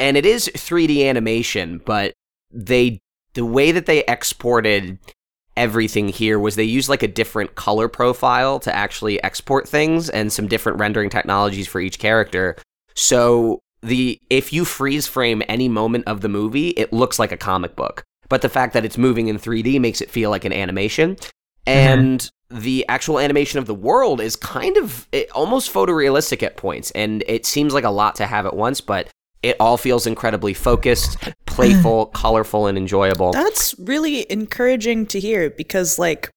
and 0.00 0.16
it 0.16 0.26
is 0.26 0.50
3D 0.54 1.08
animation, 1.08 1.80
but 1.84 2.12
they 2.50 3.00
the 3.34 3.46
way 3.46 3.70
that 3.70 3.86
they 3.86 4.04
exported 4.06 4.98
everything 5.56 6.08
here 6.08 6.38
was 6.38 6.56
they 6.56 6.64
used 6.64 6.88
like 6.88 7.02
a 7.02 7.08
different 7.08 7.54
color 7.54 7.88
profile 7.88 8.58
to 8.60 8.74
actually 8.74 9.22
export 9.22 9.68
things 9.68 10.08
and 10.08 10.32
some 10.32 10.48
different 10.48 10.78
rendering 10.78 11.10
technologies 11.10 11.68
for 11.68 11.80
each 11.80 11.98
character. 11.98 12.56
So 12.94 13.60
the 13.82 14.18
if 14.30 14.52
you 14.52 14.64
freeze 14.64 15.06
frame 15.06 15.42
any 15.48 15.68
moment 15.68 16.04
of 16.06 16.20
the 16.20 16.28
movie, 16.28 16.70
it 16.70 16.92
looks 16.92 17.18
like 17.18 17.32
a 17.32 17.36
comic 17.36 17.76
book. 17.76 18.04
But 18.28 18.42
the 18.42 18.48
fact 18.48 18.72
that 18.72 18.84
it's 18.84 18.96
moving 18.96 19.28
in 19.28 19.38
3D 19.38 19.80
makes 19.80 20.00
it 20.00 20.10
feel 20.10 20.30
like 20.30 20.44
an 20.44 20.52
animation. 20.52 21.16
Mm-hmm. 21.16 21.30
And 21.66 22.30
the 22.50 22.84
actual 22.88 23.18
animation 23.18 23.58
of 23.58 23.66
the 23.66 23.74
world 23.74 24.20
is 24.20 24.36
kind 24.36 24.76
of 24.76 25.08
it, 25.12 25.30
almost 25.32 25.72
photorealistic 25.72 26.42
at 26.42 26.56
points, 26.56 26.90
and 26.92 27.24
it 27.26 27.46
seems 27.46 27.72
like 27.72 27.84
a 27.84 27.90
lot 27.90 28.14
to 28.16 28.26
have 28.26 28.46
at 28.46 28.54
once, 28.54 28.80
but 28.80 29.08
it 29.42 29.56
all 29.58 29.76
feels 29.76 30.06
incredibly 30.06 30.54
focused, 30.54 31.18
playful, 31.46 32.06
colorful, 32.14 32.66
and 32.66 32.78
enjoyable. 32.78 33.32
That's 33.32 33.74
really 33.78 34.30
encouraging 34.30 35.06
to 35.06 35.20
hear 35.20 35.50
because, 35.50 35.98
like, 35.98 36.30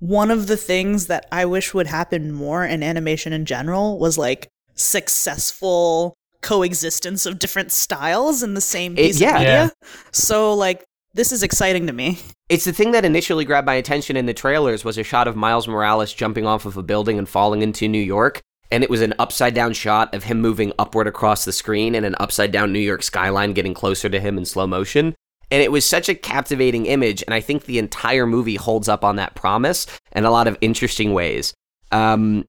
one 0.00 0.30
of 0.30 0.46
the 0.46 0.56
things 0.56 1.06
that 1.06 1.26
I 1.32 1.46
wish 1.46 1.72
would 1.72 1.86
happen 1.86 2.32
more 2.32 2.64
in 2.64 2.82
animation 2.82 3.32
in 3.32 3.46
general 3.46 3.98
was 3.98 4.18
like 4.18 4.48
successful 4.74 6.14
coexistence 6.42 7.24
of 7.24 7.38
different 7.38 7.72
styles 7.72 8.42
in 8.42 8.52
the 8.52 8.60
same 8.60 8.96
piece 8.96 9.18
yeah. 9.18 9.28
of 9.30 9.34
media. 9.38 9.48
Yeah. 9.48 9.88
So, 10.12 10.52
like, 10.52 10.84
this 11.14 11.32
is 11.32 11.42
exciting 11.42 11.86
to 11.86 11.92
me. 11.92 12.18
It's 12.50 12.64
the 12.64 12.72
thing 12.72 12.90
that 12.90 13.04
initially 13.04 13.46
grabbed 13.46 13.66
my 13.66 13.74
attention 13.74 14.16
in 14.16 14.26
the 14.26 14.34
trailers 14.34 14.84
was 14.84 14.98
a 14.98 15.02
shot 15.02 15.26
of 15.26 15.36
Miles 15.36 15.66
Morales 15.66 16.12
jumping 16.12 16.46
off 16.46 16.66
of 16.66 16.76
a 16.76 16.82
building 16.82 17.18
and 17.18 17.28
falling 17.28 17.62
into 17.62 17.88
New 17.88 17.98
York. 17.98 18.42
And 18.70 18.82
it 18.82 18.90
was 18.90 19.02
an 19.02 19.14
upside 19.18 19.54
down 19.54 19.72
shot 19.72 20.14
of 20.14 20.24
him 20.24 20.40
moving 20.40 20.72
upward 20.78 21.06
across 21.06 21.44
the 21.44 21.52
screen 21.52 21.94
and 21.94 22.04
an 22.04 22.16
upside 22.18 22.50
down 22.50 22.72
New 22.72 22.80
York 22.80 23.02
skyline 23.02 23.52
getting 23.52 23.74
closer 23.74 24.08
to 24.08 24.20
him 24.20 24.38
in 24.38 24.44
slow 24.44 24.66
motion. 24.66 25.14
And 25.50 25.62
it 25.62 25.70
was 25.70 25.84
such 25.84 26.08
a 26.08 26.14
captivating 26.14 26.86
image. 26.86 27.22
And 27.22 27.34
I 27.34 27.40
think 27.40 27.64
the 27.64 27.78
entire 27.78 28.26
movie 28.26 28.56
holds 28.56 28.88
up 28.88 29.04
on 29.04 29.16
that 29.16 29.34
promise 29.34 29.86
in 30.12 30.24
a 30.24 30.30
lot 30.30 30.48
of 30.48 30.58
interesting 30.60 31.12
ways. 31.12 31.54
Um, 31.92 32.46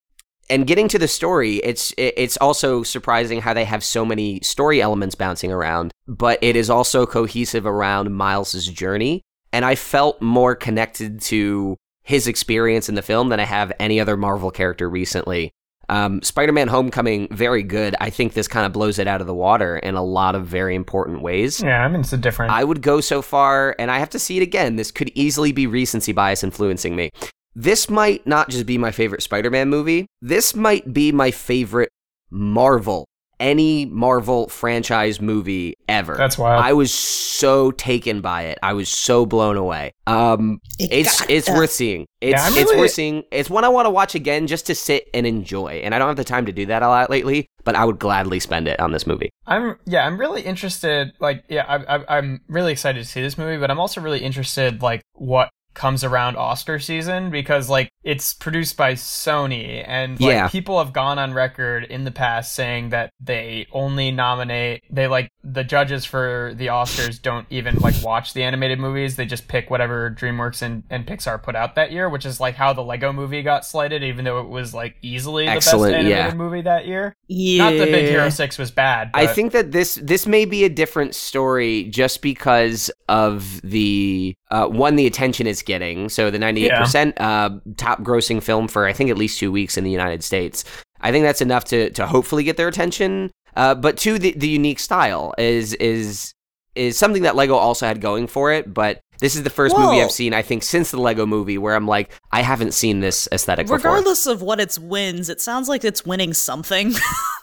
and 0.49 0.67
getting 0.67 0.87
to 0.89 0.99
the 0.99 1.07
story, 1.07 1.55
it's 1.57 1.93
it's 1.97 2.37
also 2.37 2.83
surprising 2.83 3.41
how 3.41 3.53
they 3.53 3.65
have 3.65 3.83
so 3.83 4.05
many 4.05 4.39
story 4.41 4.81
elements 4.81 5.15
bouncing 5.15 5.51
around, 5.51 5.91
but 6.07 6.37
it 6.41 6.55
is 6.55 6.69
also 6.69 7.05
cohesive 7.05 7.65
around 7.65 8.13
Miles's 8.13 8.67
journey. 8.67 9.23
And 9.51 9.65
I 9.65 9.75
felt 9.75 10.21
more 10.21 10.55
connected 10.55 11.21
to 11.21 11.77
his 12.03 12.27
experience 12.27 12.89
in 12.89 12.95
the 12.95 13.01
film 13.01 13.29
than 13.29 13.39
I 13.39 13.45
have 13.45 13.71
any 13.79 13.99
other 13.99 14.15
Marvel 14.15 14.51
character 14.51 14.87
recently. 14.87 15.51
Um, 15.89 16.21
Spider-Man: 16.21 16.67
Homecoming, 16.67 17.27
very 17.31 17.63
good. 17.63 17.95
I 17.99 18.09
think 18.09 18.33
this 18.33 18.47
kind 18.47 18.65
of 18.65 18.73
blows 18.73 18.99
it 18.99 19.07
out 19.07 19.21
of 19.21 19.27
the 19.27 19.33
water 19.33 19.77
in 19.77 19.95
a 19.95 20.03
lot 20.03 20.35
of 20.35 20.45
very 20.45 20.75
important 20.75 21.21
ways. 21.21 21.61
Yeah, 21.61 21.83
I 21.83 21.87
mean 21.87 22.01
it's 22.01 22.13
a 22.13 22.17
different. 22.17 22.51
I 22.51 22.63
would 22.63 22.81
go 22.81 23.01
so 23.01 23.21
far, 23.21 23.75
and 23.79 23.91
I 23.91 23.99
have 23.99 24.09
to 24.11 24.19
see 24.19 24.37
it 24.37 24.43
again. 24.43 24.75
This 24.75 24.91
could 24.91 25.11
easily 25.15 25.51
be 25.51 25.67
recency 25.67 26.11
bias 26.11 26.43
influencing 26.43 26.95
me. 26.95 27.11
This 27.55 27.89
might 27.89 28.27
not 28.27 28.49
just 28.49 28.65
be 28.65 28.77
my 28.77 28.91
favorite 28.91 29.23
Spider 29.23 29.49
Man 29.49 29.69
movie, 29.69 30.07
this 30.21 30.55
might 30.55 30.93
be 30.93 31.11
my 31.11 31.31
favorite 31.31 31.89
Marvel, 32.29 33.05
any 33.39 33.85
Marvel 33.85 34.47
franchise 34.47 35.19
movie 35.21 35.75
ever. 35.87 36.15
That's 36.15 36.37
wild. 36.37 36.63
I 36.63 36.73
was 36.73 36.93
so 36.93 37.71
taken 37.71 38.21
by 38.21 38.43
it. 38.43 38.57
I 38.63 38.73
was 38.73 38.89
so 38.89 39.25
blown 39.25 39.57
away. 39.57 39.91
Um, 40.07 40.59
it's 40.79 41.27
it's 41.29 41.49
worth 41.49 41.71
seeing. 41.71 42.05
It's 42.21 42.39
Yeah, 42.39 42.43
I'm 42.45 42.53
it's 42.53 42.69
really- 42.71 42.77
worth 42.79 42.91
seeing. 42.91 43.23
It's 43.31 43.49
one 43.49 43.63
I 43.63 43.69
want 43.69 43.85
to 43.85 43.89
watch 43.89 44.15
again 44.15 44.47
just 44.47 44.65
to 44.67 44.75
sit 44.75 45.09
and 45.13 45.25
enjoy. 45.27 45.81
And 45.83 45.93
I 45.93 45.99
don't 45.99 46.07
have 46.07 46.17
the 46.17 46.23
time 46.23 46.45
to 46.45 46.51
do 46.51 46.65
that 46.67 46.81
a 46.83 46.87
lot 46.87 47.09
lately, 47.09 47.47
but 47.63 47.75
I 47.75 47.85
would 47.85 47.99
gladly 47.99 48.39
spend 48.39 48.67
it 48.67 48.79
on 48.79 48.91
this 48.91 49.05
movie. 49.07 49.29
I'm 49.47 49.77
yeah, 49.85 50.05
I'm 50.05 50.17
really 50.19 50.41
interested. 50.41 51.13
Like, 51.19 51.43
yeah, 51.49 51.65
I, 51.67 51.97
I, 51.97 52.17
I'm 52.17 52.41
really 52.47 52.71
excited 52.71 53.03
to 53.03 53.09
see 53.09 53.21
this 53.21 53.37
movie, 53.37 53.57
but 53.57 53.69
I'm 53.71 53.79
also 53.79 54.01
really 54.01 54.19
interested 54.19 54.81
like 54.81 55.01
what 55.13 55.49
comes 55.75 56.03
around 56.03 56.37
Oscar 56.37 56.79
season 56.79 57.29
because 57.29 57.69
like 57.69 57.89
it's 58.03 58.33
produced 58.33 58.77
by 58.77 58.93
Sony 58.93 59.83
and 59.87 60.19
like 60.19 60.29
Yeah. 60.31 60.47
people 60.47 60.77
have 60.83 60.93
gone 60.93 61.19
on 61.19 61.33
record 61.33 61.83
in 61.83 62.03
the 62.05 62.11
past 62.11 62.53
saying 62.53 62.89
that 62.89 63.09
they 63.19 63.67
only 63.71 64.09
nominate 64.11 64.83
they 64.89 65.07
like 65.07 65.29
the 65.43 65.63
judges 65.63 66.05
for 66.05 66.53
the 66.55 66.67
Oscars 66.67 67.21
don't 67.21 67.45
even 67.49 67.75
like 67.75 67.93
watch 68.01 68.33
the 68.33 68.41
animated 68.43 68.79
movies 68.79 69.15
they 69.15 69.25
just 69.25 69.47
pick 69.47 69.69
whatever 69.69 70.09
DreamWorks 70.09 70.61
and, 70.61 70.83
and 70.89 71.05
Pixar 71.05 71.41
put 71.43 71.55
out 71.55 71.75
that 71.75 71.91
year 71.91 72.09
which 72.09 72.25
is 72.25 72.39
like 72.39 72.55
how 72.55 72.73
the 72.73 72.81
Lego 72.83 73.11
movie 73.13 73.41
got 73.43 73.65
slighted 73.65 74.01
even 74.03 74.25
though 74.25 74.39
it 74.39 74.47
was 74.47 74.73
like 74.73 74.95
easily 75.01 75.45
the 75.45 75.51
Excellent, 75.51 75.91
best 75.93 75.99
animated 76.05 76.31
yeah. 76.31 76.33
movie 76.37 76.61
that 76.61 76.87
year 76.87 77.13
Yeah. 77.27 77.69
not 77.69 77.77
that 77.77 77.91
Big 77.91 78.09
Hero 78.09 78.29
6 78.29 78.57
was 78.57 78.71
bad 78.71 79.11
I 79.13 79.27
think 79.27 79.51
that 79.51 79.71
this 79.71 79.95
this 80.01 80.25
may 80.25 80.45
be 80.45 80.63
a 80.63 80.69
different 80.69 81.15
story 81.15 81.83
just 81.85 82.21
because 82.21 82.89
of 83.09 83.61
the 83.61 84.35
uh, 84.51 84.67
one 84.67 84.95
the 84.95 85.07
attention 85.07 85.47
it's 85.47 85.61
getting. 85.61 86.09
So 86.09 86.29
the 86.29 86.39
ninety 86.39 86.65
eight 86.65 86.73
percent 86.73 87.19
uh, 87.19 87.51
top 87.77 88.01
grossing 88.01 88.41
film 88.41 88.67
for 88.67 88.85
I 88.85 88.93
think 88.93 89.09
at 89.09 89.17
least 89.17 89.39
two 89.39 89.51
weeks 89.51 89.77
in 89.77 89.83
the 89.83 89.91
United 89.91 90.23
States. 90.23 90.63
I 91.01 91.11
think 91.11 91.23
that's 91.23 91.41
enough 91.41 91.65
to 91.65 91.89
to 91.91 92.07
hopefully 92.07 92.43
get 92.43 92.57
their 92.57 92.67
attention. 92.67 93.31
Uh, 93.55 93.75
but 93.75 93.97
two, 93.97 94.19
the 94.19 94.31
the 94.31 94.47
unique 94.47 94.79
style 94.79 95.33
is 95.37 95.73
is 95.75 96.33
is 96.75 96.97
something 96.97 97.23
that 97.23 97.35
Lego 97.35 97.55
also 97.55 97.85
had 97.87 98.01
going 98.01 98.27
for 98.27 98.51
it. 98.51 98.73
But 98.73 98.99
this 99.19 99.35
is 99.35 99.43
the 99.43 99.49
first 99.49 99.77
movie 99.77 100.01
I've 100.01 100.11
seen 100.11 100.33
I 100.33 100.41
think 100.41 100.61
since 100.61 100.91
the 100.91 100.99
Lego 100.99 101.25
movie 101.25 101.57
where 101.57 101.73
I'm 101.75 101.87
like 101.87 102.11
I 102.31 102.41
haven't 102.41 102.73
seen 102.73 102.99
this 102.99 103.29
aesthetic 103.31 103.67
before. 103.67 103.77
Regardless 103.77 104.27
of 104.27 104.41
what 104.41 104.59
its 104.59 104.77
wins, 104.77 105.29
it 105.29 105.39
sounds 105.41 105.69
like 105.69 105.83
it's 105.85 106.05
winning 106.05 106.33
something. 106.33 106.93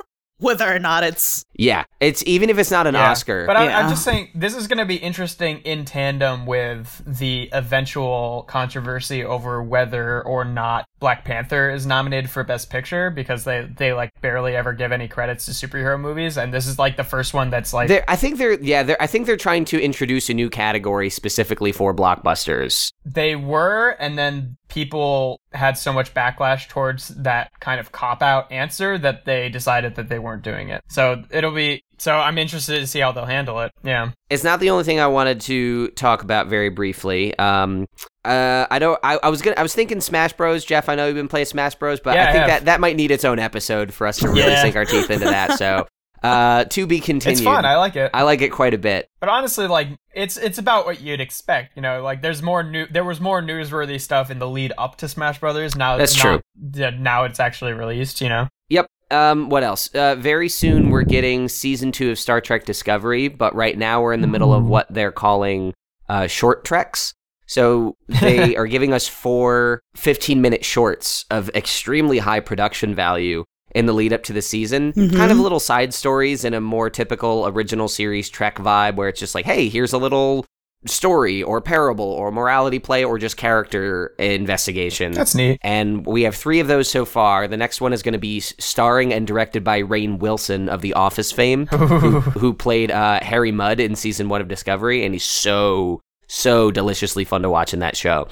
Whether 0.43 0.75
or 0.75 0.79
not 0.79 1.05
it's 1.05 1.45
Yeah, 1.55 1.85
it's 2.01 2.23
even 2.27 2.51
if 2.51 2.59
it's 2.59 2.71
not 2.71 2.87
an 2.87 2.95
Yeah. 2.95 3.11
Oscar. 3.11 3.47
But 3.47 3.57
I'm, 3.57 3.69
Yeah. 3.69 3.79
I'm 3.79 3.89
just 3.89 4.05
saying 4.05 4.31
this 4.35 4.57
is 4.57 4.67
going 4.67 4.79
to 4.79 4.85
be 4.85 4.97
interesting 4.97 5.59
in 5.61 5.85
tandem 5.85 6.47
with 6.47 7.03
the 7.07 7.49
eventual 7.53 8.45
controversy 8.49 9.25
over 9.25 9.63
whether 9.63 10.23
or 10.23 10.45
not 10.45 10.87
Black 10.99 11.25
Panther 11.25 11.71
is 11.71 11.87
nominated 11.87 12.31
for 12.31 12.45
Best 12.45 12.71
Picture 12.71 13.11
because 13.11 13.45
they 13.45 13.69
they 13.77 13.93
like 13.93 14.11
barely 14.21 14.55
ever 14.57 14.73
give 14.73 14.93
any 14.93 15.09
credits 15.09 15.47
to 15.47 15.53
superhero 15.53 15.99
movies, 15.99 16.37
and 16.39 16.53
this 16.53 16.67
is 16.67 16.79
like 16.79 16.97
the 16.97 17.05
first 17.05 17.35
one 17.35 17.51
that's 17.51 17.73
like 17.73 17.89
They're, 17.89 18.05
I 18.09 18.17
think 18.17 18.39
they're 18.39 18.61
yeah. 18.61 18.83
They're, 18.83 19.01
I 19.03 19.07
think 19.07 19.27
they're 19.27 19.37
trying 19.37 19.65
to 19.67 19.81
introduce 19.81 20.29
a 20.31 20.35
new 20.35 20.49
category 20.51 21.11
specifically 21.11 21.73
for 21.73 21.95
blockbusters. 21.95 22.91
they 23.05 23.37
were, 23.37 23.97
and 23.99 24.17
then 24.19 24.57
people 24.69 25.41
had 25.55 25.77
so 25.79 25.93
much 25.93 26.15
backlash 26.15 26.69
towards 26.69 27.09
that 27.09 27.51
kind 27.61 27.79
of 27.81 27.93
cop 27.93 28.23
out 28.23 28.51
answer 28.51 28.99
that 28.99 29.25
they 29.25 29.49
decided 29.49 29.95
that 29.97 30.09
they 30.09 30.19
weren't 30.19 30.43
doing 30.43 30.69
it. 30.71 30.83
So 30.89 31.23
it'll 31.31 31.55
be 31.55 31.83
so 31.99 32.17
I'm 32.17 32.37
interested 32.39 32.81
to 32.81 32.87
see 32.87 32.99
how 33.01 33.13
they'll 33.13 33.27
handle 33.27 33.61
it. 33.61 33.71
Yeah. 33.85 34.11
It's 34.29 34.43
not 34.43 34.59
the 34.61 34.71
only 34.71 34.83
thing 34.85 34.99
I 34.99 35.07
wanted 35.07 35.41
to 35.43 35.89
talk 35.91 36.23
about 36.23 36.49
very 36.49 36.69
briefly. 36.69 37.37
Um, 37.39 37.87
uh, 38.25 38.67
I 38.71 38.79
don't. 38.79 38.99
I, 39.05 39.19
I 39.23 39.29
was 39.29 39.43
gonna. 39.43 39.57
I 39.57 39.63
was 39.63 39.75
thinking 39.75 40.01
Smash 40.01 40.33
Bros. 40.33 40.65
Jeff, 40.65 40.89
I 40.89 40.95
know 40.95 41.07
you've 41.07 41.15
been 41.17 41.29
playing 41.29 41.47
Smash 41.47 41.75
Bros, 41.77 42.01
but 42.01 42.15
Yeah, 42.15 42.27
I 42.27 42.29
I 42.29 42.33
think 42.33 42.41
have. 42.41 42.49
that 42.49 42.65
that 42.67 42.81
might 42.81 42.97
need 42.97 43.11
its 43.11 43.25
own 43.25 43.39
episode 43.39 43.93
for 43.95 44.07
us 44.07 44.19
to 44.19 44.29
really 44.29 44.41
Yeah. 44.53 44.63
sink 44.63 44.77
our 44.77 44.85
teeth 44.85 45.11
into 45.11 45.27
that. 45.27 45.59
So, 45.59 45.87
uh, 46.23 46.65
to 46.65 46.87
be 46.87 47.01
continued. 47.01 47.39
It's 47.39 47.45
fun. 47.45 47.65
I 47.65 47.77
like 47.77 47.97
it. 47.97 48.11
I 48.15 48.23
like 48.23 48.43
it 48.43 48.51
quite 48.51 48.75
a 48.75 48.79
bit. 48.79 49.09
But 49.21 49.29
honestly, 49.29 49.67
like 49.67 49.89
it's 50.15 50.37
it's 50.37 50.59
about 50.59 50.87
what 50.87 51.01
you'd 51.01 51.21
expect. 51.21 51.77
You 51.77 51.83
know, 51.83 52.03
like 52.03 52.23
there's 52.23 52.43
more 52.43 52.63
new. 52.63 52.87
There 52.87 53.05
was 53.05 53.21
more 53.21 53.43
newsworthy 53.43 54.01
stuff 54.01 54.31
in 54.31 54.39
the 54.39 54.49
lead 54.49 54.73
up 54.79 54.97
to 54.99 55.09
Smash 55.09 55.41
Brothers. 55.41 55.75
Now 55.77 55.97
That's 55.97 56.23
not- 56.23 56.43
yeah, 56.75 56.91
Now 56.91 57.25
it's 57.25 57.41
actually 57.41 57.73
released. 57.73 58.21
You 58.21 58.29
know. 58.29 58.49
Yep. 58.69 58.87
Um, 59.11 59.51
what 59.51 59.63
else? 59.63 59.89
Uh, 59.95 60.15
very 60.15 60.49
soon 60.49 60.89
we're 60.91 61.03
getting 61.03 61.49
season 61.49 61.93
two 61.93 62.11
of 62.11 62.19
Star 62.19 62.41
Trek 62.41 62.65
Discovery, 62.65 63.29
but 63.29 63.55
right 63.55 63.77
now 63.77 64.01
we're 64.01 64.15
in 64.15 64.23
the 64.23 64.27
middle 64.27 64.55
of 64.55 64.65
what 64.65 64.87
they're 64.89 65.13
calling 65.13 65.75
uh, 66.09 66.27
short 66.27 66.65
treks. 66.65 67.13
So 67.47 67.97
they 68.09 68.57
are 68.57 68.67
giving 68.67 68.95
us 68.95 69.07
four 69.07 69.83
15 69.97 70.41
minute 70.41 70.65
shorts 70.65 71.27
of 71.31 71.51
extremely 71.51 72.19
high 72.19 72.41
production 72.41 72.95
value 72.95 73.45
in 73.75 73.87
the 73.87 73.93
lead 73.93 74.13
up 74.13 74.23
to 74.25 74.33
the 74.33 74.43
season. 74.43 74.93
Mhm. 74.93 75.17
Kind 75.17 75.33
of 75.33 75.39
little 75.39 75.61
side 75.61 75.93
stories 75.95 76.45
in 76.45 76.55
a 76.55 76.61
more 76.61 76.91
typical 76.91 77.47
original 77.49 77.89
series 77.89 78.29
Trek 78.29 78.57
vibe 78.59 78.97
where 78.97 79.09
it's 79.09 79.21
just 79.21 79.35
like, 79.35 79.45
hey, 79.47 79.69
here's 79.69 79.93
a 79.93 79.99
little 79.99 80.45
story 80.85 81.43
or 81.45 81.61
parable 81.61 82.05
or 82.05 82.33
morality 82.33 82.81
play 82.81 83.05
or 83.05 83.17
just 83.17 83.37
character 83.37 84.15
investigation. 84.19 85.13
That's 85.13 85.35
neat. 85.35 85.59
And 85.63 86.05
we 86.05 86.23
have 86.23 86.35
three 86.35 86.59
of 86.61 86.67
those 86.67 86.89
so 86.91 87.05
far. 87.05 87.47
The 87.47 87.57
next 87.57 87.81
one 87.81 87.93
is 87.93 88.03
going 88.03 88.15
to 88.15 88.19
be 88.19 88.41
starring 88.41 89.13
and 89.13 89.25
directed 89.27 89.63
by 89.63 89.83
Rainn 89.83 90.19
Wilson 90.19 90.69
of 90.69 90.81
The 90.83 90.93
Office 90.95 91.31
fame, 91.31 91.67
who, 91.69 92.21
who 92.21 92.53
played 92.53 92.91
uh, 92.91 93.21
Harry 93.23 93.53
Mudd 93.53 93.79
in 93.79 93.95
season 93.95 94.29
one 94.29 94.41
of 94.41 94.49
Discovery, 94.49 95.05
and 95.05 95.15
he's 95.15 95.25
so 95.25 96.01
so 96.27 96.71
deliciously 96.71 97.25
fun 97.25 97.43
to 97.43 97.51
watch 97.51 97.73
in 97.75 97.81
that 97.81 97.97
show. 97.97 98.27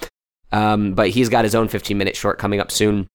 Um, 0.51 0.93
but 0.93 1.09
he's 1.11 1.29
got 1.29 1.45
his 1.45 1.55
own 1.55 1.67
15 1.69 1.97
minute 1.97 2.15
short 2.17 2.37
coming 2.39 2.59
up 2.59 2.71
soon. 2.71 3.07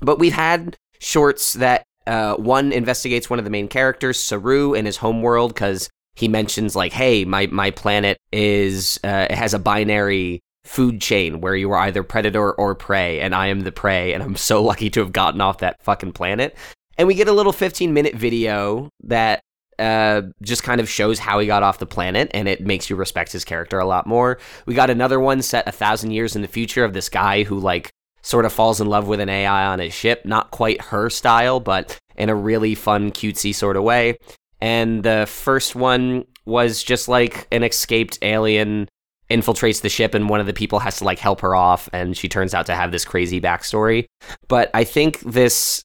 but 0.00 0.18
we've 0.18 0.32
had 0.34 0.76
shorts 1.00 1.54
that 1.54 1.84
uh, 2.06 2.34
one 2.34 2.72
investigates 2.72 3.30
one 3.30 3.38
of 3.38 3.44
the 3.44 3.50
main 3.50 3.68
characters, 3.68 4.18
Saru, 4.18 4.74
in 4.74 4.86
his 4.86 4.98
homeworld 4.98 5.54
because 5.54 5.88
he 6.14 6.28
mentions 6.28 6.76
like, 6.76 6.92
"Hey, 6.92 7.24
my 7.24 7.46
my 7.46 7.70
planet 7.70 8.18
is 8.32 9.00
uh, 9.04 9.26
it 9.30 9.36
has 9.36 9.54
a 9.54 9.58
binary 9.58 10.40
food 10.64 11.00
chain 11.00 11.40
where 11.40 11.56
you 11.56 11.70
are 11.70 11.78
either 11.78 12.02
predator 12.02 12.52
or 12.52 12.74
prey, 12.74 13.20
and 13.20 13.34
I 13.34 13.48
am 13.48 13.60
the 13.60 13.72
prey, 13.72 14.12
and 14.12 14.22
I'm 14.22 14.36
so 14.36 14.62
lucky 14.70 14.90
to 14.90 15.00
have 15.00 15.12
gotten 15.12 15.40
off 15.40 15.58
that 15.58 15.82
fucking 15.82 16.12
planet." 16.12 16.56
And 16.96 17.08
we 17.08 17.14
get 17.14 17.26
a 17.26 17.32
little 17.32 17.52
15 17.52 17.92
minute 17.92 18.14
video 18.14 18.88
that 19.02 19.40
uh, 19.78 20.22
just 20.42 20.62
kind 20.62 20.80
of 20.80 20.88
shows 20.88 21.18
how 21.18 21.38
he 21.38 21.46
got 21.46 21.62
off 21.62 21.78
the 21.78 21.86
planet, 21.86 22.30
and 22.32 22.48
it 22.48 22.60
makes 22.60 22.88
you 22.88 22.96
respect 22.96 23.32
his 23.32 23.44
character 23.44 23.78
a 23.78 23.86
lot 23.86 24.06
more. 24.06 24.38
We 24.66 24.74
got 24.74 24.90
another 24.90 25.18
one 25.18 25.42
set 25.42 25.66
a 25.66 25.72
thousand 25.72 26.12
years 26.12 26.36
in 26.36 26.42
the 26.42 26.48
future 26.48 26.84
of 26.84 26.92
this 26.92 27.08
guy 27.08 27.42
who 27.42 27.58
like 27.58 27.90
sort 28.24 28.44
of 28.44 28.52
falls 28.52 28.80
in 28.80 28.88
love 28.88 29.06
with 29.06 29.20
an 29.20 29.28
AI 29.28 29.66
on 29.66 29.78
his 29.78 29.94
ship, 29.94 30.24
not 30.24 30.50
quite 30.50 30.80
her 30.80 31.08
style, 31.10 31.60
but 31.60 31.98
in 32.16 32.28
a 32.28 32.34
really 32.34 32.74
fun, 32.74 33.12
cutesy 33.12 33.54
sort 33.54 33.76
of 33.76 33.84
way. 33.84 34.16
And 34.60 35.02
the 35.02 35.26
first 35.28 35.76
one 35.76 36.24
was 36.46 36.82
just 36.82 37.06
like 37.06 37.46
an 37.52 37.62
escaped 37.62 38.18
alien 38.22 38.88
infiltrates 39.30 39.80
the 39.80 39.88
ship 39.88 40.14
and 40.14 40.28
one 40.28 40.40
of 40.40 40.46
the 40.46 40.52
people 40.52 40.78
has 40.78 40.98
to 40.98 41.04
like 41.04 41.18
help 41.18 41.40
her 41.40 41.54
off 41.54 41.88
and 41.94 42.14
she 42.14 42.28
turns 42.28 42.52
out 42.52 42.66
to 42.66 42.74
have 42.74 42.92
this 42.92 43.06
crazy 43.06 43.40
backstory 43.40 44.04
but 44.48 44.70
i 44.74 44.84
think 44.84 45.18
this 45.20 45.82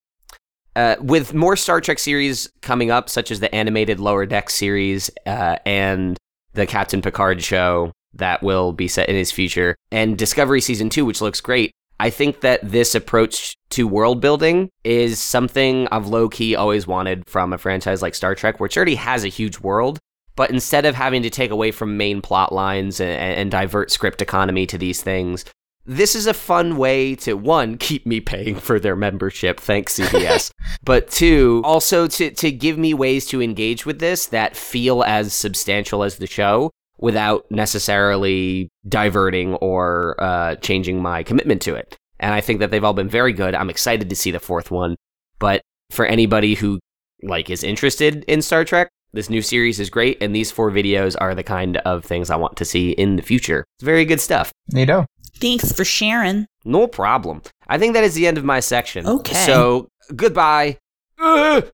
uh, 0.75 0.95
with 1.01 1.33
more 1.33 1.57
Star 1.57 1.81
Trek 1.81 1.99
series 1.99 2.49
coming 2.61 2.89
up, 2.89 3.09
such 3.09 3.31
as 3.31 3.41
the 3.41 3.53
animated 3.53 3.99
Lower 3.99 4.25
Deck 4.25 4.49
series 4.49 5.09
uh, 5.25 5.57
and 5.65 6.17
the 6.53 6.65
Captain 6.65 7.01
Picard 7.01 7.43
show 7.43 7.91
that 8.13 8.41
will 8.41 8.71
be 8.71 8.87
set 8.87 9.09
in 9.09 9.15
his 9.15 9.31
future, 9.31 9.75
and 9.91 10.17
Discovery 10.17 10.61
Season 10.61 10.89
2, 10.89 11.05
which 11.05 11.21
looks 11.21 11.41
great, 11.41 11.71
I 11.99 12.09
think 12.09 12.41
that 12.41 12.61
this 12.63 12.95
approach 12.95 13.55
to 13.71 13.87
world 13.87 14.21
building 14.21 14.69
is 14.83 15.19
something 15.19 15.87
I've 15.91 16.07
low 16.07 16.29
key 16.29 16.55
always 16.55 16.87
wanted 16.87 17.29
from 17.29 17.51
a 17.51 17.57
franchise 17.57 18.01
like 18.01 18.15
Star 18.15 18.35
Trek, 18.35 18.59
which 18.59 18.77
already 18.77 18.95
has 18.95 19.23
a 19.23 19.29
huge 19.29 19.59
world. 19.59 19.99
But 20.35 20.51
instead 20.51 20.85
of 20.85 20.95
having 20.95 21.21
to 21.23 21.29
take 21.29 21.51
away 21.51 21.71
from 21.71 21.97
main 21.97 22.21
plot 22.21 22.53
lines 22.53 23.01
and, 23.01 23.19
and 23.19 23.51
divert 23.51 23.91
script 23.91 24.21
economy 24.21 24.65
to 24.67 24.77
these 24.77 25.03
things, 25.03 25.43
this 25.85 26.15
is 26.15 26.27
a 26.27 26.33
fun 26.33 26.77
way 26.77 27.15
to 27.15 27.33
one 27.33 27.77
keep 27.79 28.05
me 28.05 28.21
paying 28.21 28.55
for 28.55 28.79
their 28.79 28.95
membership. 28.95 29.59
Thanks 29.59 29.99
cbs 29.99 30.51
but 30.83 31.09
two 31.09 31.61
also 31.65 32.07
to 32.07 32.31
to 32.31 32.51
give 32.51 32.77
me 32.77 32.93
ways 32.93 33.25
to 33.27 33.41
engage 33.41 33.85
with 33.85 33.99
this 33.99 34.27
that 34.27 34.55
feel 34.55 35.03
as 35.03 35.33
substantial 35.33 36.03
as 36.03 36.17
the 36.17 36.27
show 36.27 36.71
without 36.99 37.45
necessarily 37.49 38.69
diverting 38.87 39.55
or 39.55 40.15
uh, 40.19 40.55
changing 40.55 41.01
my 41.01 41.23
commitment 41.23 41.61
to 41.61 41.75
it 41.75 41.97
and 42.19 42.33
i 42.33 42.41
think 42.41 42.59
that 42.59 42.71
they've 42.71 42.83
all 42.83 42.93
been 42.93 43.09
very 43.09 43.33
good 43.33 43.55
i'm 43.55 43.69
excited 43.69 44.09
to 44.09 44.15
see 44.15 44.31
the 44.31 44.39
fourth 44.39 44.71
one 44.71 44.95
but 45.39 45.61
for 45.91 46.05
anybody 46.05 46.55
who 46.55 46.79
like 47.23 47.49
is 47.49 47.63
interested 47.63 48.23
in 48.27 48.41
star 48.41 48.63
trek 48.63 48.89
this 49.11 49.29
new 49.29 49.41
series 49.41 49.79
is 49.79 49.89
great, 49.89 50.21
and 50.21 50.35
these 50.35 50.51
four 50.51 50.69
videos 50.69 51.15
are 51.19 51.33
the 51.33 51.43
kind 51.43 51.77
of 51.77 52.05
things 52.05 52.29
I 52.29 52.35
want 52.35 52.57
to 52.57 52.65
see 52.65 52.91
in 52.91 53.15
the 53.15 53.23
future. 53.23 53.65
It's 53.77 53.83
very 53.83 54.05
good 54.05 54.21
stuff. 54.21 54.51
Neato. 54.71 55.05
Thanks 55.37 55.71
for 55.71 55.83
sharing. 55.83 56.45
No 56.63 56.85
problem. 56.85 57.41
I 57.67 57.79
think 57.79 57.93
that 57.93 58.03
is 58.03 58.13
the 58.13 58.27
end 58.27 58.37
of 58.37 58.43
my 58.43 58.59
section. 58.59 59.07
Okay. 59.07 59.33
So, 59.33 59.87
goodbye. 60.15 60.77
Ugh. 61.17 61.71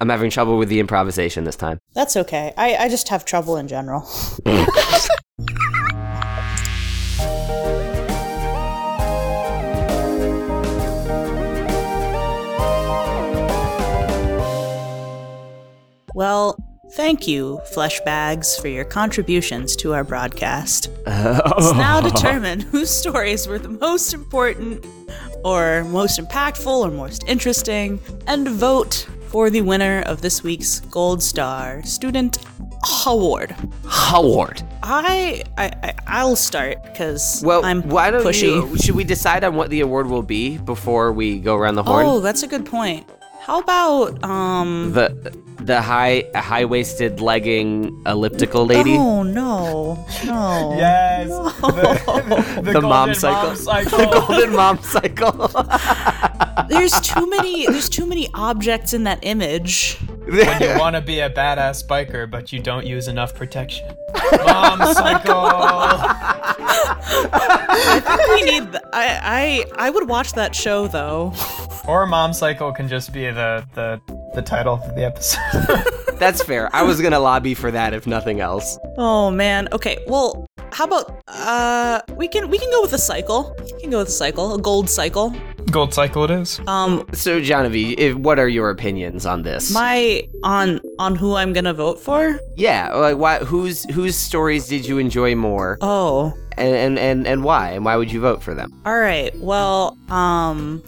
I'm 0.00 0.08
having 0.08 0.30
trouble 0.30 0.58
with 0.58 0.68
the 0.68 0.78
improvisation 0.80 1.44
this 1.44 1.56
time. 1.56 1.80
That's 1.94 2.16
okay. 2.16 2.52
I, 2.56 2.76
I 2.76 2.88
just 2.88 3.08
have 3.08 3.24
trouble 3.24 3.56
in 3.56 3.66
general. 3.66 4.06
well, 16.14 16.56
thank 16.92 17.26
you, 17.26 17.60
Flesh 17.72 18.00
Bags, 18.00 18.58
for 18.58 18.68
your 18.68 18.84
contributions 18.84 19.76
to 19.76 19.94
our 19.94 20.04
broadcast. 20.04 20.90
Let's 21.06 21.72
now 21.72 22.00
determine 22.08 22.60
whose 22.60 22.90
stories 22.90 23.46
were 23.48 23.58
the 23.58 23.70
most 23.70 24.12
important, 24.12 24.84
or 25.42 25.84
most 25.84 26.20
impactful, 26.20 26.66
or 26.66 26.90
most 26.90 27.24
interesting, 27.26 27.98
and 28.26 28.46
vote 28.46 29.06
for 29.30 29.48
the 29.50 29.60
winner 29.62 30.02
of 30.06 30.20
this 30.22 30.42
week's 30.42 30.80
Gold 30.80 31.22
Star 31.22 31.82
Student 31.84 32.38
Award. 33.06 33.54
Howard. 33.88 34.62
I, 34.82 35.44
I, 35.56 35.66
I 35.82 35.94
I'll 36.06 36.36
start 36.36 36.82
because 36.84 37.42
Well, 37.44 37.64
I'm 37.64 37.82
why 37.88 38.10
don't 38.10 38.24
pushy. 38.24 38.42
you? 38.70 38.76
Should 38.78 38.94
we 38.96 39.04
decide 39.04 39.44
on 39.44 39.54
what 39.54 39.70
the 39.70 39.80
award 39.80 40.08
will 40.08 40.22
be 40.22 40.58
before 40.58 41.12
we 41.12 41.38
go 41.38 41.54
around 41.56 41.76
the 41.76 41.82
horn? 41.82 42.06
Oh, 42.06 42.20
that's 42.20 42.42
a 42.42 42.48
good 42.48 42.66
point. 42.66 43.08
How 43.50 43.58
about 43.58 44.22
um? 44.22 44.92
The 44.92 45.34
the 45.58 45.82
high 45.82 46.22
high 46.36 46.64
waisted 46.64 47.20
legging 47.20 48.00
elliptical 48.06 48.64
lady. 48.64 48.94
Oh 48.96 49.24
no, 49.24 50.06
no. 50.24 50.74
Yes. 50.78 51.28
The, 51.60 52.60
The 52.62 52.72
golden 52.74 52.88
mom 52.88 53.12
cycle. 53.14 53.56
cycle. 53.70 53.98
the 53.98 54.06
golden 54.06 54.52
mom 54.54 54.78
cycle. 54.84 55.48
There's 56.68 56.92
too 57.00 57.28
many. 57.36 57.66
There's 57.66 57.88
too 57.88 58.06
many 58.06 58.28
objects 58.34 58.92
in 58.92 59.02
that 59.04 59.18
image. 59.22 59.96
when 60.28 60.62
you 60.62 60.78
want 60.78 60.94
to 60.94 61.02
be 61.02 61.18
a 61.18 61.28
badass 61.28 61.84
biker, 61.88 62.30
but 62.30 62.52
you 62.52 62.60
don't 62.60 62.86
use 62.86 63.08
enough 63.08 63.34
protection. 63.34 63.88
Mom 64.46 64.78
cycle. 64.94 65.50
I 67.32 68.00
think 68.06 68.28
we 68.28 68.42
need. 68.48 68.70
th- 68.70 68.84
I 68.92 69.64
I 69.76 69.86
I 69.88 69.90
would 69.90 70.08
watch 70.08 70.34
that 70.34 70.54
show 70.54 70.86
though. 70.86 71.32
Or 71.86 72.06
mom 72.06 72.32
cycle 72.32 72.72
can 72.72 72.88
just 72.88 73.12
be 73.12 73.26
the 73.30 73.64
the 73.74 74.00
the 74.34 74.42
title 74.42 74.74
of 74.74 74.94
the 74.94 75.04
episode. 75.04 75.84
That's 76.18 76.42
fair. 76.42 76.68
I 76.74 76.82
was 76.82 77.00
gonna 77.00 77.18
lobby 77.18 77.54
for 77.54 77.70
that 77.70 77.94
if 77.94 78.06
nothing 78.06 78.40
else. 78.40 78.78
Oh 78.98 79.30
man. 79.30 79.68
Okay. 79.72 79.98
Well, 80.06 80.46
how 80.72 80.84
about 80.84 81.22
uh? 81.28 82.00
We 82.16 82.28
can 82.28 82.48
we 82.50 82.58
can 82.58 82.70
go 82.70 82.82
with 82.82 82.92
a 82.92 82.98
cycle. 82.98 83.56
We 83.64 83.80
can 83.80 83.90
go 83.90 83.98
with 83.98 84.08
a 84.08 84.12
cycle. 84.12 84.54
A 84.54 84.58
gold 84.60 84.88
cycle. 84.90 85.34
Gold 85.70 85.94
cycle 85.94 86.24
it 86.24 86.30
is. 86.32 86.60
Um, 86.66 87.06
So, 87.12 87.40
Genevieve, 87.40 87.96
if, 87.98 88.14
what 88.16 88.38
are 88.40 88.48
your 88.48 88.70
opinions 88.70 89.24
on 89.24 89.42
this? 89.42 89.72
my 89.72 90.26
on 90.42 90.80
on 90.98 91.14
who 91.16 91.34
I'm 91.36 91.52
gonna 91.52 91.74
vote 91.74 91.98
for. 92.00 92.38
yeah, 92.56 92.92
like 92.94 93.16
why? 93.16 93.38
Whose 93.38 93.84
whose 93.90 94.16
stories 94.16 94.66
did 94.68 94.86
you 94.86 94.98
enjoy 94.98 95.34
more, 95.34 95.78
Oh, 95.80 96.32
and 96.58 96.74
and 96.74 96.98
and, 96.98 97.26
and 97.26 97.44
why? 97.44 97.70
And 97.70 97.84
why 97.84 97.96
would 97.96 98.10
you 98.12 98.20
vote 98.20 98.42
for 98.42 98.52
them? 98.54 98.70
All 98.84 98.98
right. 98.98 99.32
Well, 99.38 99.96
um, 100.08 100.82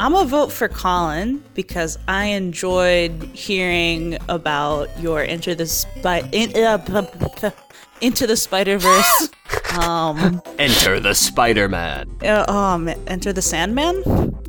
I'm 0.00 0.12
gonna 0.12 0.28
vote 0.28 0.50
for 0.50 0.68
Colin 0.68 1.42
because 1.54 1.98
I 2.08 2.26
enjoyed 2.26 3.22
hearing 3.34 4.16
about 4.28 4.88
your 5.00 5.22
Into 5.22 5.54
the 5.54 5.66
Spi- 5.66 6.28
in, 6.32 6.56
uh, 6.56 7.50
Into 8.00 8.26
the 8.26 8.36
Spider 8.36 8.78
Verse. 8.78 9.28
um, 9.78 10.42
Enter 10.58 10.98
the 11.00 11.14
Spider-Man. 11.14 12.10
uh, 12.22 12.44
um, 12.50 12.88
Enter 13.06 13.32
the 13.32 13.42
Sandman. 13.42 14.02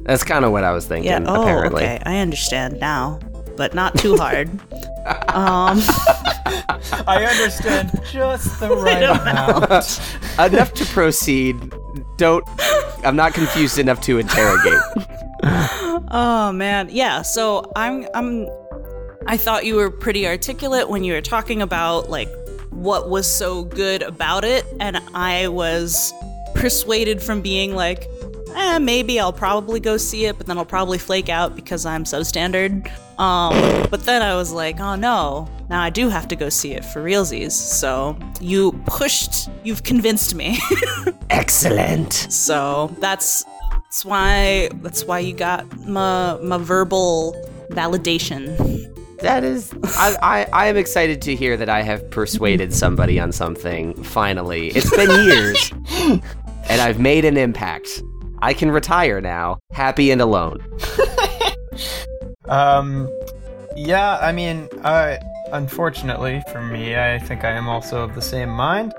That's 0.04 0.24
kind 0.24 0.44
of 0.46 0.52
what 0.52 0.64
I 0.64 0.72
was 0.72 0.86
thinking. 0.86 1.12
Yeah. 1.12 1.24
Oh, 1.26 1.44
apparently. 1.44 1.84
okay. 1.84 2.02
I 2.06 2.20
understand 2.20 2.80
now, 2.80 3.20
but 3.56 3.74
not 3.74 3.98
too 3.98 4.18
hard. 4.18 4.50
um, 5.30 5.80
I 7.08 7.26
understand 7.30 7.92
just 8.12 8.60
the 8.60 8.70
right 8.70 9.04
amount. 9.04 9.66
Enough 10.54 10.74
to 10.74 10.86
proceed. 10.86 11.56
Don't. 12.18 12.44
I'm 13.06 13.16
not 13.16 13.34
confused 13.34 13.78
enough 13.78 14.02
to 14.02 14.18
interrogate. 14.20 14.80
Oh 16.16 16.52
man, 16.52 16.90
yeah. 16.92 17.22
So 17.22 17.72
I'm 17.76 18.08
I'm 18.14 18.48
I 19.26 19.38
thought 19.38 19.66
you 19.66 19.76
were 19.76 19.90
pretty 19.90 20.28
articulate 20.28 20.90
when 20.90 21.04
you 21.04 21.14
were 21.14 21.22
talking 21.22 21.62
about 21.62 22.10
like 22.10 22.30
what 22.70 23.10
was 23.10 23.26
so 23.26 23.64
good 23.64 24.02
about 24.02 24.44
it 24.44 24.66
and 24.80 24.98
I 25.14 25.48
was 25.48 26.14
persuaded 26.54 27.22
from 27.22 27.42
being 27.42 27.74
like 27.74 28.08
eh, 28.56 28.80
maybe 28.80 29.20
I'll 29.20 29.34
probably 29.34 29.80
go 29.80 29.98
see 29.98 30.26
it, 30.26 30.38
but 30.38 30.48
then 30.48 30.58
I'll 30.58 30.66
probably 30.66 30.98
flake 30.98 31.30
out 31.30 31.56
because 31.56 31.86
I'm 31.86 32.04
substandard. 32.04 32.90
Um, 33.20 33.88
but 33.90 34.06
then 34.06 34.22
I 34.22 34.36
was 34.36 34.52
like, 34.52 34.80
oh 34.80 34.96
no, 34.96 35.48
now 35.70 35.82
I 35.82 35.90
do 35.90 36.10
have 36.10 36.28
to 36.30 36.36
go 36.36 36.50
see 36.50 36.74
it 36.74 36.84
for 36.84 37.04
realsies. 37.04 37.52
So 37.52 38.18
you 38.40 38.72
pushed, 38.86 39.50
you've 39.64 39.84
convinced 39.84 40.36
me. 40.36 40.60
Excellent. 41.30 42.14
So 42.14 42.96
that's 43.00 43.46
that's 43.94 44.06
why 44.06 44.70
that's 44.82 45.04
why 45.06 45.20
you 45.20 45.36
got 45.36 45.72
my 45.88 46.36
my 46.42 46.58
verbal 46.58 47.36
validation. 47.70 48.58
That 49.20 49.44
is. 49.44 49.72
I, 49.84 50.18
I 50.24 50.48
I 50.52 50.66
am 50.66 50.78
excited 50.78 51.22
to 51.22 51.36
hear 51.36 51.56
that 51.58 51.70
I 51.70 51.84
have 51.84 52.10
persuaded 52.10 52.74
somebody 52.74 53.20
on 53.20 53.32
something. 53.32 53.94
Finally, 54.04 54.70
it's 54.70 54.90
been 54.90 55.12
years, 55.28 55.72
and 56.70 56.82
I've 56.82 57.00
made 57.00 57.24
an 57.24 57.38
impact. 57.38 58.02
I 58.42 58.56
can 58.56 58.72
retire 58.72 59.22
now, 59.22 59.60
happy 59.74 60.10
and 60.10 60.22
alone. 60.22 60.58
Um, 62.46 63.08
yeah, 63.76 64.18
I 64.18 64.32
mean, 64.32 64.70
I 64.84 65.20
unfortunately 65.52 66.42
for 66.52 66.64
me, 66.64 66.96
I 66.96 67.20
think 67.20 67.44
I 67.44 67.52
am 67.52 67.70
also 67.70 68.04
of 68.04 68.16
the 68.16 68.24
same 68.24 68.50
mind. 68.50 68.92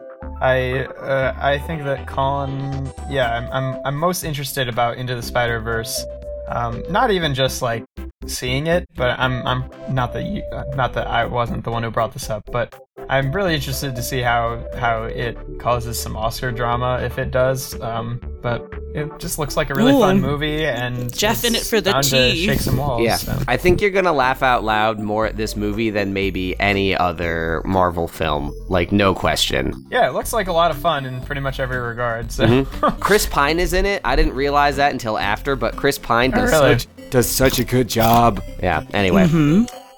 I 0.45 0.85
uh, 0.85 1.35
I 1.41 1.59
think 1.59 1.85
that 1.85 2.07
Colin, 2.07 2.93
yeah, 3.09 3.33
I'm, 3.33 3.47
I'm 3.51 3.81
I'm 3.87 3.97
most 3.97 4.25
interested 4.25 4.69
about 4.69 4.99
Into 4.99 5.15
the 5.15 5.23
Spider 5.23 5.59
Verse 5.59 6.05
Um, 6.49 6.83
not 6.91 7.11
even 7.11 7.33
just 7.33 7.63
like 7.63 7.83
seeing 8.27 8.67
it, 8.67 8.87
but 8.95 9.19
I'm 9.19 9.47
I'm 9.47 9.65
not 9.89 10.13
that 10.13 10.25
you, 10.25 10.43
uh, 10.53 10.65
not 10.77 10.93
that 10.95 11.07
I 11.07 11.25
wasn't 11.25 11.65
the 11.65 11.71
one 11.71 11.83
who 11.83 11.91
brought 11.91 12.13
this 12.13 12.29
up, 12.29 12.45
but 12.53 12.79
I'm 13.09 13.33
really 13.33 13.55
interested 13.55 13.95
to 13.97 14.03
see 14.03 14.21
how 14.21 14.65
how 14.77 15.05
it 15.05 15.37
causes 15.59 15.99
some 16.01 16.17
Oscar 16.17 16.51
drama 16.53 17.01
if 17.03 17.19
it 17.19 17.31
does. 17.31 17.79
Um, 17.81 18.21
but 18.43 18.73
it 18.95 19.11
just 19.19 19.39
looks 19.39 19.57
like 19.57 19.71
a 19.71 19.75
really 19.75 19.93
Ooh. 19.95 20.01
fun 20.01 20.21
movie, 20.21 20.65
and 20.67 21.13
Jeff 21.17 21.45
in 21.45 21.55
it 21.55 21.63
for 21.63 21.81
the 21.81 21.93
bound 21.93 22.05
tea. 22.05 22.45
shake 22.47 22.61
some 22.61 22.77
walls. 22.77 23.03
Yeah, 23.03 23.17
so. 23.17 23.39
I 23.49 23.57
think 23.57 23.81
you're 23.81 23.91
gonna 23.91 24.13
laugh 24.13 24.43
out 24.43 24.65
loud 24.65 25.01
more 25.01 25.27
at 25.27 25.37
this 25.37 25.57
movie 25.57 25.91
than 25.91 26.13
maybe 26.13 26.59
any 26.61 26.97
other 26.97 27.63
Marvel 27.65 28.07
film. 28.07 28.55
Like, 28.69 28.93
no 28.93 29.15
question. 29.15 29.73
Yeah, 29.91 30.09
it 30.09 30.13
looks 30.13 30.33
like 30.33 30.47
a 30.49 30.53
lot 30.53 30.71
of 30.71 30.77
fun 30.79 31.07
in 31.07 31.21
pretty 31.23 31.41
much 31.41 31.59
every 31.61 31.79
regard. 31.79 32.31
So 32.31 32.45
Mm-hmm. 32.47 33.01
Chris 33.01 33.27
Pine 33.27 33.59
is 33.59 33.73
in 33.73 33.87
it. 33.87 34.03
I 34.05 34.15
didn't 34.17 34.35
realize 34.35 34.77
that 34.77 34.93
until 34.93 35.19
after, 35.19 35.57
but 35.57 35.77
Chris 35.77 35.99
Pine 35.99 36.31
does 36.31 36.53
Oh, 36.53 36.63
really? 36.65 36.79
such 36.79 36.89
does 37.11 37.29
such 37.29 37.59
a 37.59 37.65
good 37.65 37.89
job. 37.89 38.43
Yeah. 38.63 38.85
Anyway. 38.93 39.27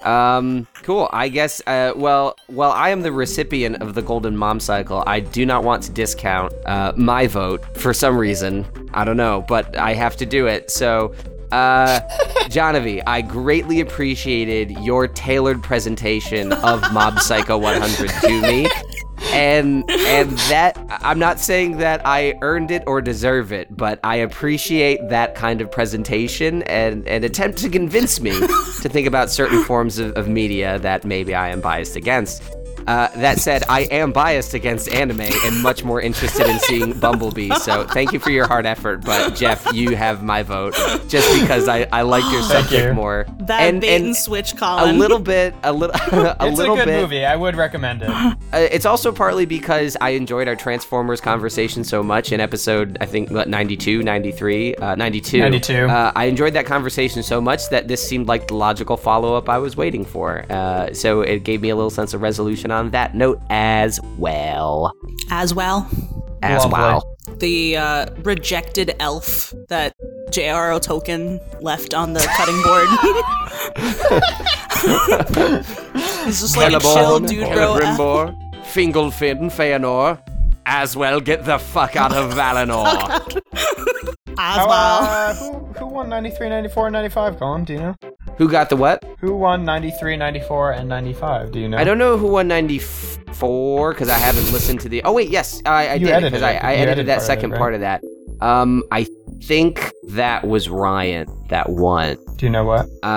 Um. 0.07 0.67
Cool. 0.83 1.09
I 1.11 1.29
guess. 1.29 1.61
Uh. 1.67 1.93
Well. 1.95 2.35
Well. 2.47 2.71
I 2.71 2.89
am 2.89 3.01
the 3.01 3.11
recipient 3.11 3.81
of 3.81 3.93
the 3.93 4.01
Golden 4.01 4.37
Mom 4.37 4.59
Cycle. 4.59 5.03
I 5.05 5.19
do 5.19 5.45
not 5.45 5.63
want 5.63 5.83
to 5.83 5.91
discount 5.91 6.53
uh, 6.65 6.93
my 6.95 7.27
vote 7.27 7.63
for 7.77 7.93
some 7.93 8.17
reason. 8.17 8.65
I 8.93 9.03
don't 9.03 9.17
know, 9.17 9.45
but 9.47 9.75
I 9.77 9.93
have 9.93 10.15
to 10.17 10.25
do 10.25 10.47
it. 10.47 10.71
So. 10.71 11.13
Uh, 11.49 12.01
Jonavi, 12.49 13.01
I 13.07 13.21
greatly 13.21 13.79
appreciated 13.79 14.71
your 14.79 15.07
tailored 15.07 15.63
presentation 15.63 16.51
of 16.51 16.81
Mob 16.91 17.19
Psycho 17.19 17.57
100 17.57 18.09
to 18.09 18.41
me 18.41 18.67
and 19.37 19.89
and 19.89 20.31
that 20.49 20.77
I'm 20.89 21.19
not 21.19 21.39
saying 21.39 21.77
that 21.77 22.01
I 22.05 22.37
earned 22.41 22.71
it 22.71 22.83
or 22.87 23.01
deserve 23.01 23.51
it, 23.51 23.75
but 23.75 23.99
I 24.03 24.17
appreciate 24.17 25.09
that 25.09 25.35
kind 25.35 25.61
of 25.61 25.71
presentation 25.71 26.63
and 26.63 27.07
and 27.07 27.23
attempt 27.23 27.59
to 27.59 27.69
convince 27.69 28.19
me 28.19 28.31
to 28.31 28.89
think 28.89 29.07
about 29.07 29.29
certain 29.29 29.63
forms 29.63 29.99
of, 29.99 30.15
of 30.17 30.27
media 30.27 30.79
that 30.79 31.05
maybe 31.05 31.35
I 31.35 31.49
am 31.49 31.61
biased 31.61 31.95
against. 31.95 32.41
Uh, 32.87 33.09
that 33.17 33.39
said, 33.39 33.63
I 33.67 33.81
am 33.81 34.11
biased 34.11 34.53
against 34.53 34.91
anime 34.93 35.21
and 35.21 35.61
much 35.61 35.83
more 35.83 35.99
interested 36.01 36.47
in 36.47 36.57
seeing 36.59 36.97
Bumblebee. 36.99 37.49
So 37.55 37.85
thank 37.85 38.13
you 38.13 38.19
for 38.19 38.29
your 38.29 38.47
hard 38.47 38.65
effort, 38.65 39.03
but 39.03 39.35
Jeff, 39.35 39.73
you 39.73 39.95
have 39.95 40.23
my 40.23 40.43
vote 40.43 40.73
just 41.07 41.41
because 41.41 41.67
I, 41.67 41.87
I 41.91 42.03
like 42.03 42.23
your 42.31 42.41
subject 42.43 42.87
you. 42.87 42.93
more. 42.93 43.25
That 43.39 43.61
and, 43.61 43.81
bait 43.81 43.95
and, 43.95 44.05
and 44.07 44.15
switch, 44.15 44.53
a 44.61 44.91
little 44.91 45.19
bit, 45.19 45.53
a 45.63 45.73
little, 45.73 45.95
a 46.11 46.15
little 46.15 46.23
bit. 46.23 46.47
it's 46.47 46.57
little 46.57 46.75
a 46.75 46.77
good 46.77 46.85
bit. 46.85 47.01
movie. 47.01 47.25
I 47.25 47.35
would 47.35 47.55
recommend 47.55 48.03
it. 48.03 48.09
Uh, 48.09 48.35
it's 48.53 48.85
also 48.85 49.11
partly 49.11 49.45
because 49.45 49.97
I 49.99 50.09
enjoyed 50.11 50.47
our 50.47 50.55
Transformers 50.55 51.19
conversation 51.19 51.83
so 51.83 52.01
much 52.01 52.31
in 52.31 52.39
episode, 52.39 52.97
I 53.01 53.05
think, 53.05 53.29
what, 53.31 53.49
92, 53.49 54.03
93, 54.03 54.75
uh, 54.75 54.95
92. 54.95 55.39
92. 55.39 55.73
Uh, 55.73 56.11
I 56.15 56.25
enjoyed 56.25 56.53
that 56.53 56.65
conversation 56.65 57.23
so 57.23 57.41
much 57.41 57.69
that 57.69 57.87
this 57.87 58.07
seemed 58.07 58.27
like 58.27 58.47
the 58.47 58.55
logical 58.55 58.95
follow 58.95 59.35
up 59.35 59.49
I 59.49 59.57
was 59.57 59.75
waiting 59.75 60.05
for. 60.05 60.45
Uh, 60.49 60.93
so 60.93 61.21
it 61.21 61.43
gave 61.43 61.61
me 61.61 61.69
a 61.69 61.75
little 61.75 61.89
sense 61.89 62.13
of 62.13 62.21
resolution 62.21 62.71
on 62.71 62.76
that 62.83 63.15
note 63.15 63.41
as 63.49 63.99
well. 64.17 64.93
As 65.29 65.53
well, 65.53 65.89
As 66.41 66.63
Lovely. 66.63 66.79
well. 66.79 67.17
the 67.39 67.77
uh, 67.77 68.05
rejected 68.23 68.95
elf 68.99 69.53
that 69.69 69.93
J.R.R. 70.31 70.79
Tolkien 70.79 71.39
left 71.61 71.93
on 71.93 72.13
the 72.13 72.19
cutting 72.37 72.61
board. 72.63 72.87
He's 76.25 76.41
just 76.41 76.57
like 76.57 76.73
a 76.73 76.79
chill 76.79 77.19
dude, 77.19 77.47
bro. 77.53 77.79
Celebrimbor, 77.79 78.53
Fingolfin, 78.73 79.49
Feanor. 79.51 80.19
As 80.65 80.97
well, 80.97 81.21
get 81.21 81.45
the 81.45 81.57
fuck 81.57 81.95
out 81.95 82.13
of 82.13 82.33
Valinor. 82.35 83.41
As 84.39 84.57
How, 84.57 84.67
well. 84.67 85.01
uh, 85.01 85.33
who, 85.35 85.65
who 85.79 85.85
won 85.87 86.09
93, 86.09 86.49
94, 86.49 86.87
and 86.87 86.93
95, 86.93 87.39
Colin? 87.39 87.63
Do 87.63 87.73
you 87.73 87.79
know? 87.79 87.95
Who 88.37 88.47
got 88.49 88.69
the 88.69 88.75
what? 88.75 89.03
Who 89.19 89.35
won 89.35 89.65
93, 89.65 90.15
94, 90.15 90.71
and 90.73 90.87
95? 90.87 91.51
Do 91.51 91.59
you 91.59 91.67
know? 91.67 91.77
I 91.77 91.83
don't 91.83 91.97
know 91.97 92.17
who 92.17 92.27
won 92.27 92.47
94 92.47 93.93
because 93.93 94.09
I 94.09 94.17
haven't 94.17 94.51
listened 94.51 94.79
to 94.81 94.89
the. 94.89 95.01
Oh, 95.03 95.13
wait, 95.13 95.29
yes, 95.29 95.61
I, 95.65 95.89
I 95.89 95.97
did 95.97 96.21
because 96.23 96.43
I. 96.43 96.51
I 96.53 96.73
edited 96.75 96.77
edited 96.77 97.05
that 97.07 97.13
part 97.13 97.17
of 97.17 97.23
it, 97.23 97.25
second 97.25 97.51
right? 97.51 97.57
part 97.57 97.73
of 97.73 97.79
that. 97.81 98.03
Um, 98.39 98.83
I 98.91 99.07
think 99.41 99.91
that 100.09 100.45
was 100.45 100.69
Ryan 100.69 101.27
that 101.49 101.69
won. 101.69 102.17
Do 102.35 102.45
you 102.45 102.51
know 102.51 102.65
what? 102.65 102.85
Uh, 103.03 103.07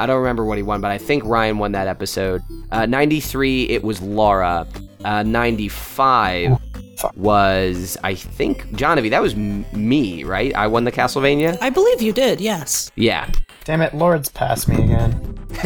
I 0.00 0.04
don't 0.08 0.18
remember 0.18 0.44
what 0.44 0.58
he 0.58 0.64
won, 0.64 0.80
but 0.80 0.90
I 0.90 0.98
think 0.98 1.24
Ryan 1.24 1.58
won 1.58 1.72
that 1.72 1.86
episode. 1.86 2.42
Uh, 2.72 2.86
93, 2.86 3.68
it 3.68 3.84
was 3.84 4.02
Laura. 4.02 4.66
Uh, 5.04 5.22
95 5.22 6.58
fuck. 6.98 7.16
was, 7.16 7.96
I 8.02 8.14
think, 8.14 8.66
Jonavi. 8.70 9.10
That 9.10 9.22
was 9.22 9.34
m- 9.34 9.64
me, 9.72 10.24
right? 10.24 10.54
I 10.54 10.66
won 10.66 10.84
the 10.84 10.92
Castlevania? 10.92 11.58
I 11.60 11.70
believe 11.70 12.02
you 12.02 12.12
did, 12.12 12.40
yes. 12.40 12.90
Yeah. 12.96 13.30
Damn 13.64 13.80
it, 13.82 13.94
Laura's 13.94 14.28
passed 14.28 14.68
me 14.68 14.76
again. 14.82 15.30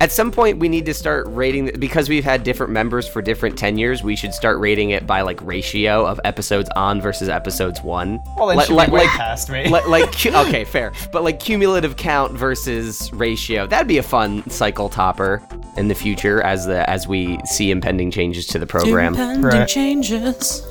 At 0.00 0.10
some 0.12 0.30
point, 0.30 0.58
we 0.58 0.68
need 0.68 0.86
to 0.86 0.94
start 0.94 1.26
rating 1.28 1.70
because 1.78 2.08
we've 2.08 2.24
had 2.24 2.42
different 2.44 2.72
members 2.72 3.06
for 3.08 3.20
different 3.20 3.58
tenures. 3.58 4.02
We 4.02 4.16
should 4.16 4.32
start 4.32 4.58
rating 4.58 4.90
it 4.90 5.06
by 5.06 5.22
like 5.22 5.42
ratio 5.42 6.06
of 6.06 6.20
episodes 6.24 6.70
on 6.76 7.00
versus 7.00 7.28
episodes 7.28 7.82
one. 7.82 8.20
Well, 8.36 8.46
then 8.48 8.56
Like- 8.58 8.66
she 8.68 8.72
like- 8.72 8.90
way 8.90 9.00
like- 9.00 9.08
past 9.10 9.50
me. 9.50 9.68
like, 9.68 9.86
like 9.88 10.12
cu- 10.18 10.30
okay, 10.30 10.64
fair, 10.64 10.92
but 11.12 11.24
like 11.24 11.40
cumulative 11.40 11.96
count 11.96 12.32
versus 12.32 13.12
ratio. 13.12 13.66
That'd 13.66 13.88
be 13.88 13.98
a 13.98 14.02
fun 14.02 14.48
cycle 14.48 14.88
topper 14.88 15.42
in 15.76 15.88
the 15.88 15.94
future 15.94 16.42
as 16.42 16.66
the 16.66 16.88
as 16.88 17.06
we 17.06 17.38
see 17.44 17.70
impending 17.70 18.10
changes 18.10 18.46
to 18.48 18.58
the 18.58 18.66
program. 18.66 19.14
Impending 19.14 19.42
Right. 19.42 19.68
changes. 19.68 20.66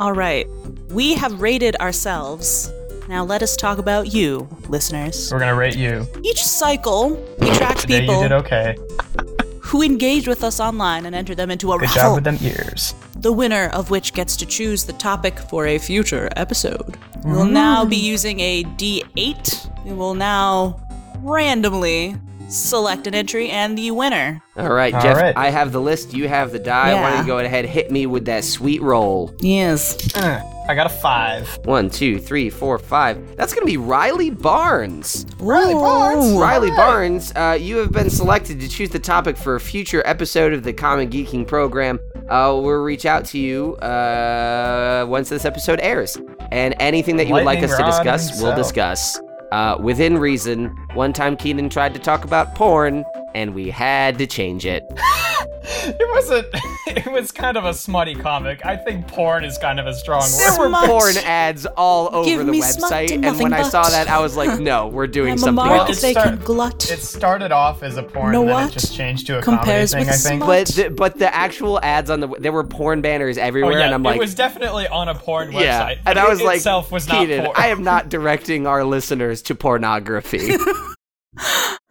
All 0.00 0.12
right. 0.12 0.46
We 0.90 1.14
have 1.14 1.40
rated 1.40 1.76
ourselves. 1.76 2.70
Now 3.08 3.24
let 3.24 3.42
us 3.42 3.56
talk 3.56 3.78
about 3.78 4.12
you, 4.14 4.48
listeners. 4.68 5.30
We're 5.32 5.38
gonna 5.40 5.54
rate 5.54 5.76
you. 5.76 6.06
Each 6.22 6.42
cycle, 6.42 7.10
we 7.38 7.50
track 7.50 7.76
Today 7.76 8.00
people 8.00 8.16
you 8.16 8.22
did 8.28 8.32
okay. 8.32 8.76
who 9.60 9.82
engage 9.82 10.26
with 10.26 10.42
us 10.42 10.58
online 10.58 11.04
and 11.06 11.14
enter 11.14 11.34
them 11.34 11.50
into 11.50 11.72
a 11.72 11.78
Good 11.78 11.88
raffle. 11.88 12.02
job 12.02 12.14
with 12.16 12.24
them 12.24 12.38
ears. 12.42 12.94
the 13.16 13.32
winner 13.32 13.68
of 13.72 13.90
which 13.90 14.12
gets 14.14 14.36
to 14.36 14.46
choose 14.46 14.84
the 14.84 14.92
topic 14.94 15.38
for 15.38 15.66
a 15.66 15.78
future 15.78 16.28
episode. 16.36 16.96
We 17.24 17.32
will 17.32 17.44
mm. 17.46 17.52
now 17.52 17.84
be 17.84 17.96
using 17.96 18.40
a 18.40 18.64
D8. 18.64 19.84
We 19.86 19.92
will 19.92 20.14
now 20.14 20.80
randomly 21.22 22.16
select 22.54 23.06
an 23.06 23.14
entry 23.14 23.50
and 23.50 23.76
the 23.76 23.90
winner. 23.90 24.42
All 24.56 24.72
right, 24.72 24.94
All 24.94 25.00
Jeff, 25.02 25.16
right. 25.16 25.36
I 25.36 25.50
have 25.50 25.72
the 25.72 25.80
list. 25.80 26.14
You 26.14 26.28
have 26.28 26.52
the 26.52 26.58
die. 26.58 26.94
Why 26.94 27.10
don't 27.10 27.20
you 27.20 27.26
go 27.26 27.38
ahead, 27.38 27.64
hit 27.64 27.90
me 27.90 28.06
with 28.06 28.24
that 28.26 28.44
sweet 28.44 28.80
roll? 28.80 29.34
Yes. 29.40 30.14
Uh, 30.16 30.40
I 30.68 30.74
got 30.74 30.86
a 30.86 30.90
five. 30.90 31.58
One, 31.64 31.90
two, 31.90 32.18
three, 32.18 32.48
four, 32.48 32.78
five. 32.78 33.36
That's 33.36 33.52
gonna 33.52 33.66
be 33.66 33.76
Riley 33.76 34.30
Barnes. 34.30 35.26
Riley 35.38 35.74
Barnes. 35.74 36.32
Ooh. 36.32 36.40
Riley 36.40 36.70
Alright. 36.70 36.86
Barnes, 36.86 37.32
uh, 37.36 37.58
you 37.60 37.76
have 37.78 37.92
been 37.92 38.08
selected 38.08 38.60
to 38.60 38.68
choose 38.68 38.90
the 38.90 38.98
topic 38.98 39.36
for 39.36 39.56
a 39.56 39.60
future 39.60 40.02
episode 40.06 40.52
of 40.52 40.62
the 40.62 40.72
Common 40.72 41.10
Geeking 41.10 41.46
program. 41.46 41.98
Uh, 42.28 42.58
we'll 42.62 42.82
reach 42.82 43.04
out 43.04 43.26
to 43.26 43.38
you 43.38 43.74
uh, 43.76 45.04
once 45.08 45.28
this 45.28 45.44
episode 45.44 45.80
airs. 45.82 46.16
And 46.50 46.74
anything 46.78 47.16
that 47.16 47.26
you 47.26 47.34
would 47.34 47.44
like 47.44 47.62
us 47.62 47.76
to 47.76 47.82
rod 47.82 47.90
discuss, 47.90 48.40
we'll 48.40 48.56
discuss. 48.56 49.20
Uh, 49.54 49.76
within 49.78 50.18
reason, 50.18 50.66
one 50.94 51.12
time 51.12 51.36
Keenan 51.36 51.68
tried 51.68 51.94
to 51.94 52.00
talk 52.00 52.24
about 52.24 52.56
porn, 52.56 53.04
and 53.34 53.54
we 53.54 53.70
had 53.70 54.18
to 54.18 54.26
change 54.26 54.66
it. 54.66 54.84
It 55.86 56.08
wasn't. 56.12 56.46
It 56.86 57.10
was 57.10 57.32
kind 57.32 57.56
of 57.56 57.64
a 57.64 57.74
smutty 57.74 58.14
comic. 58.14 58.64
I 58.64 58.76
think 58.76 59.08
porn 59.08 59.44
is 59.44 59.58
kind 59.58 59.80
of 59.80 59.86
a 59.86 59.94
strong 59.94 60.22
There 60.38 60.50
word. 60.50 60.56
There 60.56 60.60
were 60.60 60.68
Smut. 60.68 60.86
porn 60.88 61.16
ads 61.24 61.66
all 61.66 62.14
over 62.14 62.24
Give 62.28 62.46
the 62.46 62.52
website, 62.52 63.10
and 63.12 63.24
and 63.24 63.38
when 63.38 63.50
nothing 63.50 63.66
I 63.66 63.68
saw 63.68 63.88
that, 63.88 64.08
I 64.08 64.20
was 64.20 64.36
like, 64.36 64.60
no, 64.60 64.88
we're 64.88 65.06
doing 65.06 65.32
I'm 65.32 65.36
a 65.36 65.38
something 65.40 65.66
mark 65.66 65.88
else. 65.88 66.00
they 66.02 66.12
start- 66.12 66.28
can 66.28 66.38
glut. 66.38 66.90
It 66.90 67.00
started 67.00 67.50
off 67.50 67.82
as 67.82 67.96
a 67.96 68.02
porn, 68.02 68.32
Know 68.32 68.40
and 68.42 68.48
then 68.50 68.54
what? 68.56 68.70
it 68.70 68.72
just 68.72 68.94
changed 68.94 69.26
to 69.28 69.38
a 69.38 69.42
Compares 69.42 69.92
comedy 69.92 70.10
thing. 70.10 70.14
I 70.14 70.16
think. 70.16 70.42
smut. 70.42 70.46
But 70.48 70.66
the, 70.74 70.90
but 70.90 71.18
the 71.18 71.34
actual 71.34 71.80
ads 71.82 72.10
on 72.10 72.20
the 72.20 72.28
there 72.38 72.52
were 72.52 72.64
porn 72.64 73.00
banners 73.00 73.36
Oh 73.38 73.42
everywhere, 73.42 73.78
yeah, 73.78 73.86
and 73.86 73.94
I'm 73.94 74.02
like, 74.02 74.16
it 74.16 74.20
was 74.20 74.34
definitely 74.34 74.86
on 74.86 75.08
a 75.08 75.14
porn 75.14 75.50
website. 75.50 75.62
yeah, 75.62 75.94
and 76.06 76.18
I 76.18 76.26
it 76.26 76.28
was 76.28 76.42
like, 76.42 76.58
itself 76.58 76.92
was 76.92 77.08
not 77.08 77.18
Keenan, 77.20 77.46
porn. 77.46 77.56
I 77.58 77.68
am 77.68 77.82
not 77.82 78.08
directing 78.10 78.66
our 78.66 78.84
listeners 78.84 79.42
to 79.42 79.54
pornography. 79.54 80.52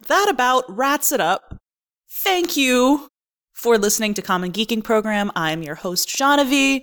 That 0.08 0.28
about 0.28 0.64
rats 0.68 1.12
it 1.12 1.20
up. 1.20 1.56
Thank 2.10 2.56
you 2.56 3.08
for 3.54 3.78
listening 3.78 4.14
to 4.14 4.22
Common 4.22 4.52
Geeking 4.52 4.84
Program. 4.84 5.30
I'm 5.34 5.62
your 5.62 5.76
host, 5.76 6.08
Genevieve. 6.08 6.82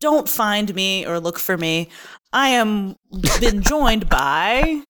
Don't 0.00 0.28
find 0.28 0.74
me 0.74 1.06
or 1.06 1.18
look 1.20 1.38
for 1.38 1.56
me. 1.56 1.88
I 2.32 2.48
am 2.48 2.96
been 3.40 3.62
joined 3.62 4.08
by 4.08 4.82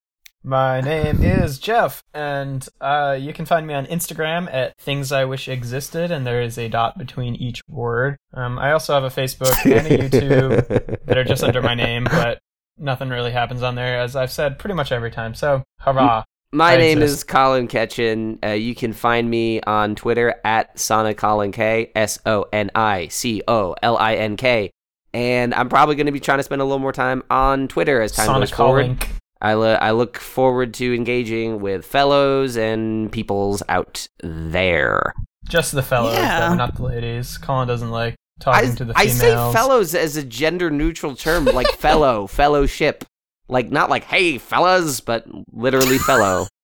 My 0.42 0.80
name 0.80 1.22
is 1.22 1.58
Jeff, 1.58 2.02
and 2.12 2.66
uh, 2.80 3.16
you 3.18 3.32
can 3.32 3.46
find 3.46 3.66
me 3.66 3.74
on 3.74 3.86
Instagram 3.86 4.52
at 4.52 4.76
things 4.78 5.12
I 5.12 5.24
wish 5.24 5.48
existed, 5.48 6.10
and 6.10 6.26
there 6.26 6.42
is 6.42 6.58
a 6.58 6.68
dot 6.68 6.98
between 6.98 7.34
each 7.36 7.60
word. 7.68 8.16
Um, 8.32 8.58
I 8.58 8.72
also 8.72 8.94
have 8.94 9.04
a 9.04 9.08
Facebook 9.08 9.54
and 9.64 9.86
a 9.86 9.98
YouTube 9.98 11.04
that 11.04 11.18
are 11.18 11.24
just 11.24 11.44
under 11.44 11.62
my 11.62 11.74
name, 11.74 12.04
but 12.04 12.40
nothing 12.78 13.10
really 13.10 13.32
happens 13.32 13.62
on 13.62 13.74
there, 13.74 14.00
as 14.00 14.16
I've 14.16 14.32
said 14.32 14.58
pretty 14.58 14.74
much 14.74 14.90
every 14.90 15.10
time. 15.10 15.34
So, 15.34 15.62
hurrah! 15.78 16.24
My 16.54 16.74
I 16.74 16.76
name 16.76 17.02
exist. 17.02 17.18
is 17.18 17.24
Colin 17.24 17.68
Ketchin. 17.68 18.38
Uh, 18.44 18.48
you 18.50 18.74
can 18.74 18.92
find 18.92 19.28
me 19.28 19.60
on 19.62 19.94
Twitter 19.96 20.34
at 20.44 20.78
Sonic 20.78 21.16
Colin 21.18 21.52
K, 21.52 21.90
S 21.94 22.18
O 22.24 22.46
N 22.52 22.70
I 22.74 23.08
C 23.08 23.42
O 23.48 23.74
L 23.82 23.96
I 23.98 24.14
N 24.14 24.36
K. 24.36 24.70
And 25.12 25.52
I'm 25.54 25.68
probably 25.68 25.94
going 25.96 26.06
to 26.06 26.12
be 26.12 26.20
trying 26.20 26.38
to 26.38 26.44
spend 26.44 26.60
a 26.60 26.64
little 26.64 26.78
more 26.78 26.92
time 26.92 27.22
on 27.30 27.68
Twitter 27.68 28.00
as 28.00 28.12
time 28.12 28.26
Sonic 28.26 28.50
goes 28.50 28.56
forward. 28.56 28.86
Link. 28.86 29.08
I, 29.40 29.54
lo- 29.54 29.74
I 29.80 29.90
look 29.90 30.16
forward 30.18 30.72
to 30.74 30.94
engaging 30.94 31.60
with 31.60 31.84
fellows 31.84 32.56
and 32.56 33.12
peoples 33.12 33.62
out 33.68 34.06
there. 34.22 35.12
Just 35.48 35.72
the 35.72 35.82
fellows, 35.82 36.14
Yeah. 36.14 36.48
though, 36.48 36.54
not 36.54 36.76
the 36.76 36.82
ladies. 36.84 37.36
Colin 37.36 37.68
doesn't 37.68 37.90
like 37.90 38.14
talking 38.40 38.70
I, 38.70 38.74
to 38.74 38.84
the 38.84 38.94
females. 38.94 39.20
I 39.20 39.24
females. 39.26 39.52
say 39.52 39.58
fellows 39.58 39.94
as 39.94 40.16
a 40.16 40.22
gender 40.24 40.70
neutral 40.70 41.14
term, 41.14 41.44
like 41.44 41.68
fellow, 41.78 42.26
fellowship. 42.26 43.04
Like, 43.48 43.70
not 43.70 43.90
like, 43.90 44.04
hey, 44.04 44.38
fellas, 44.38 45.00
but 45.00 45.26
literally 45.52 45.98
fellow. 45.98 46.46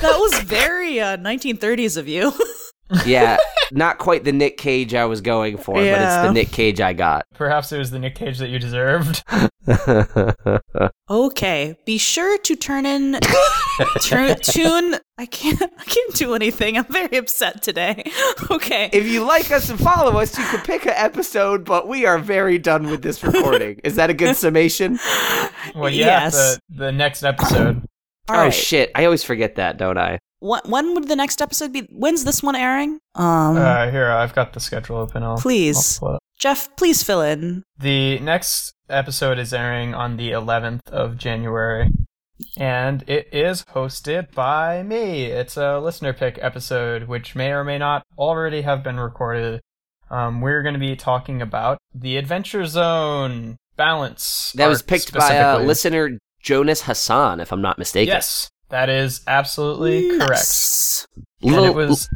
That 0.00 0.18
was 0.20 0.38
very 0.42 1.00
uh, 1.00 1.16
1930s 1.16 1.96
of 1.96 2.06
you. 2.06 2.32
Yeah, 3.06 3.36
not 3.72 3.98
quite 3.98 4.24
the 4.24 4.32
Nick 4.32 4.56
Cage 4.56 4.94
I 4.94 5.04
was 5.04 5.20
going 5.20 5.56
for, 5.56 5.74
but 5.74 5.84
it's 5.84 6.16
the 6.16 6.32
Nick 6.32 6.50
Cage 6.50 6.80
I 6.80 6.92
got. 6.92 7.26
Perhaps 7.34 7.72
it 7.72 7.78
was 7.78 7.90
the 7.90 7.98
Nick 7.98 8.14
Cage 8.14 8.38
that 8.38 8.48
you 8.48 8.58
deserved. 8.58 9.22
Okay, 11.10 11.76
be 11.84 11.98
sure 11.98 12.38
to 12.38 12.56
turn 12.56 12.86
in 12.86 13.18
turn, 14.00 14.36
tune. 14.40 14.96
I 15.18 15.26
can't. 15.26 15.60
I 15.60 15.84
can't 15.84 16.14
do 16.14 16.34
anything. 16.34 16.78
I'm 16.78 16.84
very 16.84 17.18
upset 17.18 17.62
today. 17.62 18.10
Okay. 18.50 18.88
if 18.92 19.06
you 19.06 19.22
like 19.24 19.50
us 19.50 19.68
and 19.68 19.78
follow 19.78 20.18
us, 20.18 20.36
you 20.38 20.44
can 20.44 20.60
pick 20.60 20.86
an 20.86 20.94
episode, 20.96 21.64
but 21.66 21.88
we 21.88 22.06
are 22.06 22.18
very 22.18 22.56
done 22.58 22.88
with 22.90 23.02
this 23.02 23.22
recording. 23.22 23.80
Is 23.84 23.96
that 23.96 24.08
a 24.08 24.14
good 24.14 24.34
summation? 24.36 24.98
Well, 25.74 25.90
yeah, 25.90 26.06
Yes. 26.06 26.34
the, 26.34 26.60
the 26.86 26.92
next 26.92 27.22
episode. 27.22 27.82
All 28.28 28.36
oh, 28.36 28.38
right. 28.44 28.54
shit. 28.54 28.90
I 28.94 29.04
always 29.04 29.22
forget 29.22 29.56
that, 29.56 29.76
don't 29.76 29.98
I? 29.98 30.18
When, 30.44 30.60
when 30.66 30.94
would 30.94 31.08
the 31.08 31.16
next 31.16 31.40
episode 31.40 31.72
be? 31.72 31.88
When's 31.90 32.24
this 32.24 32.42
one 32.42 32.54
airing? 32.54 33.00
Um, 33.14 33.56
Uh, 33.56 33.90
here, 33.90 34.10
I've 34.10 34.34
got 34.34 34.52
the 34.52 34.60
schedule 34.60 34.96
open. 34.98 35.22
I'll, 35.22 35.38
please, 35.38 35.96
I'll 35.96 36.00
pull 36.00 36.08
it 36.12 36.16
up. 36.16 36.22
Jeff, 36.38 36.76
please 36.76 37.02
fill 37.02 37.22
in. 37.22 37.62
The 37.78 38.18
next 38.18 38.74
episode 38.90 39.38
is 39.38 39.54
airing 39.54 39.94
on 39.94 40.18
the 40.18 40.32
11th 40.32 40.86
of 40.90 41.16
January, 41.16 41.90
and 42.58 43.02
it 43.08 43.28
is 43.32 43.64
hosted 43.74 44.32
by 44.32 44.82
me. 44.82 45.24
It's 45.24 45.56
a 45.56 45.78
listener 45.78 46.12
pick 46.12 46.38
episode, 46.42 47.04
which 47.04 47.34
may 47.34 47.50
or 47.50 47.64
may 47.64 47.78
not 47.78 48.02
already 48.18 48.60
have 48.60 48.82
been 48.84 49.00
recorded. 49.00 49.62
Um, 50.10 50.42
we're 50.42 50.62
going 50.62 50.74
to 50.74 50.78
be 50.80 50.94
talking 50.94 51.40
about 51.40 51.78
the 51.94 52.18
Adventure 52.18 52.66
Zone 52.66 53.56
balance. 53.76 54.52
That 54.56 54.68
was 54.68 54.82
picked 54.82 55.14
by 55.14 55.38
uh, 55.38 55.60
listener 55.60 56.18
Jonas 56.42 56.82
Hassan, 56.82 57.40
if 57.40 57.50
I'm 57.50 57.62
not 57.62 57.78
mistaken. 57.78 58.12
Yes, 58.12 58.50
that 58.74 58.88
is 58.88 59.20
absolutely 59.28 60.08
correct. 60.18 60.30
Nice. 60.30 61.06
And 61.44 61.64
it 61.64 61.76
was 61.76 62.08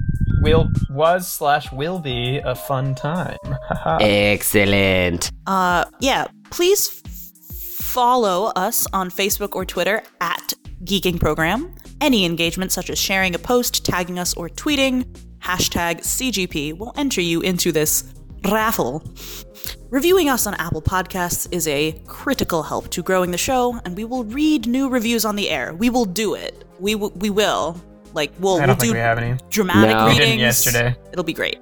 will 0.43 0.69
was 0.91 1.29
slash 1.29 1.71
will 1.71 2.01
be 2.01 2.39
a 2.39 2.57
fun 2.57 2.97
time. 2.97 3.39
Excellent. 4.01 5.31
Uh, 5.47 5.85
yeah. 6.01 6.27
Please 6.51 7.01
f- 7.05 7.13
follow 7.53 8.51
us 8.57 8.89
on 8.93 9.09
Facebook 9.09 9.55
or 9.55 9.65
Twitter 9.65 10.03
at 10.21 10.53
Geeking 10.83 11.21
Program. 11.21 11.73
Any 12.01 12.25
engagement, 12.25 12.73
such 12.73 12.91
as 12.91 12.99
sharing 12.99 13.37
a 13.37 13.39
post, 13.39 13.87
tagging 13.87 14.19
us, 14.19 14.35
or 14.35 14.49
tweeting 14.49 15.05
hashtag 15.39 16.01
CGP, 16.01 16.77
will 16.77 16.93
enter 16.97 17.21
you 17.21 17.41
into 17.41 17.71
this 17.71 18.03
raffle. 18.45 19.03
Reviewing 19.91 20.29
us 20.29 20.47
on 20.47 20.55
Apple 20.55 20.83
Podcasts 20.83 21.49
is 21.51 21.67
a 21.67 21.93
critical 22.07 22.63
help 22.63 22.89
to 22.91 23.03
growing 23.03 23.31
the 23.31 23.39
show, 23.39 23.81
and 23.85 23.97
we 23.97 24.05
will 24.05 24.25
read 24.25 24.67
new 24.67 24.89
reviews 24.89 25.25
on 25.25 25.35
the 25.37 25.49
air. 25.49 25.73
We 25.75 25.89
will 25.91 26.05
do 26.05 26.35
it. 26.35 26.65
We 26.79 26.93
w- 26.93 27.13
we 27.17 27.31
will. 27.31 27.81
Like 28.15 28.33
we'll 28.39 28.55
I 28.57 28.59
we'll 28.59 28.67
don't 28.69 28.81
do 28.81 28.93
we 28.93 28.99
have 28.99 29.19
any. 29.19 29.39
dramatic 29.51 29.91
No. 29.97 30.07
We 30.09 30.17
didn't 30.19 30.39
yesterday. 30.39 30.97
It'll 31.13 31.25
be 31.25 31.33
great. 31.33 31.59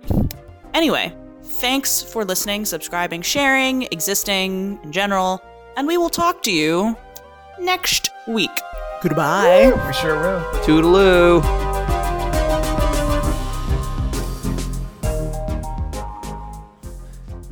Anyway, 0.74 1.12
thanks 1.42 2.02
for 2.02 2.24
listening, 2.24 2.64
subscribing, 2.64 3.22
sharing, 3.22 3.82
existing 3.84 4.78
in 4.82 4.92
general, 4.92 5.40
and 5.76 5.86
we 5.86 5.96
will 5.96 6.10
talk 6.10 6.42
to 6.44 6.52
you 6.52 6.96
next 7.60 8.10
week. 8.28 8.50
Goodbye. 9.02 9.72
We 9.86 9.92
sure 9.92 10.20
will. 10.20 10.40
Toodaloo. 10.64 11.65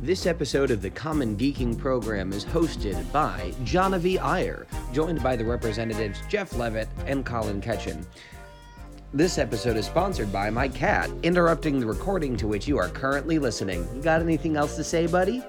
This 0.05 0.27
episode 0.27 0.69
of 0.69 0.83
the 0.83 0.91
Common 0.91 1.35
Geeking 1.35 1.79
Program 1.79 2.31
is 2.31 2.45
hosted 2.45 3.11
by 3.11 3.51
Jonavi 3.63 4.21
Iyer, 4.21 4.67
joined 4.93 5.23
by 5.23 5.35
the 5.35 5.43
representatives 5.43 6.21
Jeff 6.29 6.55
Levitt 6.55 6.87
and 7.07 7.25
Colin 7.25 7.59
Ketchen. 7.59 8.05
This 9.15 9.39
episode 9.39 9.77
is 9.77 9.87
sponsored 9.87 10.31
by 10.31 10.51
my 10.51 10.67
cat, 10.67 11.09
interrupting 11.23 11.79
the 11.79 11.87
recording 11.87 12.37
to 12.37 12.45
which 12.45 12.67
you 12.67 12.77
are 12.77 12.89
currently 12.89 13.39
listening. 13.39 13.87
You 13.95 14.01
got 14.03 14.21
anything 14.21 14.57
else 14.57 14.75
to 14.75 14.83
say, 14.83 15.07
buddy? 15.07 15.43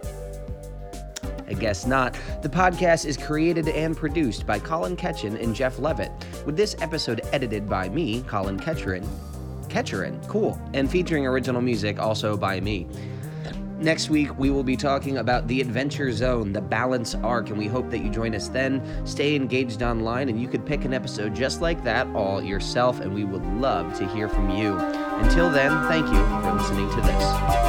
I 1.46 1.52
guess 1.52 1.84
not. 1.84 2.16
The 2.40 2.48
podcast 2.48 3.04
is 3.04 3.18
created 3.18 3.68
and 3.68 3.94
produced 3.94 4.46
by 4.46 4.58
Colin 4.58 4.96
Ketchen 4.96 5.38
and 5.38 5.54
Jeff 5.54 5.78
Levitt, 5.78 6.12
with 6.46 6.56
this 6.56 6.76
episode 6.80 7.20
edited 7.30 7.68
by 7.68 7.90
me, 7.90 8.22
Colin 8.22 8.58
Ketcherin. 8.58 9.06
Ketcherin, 9.68 10.26
cool. 10.28 10.58
And 10.72 10.90
featuring 10.90 11.26
original 11.26 11.60
music 11.60 11.98
also 11.98 12.38
by 12.38 12.58
me. 12.60 12.86
Next 13.78 14.08
week, 14.08 14.38
we 14.38 14.48
will 14.48 14.62
be 14.62 14.76
talking 14.76 15.18
about 15.18 15.46
the 15.48 15.60
Adventure 15.60 16.10
Zone, 16.10 16.50
the 16.52 16.62
Balance 16.62 17.14
Arc, 17.16 17.50
and 17.50 17.58
we 17.58 17.66
hope 17.66 17.90
that 17.90 17.98
you 17.98 18.08
join 18.08 18.34
us 18.34 18.48
then. 18.48 18.82
Stay 19.06 19.36
engaged 19.36 19.82
online, 19.82 20.30
and 20.30 20.40
you 20.40 20.48
could 20.48 20.64
pick 20.64 20.86
an 20.86 20.94
episode 20.94 21.34
just 21.34 21.60
like 21.60 21.84
that 21.84 22.06
all 22.14 22.42
yourself, 22.42 23.00
and 23.00 23.12
we 23.14 23.24
would 23.24 23.44
love 23.60 23.92
to 23.98 24.08
hear 24.08 24.30
from 24.30 24.48
you. 24.48 24.78
Until 24.78 25.50
then, 25.50 25.70
thank 25.88 26.06
you 26.06 26.24
for 26.42 26.52
listening 26.54 26.88
to 26.88 27.00
this. 27.02 27.66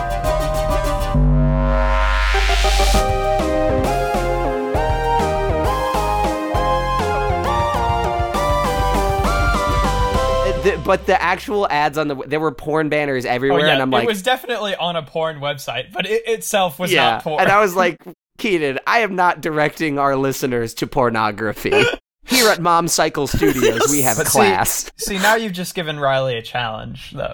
But 10.87 11.05
the 11.05 11.21
actual 11.21 11.67
ads 11.69 11.97
on 11.99 12.07
the 12.07 12.15
there 12.25 12.39
were 12.39 12.51
porn 12.51 12.89
banners 12.89 13.25
Oh 13.25 13.29
everywhere, 13.29 13.67
yeah, 13.67 13.73
and 13.73 13.81
I'm 13.83 13.91
like, 13.91 14.05
it 14.05 14.07
was 14.07 14.23
definitely 14.23 14.75
on 14.75 14.95
a 14.95 15.03
porn 15.03 15.39
website, 15.39 15.91
but 15.93 16.07
it 16.07 16.23
itself 16.27 16.79
was 16.79 16.91
yeah, 16.91 17.11
not 17.11 17.23
porn. 17.23 17.41
and 17.41 17.51
I 17.51 17.59
was 17.61 17.75
like, 17.75 18.01
Keenan, 18.39 18.79
I 18.87 18.99
am 18.99 19.15
not 19.15 19.41
directing 19.41 19.99
our 19.99 20.15
listeners 20.15 20.73
to 20.75 20.87
pornography. 20.87 21.83
Here 22.25 22.49
at 22.49 22.59
Mom 22.59 22.89
Cycle 22.89 23.25
Studios, 23.25 23.83
we 23.89 24.01
have 24.01 24.17
But 24.17 24.25
class. 24.27 24.91
See, 24.97 25.17
now 25.17 25.35
you've 25.35 25.53
just 25.53 25.73
given 25.75 25.97
Riley 25.97 26.35
a 26.37 26.41
challenge, 26.41 27.11
though. 27.11 27.31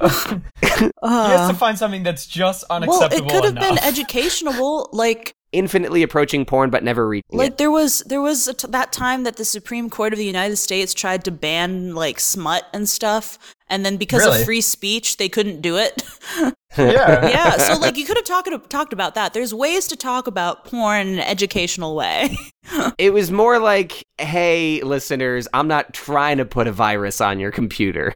he 0.62 0.68
has 0.68 0.92
Uh, 1.02 1.48
to 1.48 1.54
find 1.58 1.80
something 1.80 2.04
that's 2.04 2.28
just 2.28 2.64
unacceptable. 2.70 3.00
well, 3.00 3.02
unacceptable 3.02 3.28
it 3.28 3.34
could 3.34 3.44
have 3.46 3.54
enough. 3.58 3.76
been 3.82 3.84
educational. 3.84 4.90
Like, 4.94 5.34
Infinitely 5.54 6.04
approaching 6.04 6.46
porn, 6.46 6.70
but 6.70 6.84
never 6.84 7.08
reaching 7.08 7.38
like 7.38 7.52
it. 7.54 7.58
there 7.58 7.72
was 7.72 8.00
there 8.08 8.22
was 8.22 8.48
a 8.48 8.54
t- 8.54 8.68
that 8.70 8.92
time 8.92 9.24
that 9.24 9.38
the 9.38 9.46
Supreme 9.46 9.90
Court 9.90 10.12
of 10.12 10.18
the 10.20 10.26
United 10.26 10.58
States 10.58 10.94
tried 10.94 11.24
to 11.26 11.32
ban 11.32 11.96
like 11.96 12.20
smut 12.20 12.66
and 12.74 12.90
stuff, 12.90 13.38
and 13.70 13.86
then 13.86 13.98
because 13.98 14.22
Really? 14.24 14.40
of 14.40 14.46
free 14.46 14.62
speech, 14.62 15.18
they 15.18 15.30
couldn't 15.30 15.62
do 15.62 15.78
it. 15.78 16.04
yeah. 16.78 17.28
yeah, 17.30 17.52
so 17.58 17.78
like 17.80 17.98
you 17.98 18.04
could 18.06 18.18
have 18.18 18.26
talked 18.26 18.70
talked 18.72 18.94
about 18.94 19.14
that. 19.14 19.34
There's 19.34 19.54
ways 19.54 19.88
to 19.90 19.96
talk 19.96 20.26
about 20.26 20.66
porn 20.66 21.06
in 21.08 21.14
an 21.14 21.20
educational 21.20 21.96
way. 21.96 22.36
It 22.98 23.12
was 23.14 23.30
more 23.30 23.60
like, 23.60 24.04
hey, 24.18 24.82
listeners, 24.84 25.50
I'm 25.54 25.68
not 25.68 25.94
trying 25.94 26.38
to 26.38 26.46
put 26.46 26.66
a 26.66 26.72
virus 26.72 27.20
on 27.20 27.38
your 27.38 27.52
computer. 27.52 28.14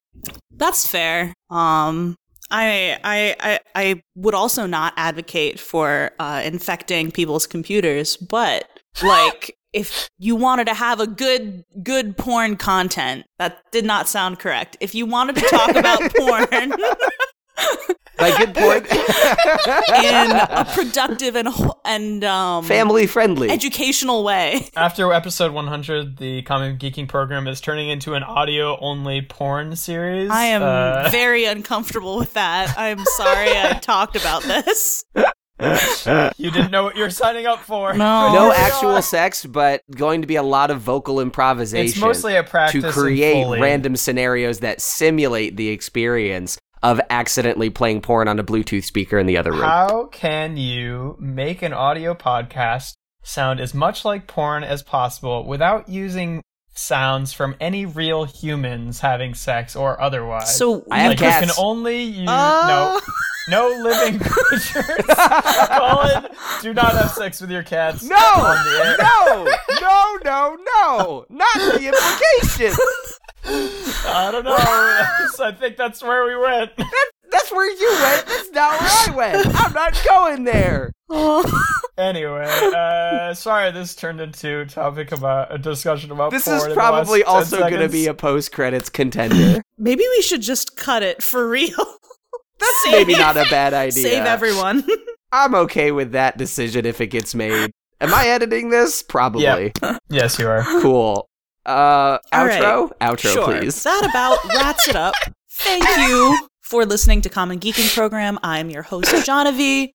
That's 0.52 0.88
fair. 0.88 1.34
Um, 1.50 2.16
I 2.50 2.98
I 3.04 3.36
I, 3.40 3.60
I 3.76 4.04
would 4.16 4.34
also 4.34 4.66
not 4.66 4.94
advocate 4.98 5.60
for 5.60 6.12
uh, 6.20 6.42
infecting 6.44 7.12
people's 7.12 7.48
computers, 7.48 8.18
but 8.18 8.68
like 9.04 9.58
if 9.74 10.10
you 10.18 10.36
wanted 10.36 10.68
to 10.68 10.74
have 10.74 11.00
a 11.00 11.08
good 11.08 11.64
good 11.84 12.18
porn 12.18 12.56
content, 12.56 13.26
that 13.38 13.60
did 13.72 13.86
not 13.86 14.08
sound 14.08 14.40
correct. 14.40 14.78
If 14.80 14.96
you 14.96 15.06
wanted 15.06 15.36
to 15.36 15.42
talk 15.50 15.76
about 15.76 16.00
porn 16.16 16.74
By 18.18 18.36
good 18.36 18.56
point. 18.56 18.88
in 18.92 20.32
a 20.32 20.66
productive 20.74 21.36
and 21.36 21.50
and 21.86 22.24
um 22.24 22.64
family 22.66 23.06
friendly. 23.06 23.50
educational 23.52 24.24
way, 24.24 24.70
After 24.76 25.14
episode 25.14 25.52
100, 25.54 26.18
the 26.18 26.42
Common 26.42 26.78
Geeking 26.80 27.08
program 27.08 27.48
is 27.48 27.62
turning 27.62 27.90
into 27.90 28.16
an 28.16 28.24
audio-only 28.24 29.22
porn 29.22 29.76
series. 29.76 30.32
I 30.32 30.46
am 30.46 30.64
Uh, 30.64 31.10
very 31.12 31.46
uncomfortable 31.46 32.18
with 32.18 32.34
that. 32.34 32.74
I'm 32.76 33.06
sorry 33.06 33.50
I 33.56 33.74
talked 33.82 34.16
about 34.16 34.42
this. 34.44 35.06
you 35.60 36.52
didn't 36.52 36.72
know 36.72 36.84
what 36.84 36.96
you 36.96 37.04
were 37.04 37.10
signing 37.10 37.46
up 37.46 37.60
for. 37.60 37.94
No. 37.94 38.34
no 38.34 38.52
actual 38.52 39.00
sex, 39.02 39.46
but 39.46 39.82
going 39.96 40.22
to 40.22 40.28
be 40.28 40.36
a 40.36 40.44
lot 40.44 40.70
of 40.72 40.82
vocal 40.82 41.20
improvisation. 41.20 41.86
It's 41.88 41.98
mostly 42.00 42.36
a 42.36 42.44
practice 42.44 42.82
to 42.82 42.88
in 42.88 42.94
create 42.94 43.44
Foley. 43.44 43.60
random 43.62 43.96
scenarios 43.96 44.60
that 44.60 44.82
simulate 44.82 45.56
the 45.58 45.70
experience 45.70 46.58
of 46.84 47.02
accidentally 47.10 47.70
playing 47.70 48.02
porn 48.02 48.28
on 48.28 48.40
a 48.40 48.44
Bluetooth 48.44 48.84
speaker 48.84 49.18
in 49.18 49.26
the 49.26 49.38
other 49.38 49.52
room. 49.52 49.62
How 49.62 50.06
can 50.12 50.58
you 50.58 51.16
make 51.20 51.62
an 51.62 51.74
audio 51.74 52.14
podcast 52.14 52.94
sound 53.24 53.60
as 53.60 53.74
much 53.74 54.06
like 54.06 54.28
porn 54.28 54.64
as 54.64 54.82
possible 54.84 55.46
without 55.46 55.90
using 55.90 56.42
sounds 56.74 57.34
from 57.34 57.56
any 57.60 57.86
real 57.86 58.24
humans 58.24 59.00
having 59.00 59.34
sex 59.34 59.76
or 59.76 60.00
otherwise. 60.00 60.56
So 60.56 60.86
I 60.92 61.00
have 61.00 61.10
like 61.12 61.18
cats. 61.20 61.48
you 61.48 61.54
can 61.54 61.64
only 61.66 62.04
use 62.04 62.30
Uh, 62.30 62.68
no 62.68 63.02
no 63.50 63.68
living 63.82 64.20
creatures. 64.24 65.06
Colin, 65.70 66.28
do 66.62 66.74
not 66.74 66.92
have 66.94 67.12
sex 67.12 67.42
with 67.42 67.50
your 67.50 67.64
cats. 67.64 68.04
No, 68.04 68.16
on 68.16 68.64
the 68.66 68.86
air. 68.86 68.98
no, 69.00 69.46
no, 69.82 70.18
no, 70.24 70.58
no, 70.78 71.26
not 71.30 71.56
the 71.56 71.88
implication. 71.88 72.78
I 73.48 74.30
don't 74.32 74.44
know. 74.44 74.56
I 75.46 75.52
think 75.52 75.78
that's 75.78 76.02
where 76.04 76.26
we 76.26 76.36
went. 76.36 76.72
That's 77.30 77.52
where 77.52 77.70
you 77.70 77.90
went. 78.02 78.26
That's 78.26 78.52
not 78.52 78.80
where 78.80 78.90
I 78.90 79.16
went. 79.16 79.48
I'm 79.60 79.74
not 79.74 80.02
going 80.08 80.44
there. 80.46 80.92
Anyway, 81.98 82.46
uh, 82.46 83.34
sorry 83.34 83.72
this 83.72 83.96
turned 83.96 84.22
into 84.22 84.60
a 84.60 84.66
topic 84.68 85.12
about 85.12 85.52
a 85.52 85.58
discussion 85.58 86.12
about 86.12 86.30
This 86.30 86.44
porn 86.46 86.58
is 86.70 86.74
probably 86.76 87.24
also 87.24 87.58
going 87.58 87.80
to 87.80 87.90
be 87.90 88.06
a 88.06 88.14
post 88.14 88.52
credits 88.52 88.88
contender. 88.88 89.64
Maybe 89.80 90.04
we 90.16 90.22
should 90.22 90.42
just 90.44 90.78
cut 90.78 91.02
it 91.02 91.24
for 91.24 91.50
real. 91.50 91.74
That's 92.60 92.84
Save- 92.84 92.92
maybe 92.92 93.14
not 93.14 93.36
a 93.36 93.46
bad 93.50 93.74
idea. 93.74 94.04
Save 94.04 94.26
everyone. 94.26 94.88
I'm 95.32 95.56
okay 95.56 95.92
with 95.92 96.12
that 96.12 96.38
decision 96.38 96.86
if 96.86 97.02
it 97.02 97.08
gets 97.08 97.34
made. 97.34 97.72
Am 98.00 98.14
I 98.14 98.28
editing 98.28 98.70
this? 98.70 99.02
Probably. 99.02 99.74
Yep. 99.82 99.98
Yes, 100.10 100.38
you 100.38 100.48
are. 100.48 100.64
Cool. 100.82 101.28
Uh, 101.68 102.18
All 102.32 102.46
right. 102.46 102.62
outro? 102.62 102.92
Outro, 103.02 103.34
sure. 103.34 103.46
please. 103.60 103.84
That 103.84 104.08
about 104.10 104.44
wraps 104.56 104.88
it 104.88 104.96
up. 104.96 105.14
Thank 105.52 105.84
you 106.08 106.48
for 106.62 106.86
listening 106.86 107.22
to 107.22 107.30
Common 107.30 107.60
Geeking 107.60 107.94
Program. 107.94 108.40
I'm 108.42 108.70
your 108.70 108.84
host, 108.84 109.10
Jonavi. 109.10 109.92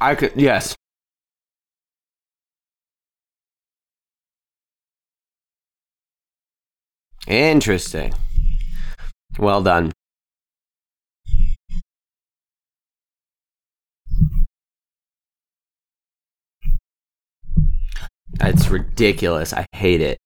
I 0.00 0.14
could 0.14 0.32
yes. 0.36 0.76
Interesting. 7.26 8.14
Well 9.38 9.62
done. 9.62 9.92
That's 18.34 18.68
ridiculous. 18.68 19.52
I 19.52 19.66
hate 19.72 20.00
it. 20.00 20.18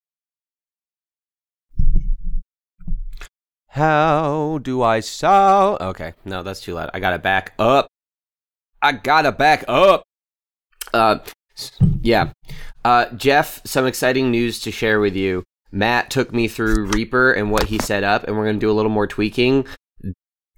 How 3.69 4.59
do 4.63 4.83
I 4.83 5.01
solve? 5.01 5.81
Okay, 5.81 6.13
no, 6.27 6.43
that's 6.43 6.61
too 6.61 6.75
loud. 6.75 6.91
I 6.93 7.01
gotta 7.01 7.19
back 7.19 7.55
up. 7.59 7.92
I 8.83 8.93
gotta 8.93 9.33
back 9.33 9.65
up. 9.69 10.03
Uh, 10.93 11.19
yeah. 12.03 12.33
Uh, 12.85 13.07
Jeff, 13.11 13.61
some 13.65 13.87
exciting 13.87 14.31
news 14.31 14.61
to 14.63 14.71
share 14.73 14.99
with 15.01 15.15
you. 15.15 15.45
Matt 15.71 16.11
took 16.11 16.33
me 16.35 16.49
through 16.49 16.87
Reaper 16.89 17.33
and 17.33 17.51
what 17.51 17.65
he 17.65 17.79
set 17.79 18.05
up, 18.05 18.25
and 18.25 18.37
we're 18.37 18.47
gonna 18.47 18.59
do 18.59 18.71
a 18.71 18.75
little 18.75 18.91
more 18.91 19.07
tweaking. 19.07 19.67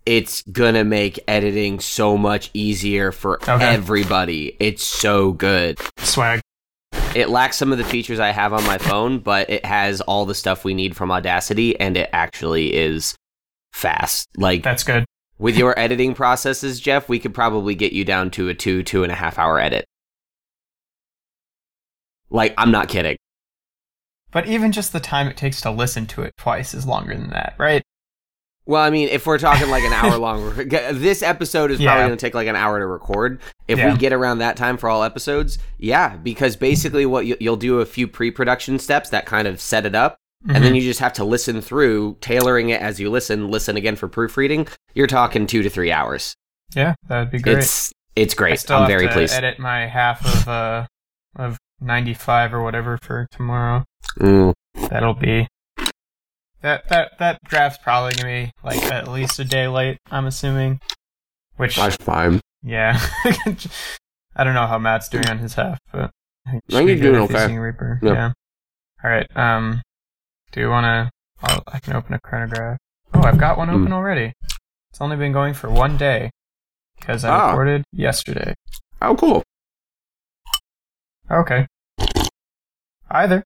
It's 0.06 0.42
gonna 0.42 0.84
make 0.84 1.18
editing 1.28 1.80
so 1.80 2.16
much 2.18 2.50
easier 2.52 3.12
for 3.12 3.36
Okay. 3.48 3.64
everybody. 3.64 4.56
It's 4.58 4.84
so 4.84 5.32
good. 5.32 5.78
Swag. 5.98 6.40
It 7.14 7.28
lacks 7.28 7.56
some 7.56 7.70
of 7.72 7.78
the 7.78 7.84
features 7.84 8.18
I 8.18 8.30
have 8.30 8.52
on 8.52 8.64
my 8.64 8.76
phone, 8.78 9.20
but 9.20 9.48
it 9.48 9.64
has 9.64 10.00
all 10.00 10.26
the 10.26 10.34
stuff 10.34 10.64
we 10.64 10.74
need 10.74 10.96
from 10.96 11.12
Audacity, 11.12 11.78
and 11.78 11.96
it 11.96 12.10
actually 12.12 12.74
is 12.74 13.14
fast. 13.72 14.28
Like 14.36 14.62
That's 14.62 14.82
good. 14.82 15.04
With 15.38 15.56
your 15.56 15.78
editing 15.78 16.14
processes, 16.14 16.80
Jeff, 16.80 17.08
we 17.08 17.18
could 17.18 17.34
probably 17.34 17.74
get 17.74 17.92
you 17.92 18.04
down 18.04 18.30
to 18.32 18.48
a 18.48 18.54
two, 18.54 18.82
two 18.82 19.02
and 19.02 19.12
a 19.12 19.16
half 19.16 19.38
hour 19.38 19.58
edit. 19.60 19.84
Like, 22.30 22.54
I'm 22.58 22.70
not 22.70 22.88
kidding. 22.88 23.16
But 24.32 24.46
even 24.46 24.72
just 24.72 24.92
the 24.92 25.00
time 25.00 25.28
it 25.28 25.36
takes 25.36 25.60
to 25.60 25.70
listen 25.70 26.06
to 26.06 26.22
it 26.22 26.34
twice 26.36 26.74
is 26.74 26.86
longer 26.86 27.14
than 27.14 27.30
that, 27.30 27.54
right? 27.58 27.82
Well, 28.66 28.82
I 28.82 28.90
mean, 28.90 29.08
if 29.10 29.26
we're 29.26 29.38
talking 29.38 29.68
like 29.70 29.84
an 29.84 29.92
hour 29.92 30.16
long, 30.18 30.54
this 30.56 31.22
episode 31.22 31.70
is 31.70 31.78
Yeah. 31.78 31.90
probably 31.90 32.06
going 32.08 32.18
to 32.18 32.26
take 32.26 32.34
like 32.34 32.48
an 32.48 32.56
hour 32.56 32.78
to 32.78 32.86
record. 32.86 33.40
If 33.68 33.78
Yeah. 33.78 33.92
we 33.92 33.98
get 33.98 34.12
around 34.12 34.38
that 34.38 34.56
time 34.56 34.76
for 34.76 34.88
all 34.88 35.04
episodes, 35.04 35.58
yeah, 35.78 36.16
because 36.16 36.56
basically 36.56 37.06
what 37.06 37.26
you, 37.26 37.36
you'll 37.38 37.56
do 37.56 37.80
a 37.80 37.86
few 37.86 38.08
pre-production 38.08 38.78
steps 38.78 39.10
that 39.10 39.26
kind 39.26 39.46
of 39.46 39.60
set 39.60 39.86
it 39.86 39.94
up, 39.94 40.16
and 40.44 40.52
Mm-hmm. 40.52 40.62
then 40.62 40.74
you 40.74 40.82
just 40.82 41.00
have 41.00 41.12
to 41.14 41.24
listen 41.24 41.60
through, 41.62 42.16
tailoring 42.20 42.68
it 42.70 42.80
as 42.80 43.00
you 43.00 43.10
listen. 43.10 43.48
Listen 43.50 43.76
again 43.76 43.96
for 43.96 44.08
proofreading. 44.08 44.68
You're 44.94 45.06
talking 45.06 45.46
two 45.46 45.62
to 45.62 45.70
three 45.70 45.90
hours. 45.90 46.34
yeah, 46.74 46.94
that 47.08 47.18
would 47.20 47.30
be 47.30 47.38
great. 47.38 47.58
It's 47.58 47.92
it's 48.16 48.34
I 48.34 48.36
great. 48.36 48.60
still 48.60 48.76
I'm 48.76 48.82
have 48.82 48.88
very 48.90 49.06
to 49.08 49.12
pleased. 49.12 49.34
edit 49.34 49.58
my 49.58 49.86
half 49.86 50.24
of 50.24 50.48
uh 50.48 50.86
of 51.36 51.58
95 51.80 52.54
or 52.54 52.62
whatever 52.62 52.98
for 53.02 53.26
tomorrow. 53.32 53.84
Mm. 54.20 54.52
That'll 54.90 55.14
be 55.14 55.48
that 56.60 56.88
that 56.88 57.18
that 57.18 57.38
draft's 57.44 57.82
probably 57.82 58.14
gonna 58.14 58.46
be 58.46 58.50
like 58.62 58.82
at 58.92 59.08
least 59.08 59.38
a 59.38 59.44
day 59.44 59.66
late. 59.68 59.98
I'm 60.10 60.26
assuming. 60.26 60.80
Which 61.56 61.76
That's 61.76 61.96
fine. 61.96 62.40
yeah, 62.62 62.98
I 64.36 64.42
don't 64.44 64.54
know 64.54 64.66
how 64.66 64.78
Matt's 64.78 65.08
doing 65.08 65.28
on 65.28 65.38
his 65.38 65.54
half, 65.54 65.78
but 65.92 66.10
I 66.46 66.50
think, 66.68 66.88
he's 66.90 67.00
doing 67.00 67.16
okay. 67.22 67.56
Reaper. 67.56 68.00
Yeah. 68.02 68.12
Yeah. 68.12 68.32
All 69.04 69.10
right. 69.10 69.36
Um, 69.36 69.80
do 70.54 70.60
you 70.60 70.68
want 70.70 70.84
to? 70.84 71.10
I 71.66 71.80
can 71.80 71.94
open 71.94 72.14
a 72.14 72.20
chronograph. 72.20 72.78
Oh, 73.12 73.22
I've 73.22 73.38
got 73.38 73.58
one 73.58 73.68
Hmm. 73.68 73.74
open 73.74 73.92
already. 73.92 74.32
It's 74.90 75.00
only 75.00 75.16
been 75.16 75.32
going 75.32 75.52
for 75.52 75.68
one 75.68 75.96
day 75.96 76.30
because 76.96 77.24
I 77.24 77.30
Ah. 77.30 77.48
recorded 77.50 77.84
yesterday. 77.92 78.54
Oh, 79.02 79.16
cool. 79.16 79.42
Okay. 81.28 81.66
Either. 83.10 83.42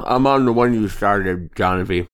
I'm 0.00 0.26
on 0.26 0.44
the 0.44 0.52
one 0.52 0.74
you 0.74 0.88
started, 0.88 1.54
Jonathan. 1.54 2.08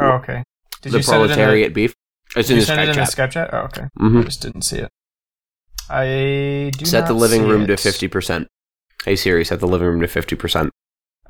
Oh, 0.00 0.10
okay. 0.18 0.42
Did 0.80 0.92
the 0.92 0.96
you 0.98 1.02
send 1.04 1.20
it 1.20 1.24
in 1.24 1.28
the, 1.30 1.34
proletariat 1.36 1.74
beef. 1.74 1.94
It's 2.34 2.48
did 2.48 2.54
in 2.54 2.56
you 2.56 2.60
the 2.62 2.66
send 2.66 2.80
it 2.80 2.88
in 2.88 2.96
Skype 2.96 2.96
the 2.96 3.04
chat. 3.06 3.30
Skype 3.30 3.30
chat? 3.30 3.50
Oh, 3.54 3.58
okay. 3.66 3.82
I 3.96 4.02
Mhm. 4.02 4.24
just 4.24 4.42
didn't 4.42 4.62
see 4.62 4.78
it. 4.78 4.90
I 5.88 6.72
do 6.76 6.84
Set 6.86 7.06
the 7.06 7.14
living 7.14 7.46
room 7.46 7.66
to 7.68 7.76
fifty 7.76 8.08
percent. 8.08 8.48
Hey 9.04 9.14
Siri, 9.16 9.44
set 9.44 9.60
the 9.60 9.66
living 9.68 9.86
room 9.88 10.00
to 10.00 10.08
fifty 10.08 10.34
percent. 10.34 10.70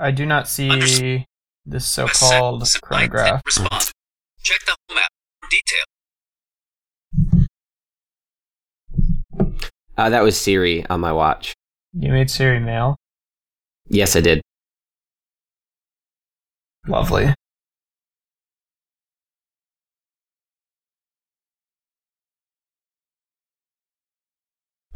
I 0.02 0.10
do 0.10 0.26
not 0.26 0.48
see 0.48 1.26
this 1.64 1.88
so-called 1.88 2.66
chronograph. 2.82 3.40
Respond. 3.46 3.92
Check 4.42 4.58
the 4.66 4.74
home 4.88 4.98
app 4.98 5.12
for 5.40 5.48
detail. 7.38 7.46
Uh, 9.96 10.10
that 10.10 10.24
was 10.24 10.36
Siri 10.36 10.84
on 10.86 10.98
my 10.98 11.12
watch. 11.12 11.54
You 11.92 12.10
made 12.10 12.32
Siri 12.32 12.58
male. 12.58 12.96
Yes, 13.86 14.16
I 14.16 14.20
did. 14.22 14.42
Lovely. 16.88 17.32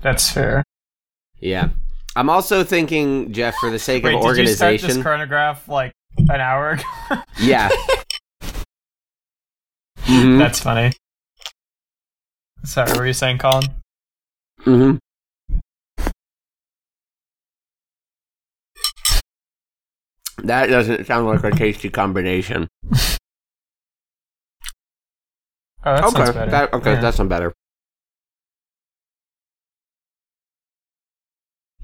That's 0.02 0.28
fair. 0.28 0.64
Yeah. 1.38 1.68
I'm 2.16 2.30
also 2.30 2.64
thinking, 2.64 3.30
Jeff, 3.30 3.54
for 3.56 3.70
the 3.70 3.78
sake 3.78 4.02
Wait, 4.02 4.14
of 4.14 4.22
did 4.34 4.38
you 4.38 4.46
start 4.46 4.80
this 4.80 5.02
chronograph 5.02 5.68
like 5.68 5.92
an 6.30 6.40
hour 6.40 6.70
ago? 6.70 7.22
yeah. 7.38 7.68
hmm 10.00 10.38
That's 10.38 10.58
funny. 10.58 10.94
Sorry, 12.64 12.88
what 12.90 13.00
were 13.00 13.06
you 13.06 13.12
saying, 13.12 13.36
Colin? 13.36 13.64
hmm 14.60 14.96
That 20.38 20.68
doesn't 20.68 21.06
sound 21.06 21.26
like 21.26 21.44
a 21.44 21.50
tasty 21.54 21.90
combination. 21.90 22.68
Oh, 25.88 26.10
that 26.10 26.30
okay, 26.30 26.50
that, 26.50 26.72
okay, 26.72 26.92
Yeah. 26.94 27.00
that's 27.00 27.18
not 27.20 27.28
better. 27.28 27.54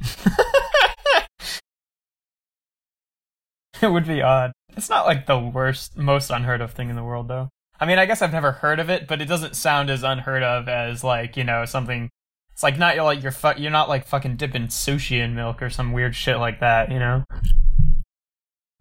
it 3.82 3.90
would 3.90 4.06
be 4.06 4.22
odd. 4.22 4.52
It's 4.76 4.88
not 4.90 5.06
like 5.06 5.26
the 5.26 5.38
worst, 5.38 5.96
most 5.96 6.30
unheard 6.30 6.60
of 6.60 6.72
thing 6.72 6.90
in 6.90 6.96
the 6.96 7.04
world, 7.04 7.28
though. 7.28 7.48
I 7.80 7.86
mean, 7.86 7.98
I 7.98 8.06
guess 8.06 8.22
I've 8.22 8.32
never 8.32 8.52
heard 8.52 8.78
of 8.80 8.88
it, 8.90 9.06
but 9.08 9.20
it 9.20 9.26
doesn't 9.26 9.56
sound 9.56 9.90
as 9.90 10.02
unheard 10.02 10.42
of 10.42 10.68
as 10.68 11.02
like 11.02 11.36
you 11.36 11.44
know 11.44 11.64
something. 11.64 12.10
It's 12.52 12.62
like 12.62 12.78
not 12.78 12.96
like 12.98 13.22
you're 13.22 13.32
fu- 13.32 13.56
you're 13.58 13.70
not 13.72 13.88
like 13.88 14.06
fucking 14.06 14.36
dipping 14.36 14.66
sushi 14.68 15.18
in 15.20 15.34
milk 15.34 15.62
or 15.62 15.70
some 15.70 15.92
weird 15.92 16.14
shit 16.14 16.36
like 16.38 16.60
that, 16.60 16.90
you 16.92 16.98
know. 16.98 17.24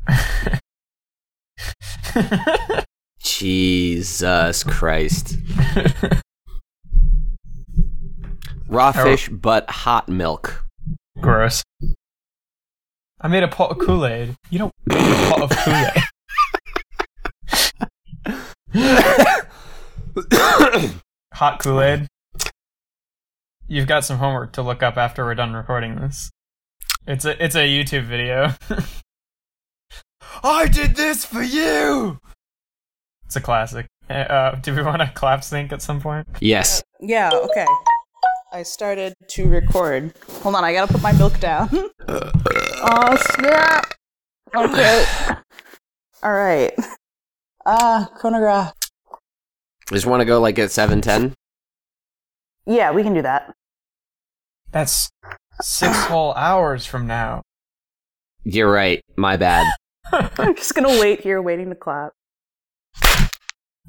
Jesus 3.20 4.64
Christ. 4.64 5.36
Raw 8.68 8.92
Oh. 8.96 9.04
fish, 9.04 9.30
but 9.30 9.70
hot 9.70 10.08
milk. 10.10 10.66
Gross. 11.22 11.64
I 13.22 13.28
made 13.28 13.44
a 13.44 13.48
pot 13.48 13.72
of 13.72 13.80
Kool 13.80 14.06
Aid. 14.06 14.36
You 14.50 14.60
don't 14.60 14.74
make 14.86 15.00
a 15.00 15.30
pot 15.30 15.42
of 15.44 15.50
Kool 15.52 15.74
Aid. 18.74 18.74
Hot 21.34 21.60
Kool 21.60 21.82
Aid. 21.82 22.08
You've 23.68 23.88
got 23.88 24.04
some 24.04 24.18
homework 24.18 24.52
to 24.54 24.62
look 24.62 24.84
up 24.84 24.98
after 24.98 25.24
we're 25.24 25.36
done 25.36 25.54
recording 25.54 25.96
this. 25.96 26.30
It's 27.08 27.26
a 27.26 27.42
it's 27.44 27.56
a 27.56 27.68
YouTube 27.68 28.06
video. 28.06 28.54
I 30.44 30.68
did 30.68 30.96
this 30.96 31.26
for 31.26 31.42
you. 31.42 32.20
It's 33.26 33.36
a 33.36 33.42
classic. 33.42 33.88
Uh, 34.10 34.14
Uh, 34.14 34.56
do 34.56 34.76
we 34.76 34.84
want 34.84 35.02
to 35.02 35.08
clap 35.14 35.44
sync 35.44 35.72
at 35.72 35.82
some 35.82 36.02
point? 36.02 36.28
yes. 36.42 36.84
Yeah, 37.00 37.32
okay. 37.34 37.66
I 38.54 38.64
started 38.64 39.16
to 39.30 39.48
record. 39.48 40.14
Hold 40.42 40.56
on, 40.56 40.66
I 40.66 40.74
gotta 40.74 40.92
put 40.92 41.02
my 41.02 41.14
milk 41.14 41.40
down. 41.40 41.70
oh, 42.10 43.18
snap! 43.36 43.94
Okay. 44.54 45.06
Alright. 46.24 46.74
Ah, 47.66 48.12
chronograph. 48.16 48.74
Just 49.90 50.06
want 50.06 50.20
to 50.20 50.26
go 50.26 50.42
like 50.42 50.60
at 50.60 50.70
710? 50.70 51.34
Yeah, 52.66 52.92
we 52.92 53.04
can 53.04 53.14
do 53.14 53.22
that. 53.22 53.54
That's 54.72 55.10
six 55.62 55.98
whole 56.06 56.34
hours 56.34 56.86
from 56.86 57.08
now. 57.08 57.44
You're 58.44 58.72
right. 58.72 59.02
My 59.16 59.38
bad. 59.38 59.66
I'm 60.12 60.56
just 60.56 60.76
gonna 60.76 61.00
wait 61.00 61.22
here, 61.22 61.42
waiting 61.42 61.70
to 61.70 61.76
clap. 61.76 62.12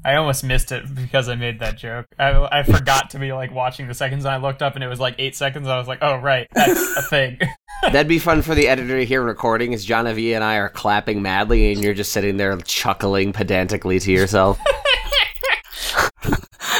I 0.05 0.15
almost 0.15 0.43
missed 0.43 0.71
it 0.71 0.93
because 0.93 1.29
I 1.29 1.35
made 1.35 1.59
that 1.59 1.77
joke. 1.77 2.05
I, 2.19 2.59
I 2.59 2.63
forgot 2.63 3.09
to 3.11 3.19
be 3.19 3.31
like 3.31 3.53
watching 3.53 3.87
the 3.87 3.93
seconds, 3.93 4.25
and 4.25 4.33
I 4.33 4.37
looked 4.37 4.61
up 4.61 4.75
and 4.75 4.83
it 4.83 4.87
was 4.87 4.99
like 4.99 5.15
eight 5.17 5.35
seconds. 5.35 5.67
I 5.67 5.77
was 5.77 5.87
like, 5.87 5.99
"Oh 6.01 6.17
right, 6.17 6.47
that's 6.53 6.97
a 6.97 7.01
thing." 7.09 7.39
That'd 7.83 8.07
be 8.07 8.19
fun 8.19 8.41
for 8.41 8.55
the 8.55 8.67
editor 8.67 8.97
to 8.97 9.05
hear 9.05 9.21
recording 9.21 9.73
as 9.73 9.83
John 9.83 10.13
V 10.13 10.33
and 10.33 10.43
I 10.43 10.55
are 10.57 10.69
clapping 10.69 11.21
madly 11.21 11.73
and 11.73 11.83
you're 11.83 11.93
just 11.93 12.13
sitting 12.13 12.37
there 12.37 12.55
chuckling 12.57 13.33
pedantically 13.33 13.99
to 13.99 14.11
yourself. 14.11 14.59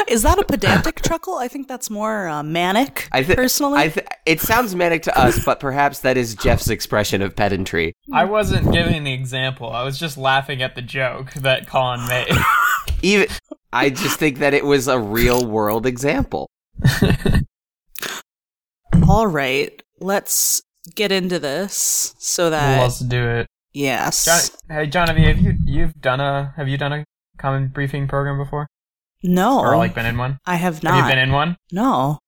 Is 0.08 0.22
that 0.22 0.38
a 0.38 0.44
pedantic 0.44 1.02
chuckle? 1.02 1.34
I 1.36 1.48
think 1.48 1.66
that's 1.68 1.90
more 1.90 2.28
uh, 2.28 2.42
manic. 2.42 3.08
I 3.12 3.22
thi- 3.22 3.34
personally, 3.34 3.80
I 3.80 3.88
th- 3.88 4.06
it 4.26 4.40
sounds 4.40 4.74
manic 4.74 5.02
to 5.04 5.18
us, 5.18 5.44
but 5.44 5.60
perhaps 5.60 6.00
that 6.00 6.16
is 6.16 6.34
Jeff's 6.34 6.68
expression 6.68 7.20
of 7.22 7.34
pedantry. 7.34 7.94
I 8.12 8.24
wasn't 8.24 8.70
giving 8.72 9.04
the 9.04 9.12
example. 9.12 9.70
I 9.70 9.82
was 9.82 9.98
just 9.98 10.16
laughing 10.16 10.62
at 10.62 10.74
the 10.74 10.82
joke 10.82 11.32
that 11.34 11.66
Colin 11.66 12.06
made. 12.08 12.28
Even 13.04 13.28
I 13.72 13.90
just 13.90 14.18
think 14.18 14.38
that 14.38 14.54
it 14.54 14.64
was 14.64 14.88
a 14.88 14.98
real 14.98 15.46
world 15.46 15.84
example. 15.84 16.48
all 19.08 19.26
right. 19.26 19.82
Let's 20.00 20.62
get 20.94 21.12
into 21.12 21.38
this 21.38 22.14
so 22.18 22.50
that 22.50 22.80
Let's 22.80 22.98
do 23.00 23.26
it. 23.28 23.46
yes, 23.72 24.24
John, 24.24 24.76
hey, 24.76 24.86
John, 24.86 25.08
have 25.08 25.18
you, 25.18 25.32
you 25.34 25.54
you've 25.64 26.00
done 26.00 26.20
a 26.20 26.52
have 26.56 26.68
you 26.68 26.76
done 26.76 26.92
a 26.92 27.04
common 27.38 27.68
briefing 27.68 28.08
program 28.08 28.38
before, 28.38 28.66
no, 29.22 29.60
or 29.60 29.76
like 29.76 29.94
been 29.94 30.06
in 30.06 30.18
one? 30.18 30.38
I 30.46 30.56
have 30.56 30.82
not. 30.82 30.94
Have 30.94 31.04
not. 31.04 31.08
you 31.08 31.14
been 31.14 31.28
in 31.28 31.32
one? 31.32 31.56
no, 31.72 32.18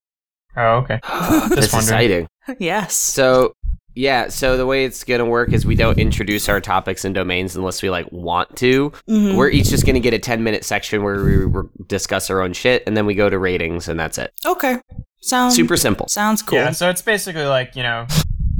Oh, 0.56 0.76
okay. 0.84 1.00
That's 1.04 1.72
wondering. 1.72 1.72
exciting. 1.72 2.28
yes. 2.60 2.96
So 2.96 3.52
yeah, 3.96 4.28
so 4.28 4.56
the 4.56 4.66
way 4.66 4.84
it's 4.84 5.02
gonna 5.02 5.24
work 5.24 5.52
is 5.52 5.66
we 5.66 5.74
don't 5.74 5.98
introduce 5.98 6.48
our 6.48 6.60
topics 6.60 7.04
and 7.04 7.14
domains 7.14 7.56
unless 7.56 7.82
we 7.82 7.90
like 7.90 8.06
want 8.12 8.54
to. 8.58 8.92
Mhm. 9.08 9.36
We're 9.36 9.48
each 9.48 9.70
just 9.70 9.84
gonna 9.86 10.00
get 10.00 10.14
a 10.14 10.18
ten 10.18 10.44
minute 10.44 10.64
section 10.64 11.02
where 11.02 11.16
we 11.24 11.36
re- 11.38 11.68
discuss 11.88 12.30
our 12.30 12.40
own 12.42 12.52
shit, 12.52 12.82
and 12.86 12.96
then 12.96 13.06
we 13.06 13.14
go 13.14 13.28
to 13.28 13.38
ratings, 13.38 13.88
and 13.88 13.98
that's 13.98 14.18
it. 14.18 14.32
Okay, 14.44 14.78
sounds 15.20 15.56
Super 15.56 15.76
simple. 15.76 16.06
Sounds 16.08 16.42
cool. 16.42 16.58
Yeah, 16.58 16.70
so 16.70 16.88
it's 16.90 17.02
basically 17.02 17.46
like 17.46 17.74
you 17.74 17.82
know, 17.82 18.06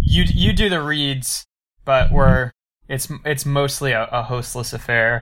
you 0.00 0.24
you 0.26 0.52
do 0.52 0.68
the 0.68 0.82
reads, 0.82 1.44
but 1.84 2.10
we're 2.10 2.52
it's 2.88 3.08
it's 3.24 3.44
mostly 3.46 3.92
a, 3.92 4.04
a 4.04 4.22
hostless 4.24 4.72
affair. 4.72 5.20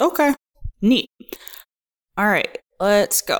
Okay. 0.00 0.34
Neat. 0.80 1.10
All 2.16 2.28
right, 2.28 2.56
let's 2.78 3.20
go. 3.20 3.38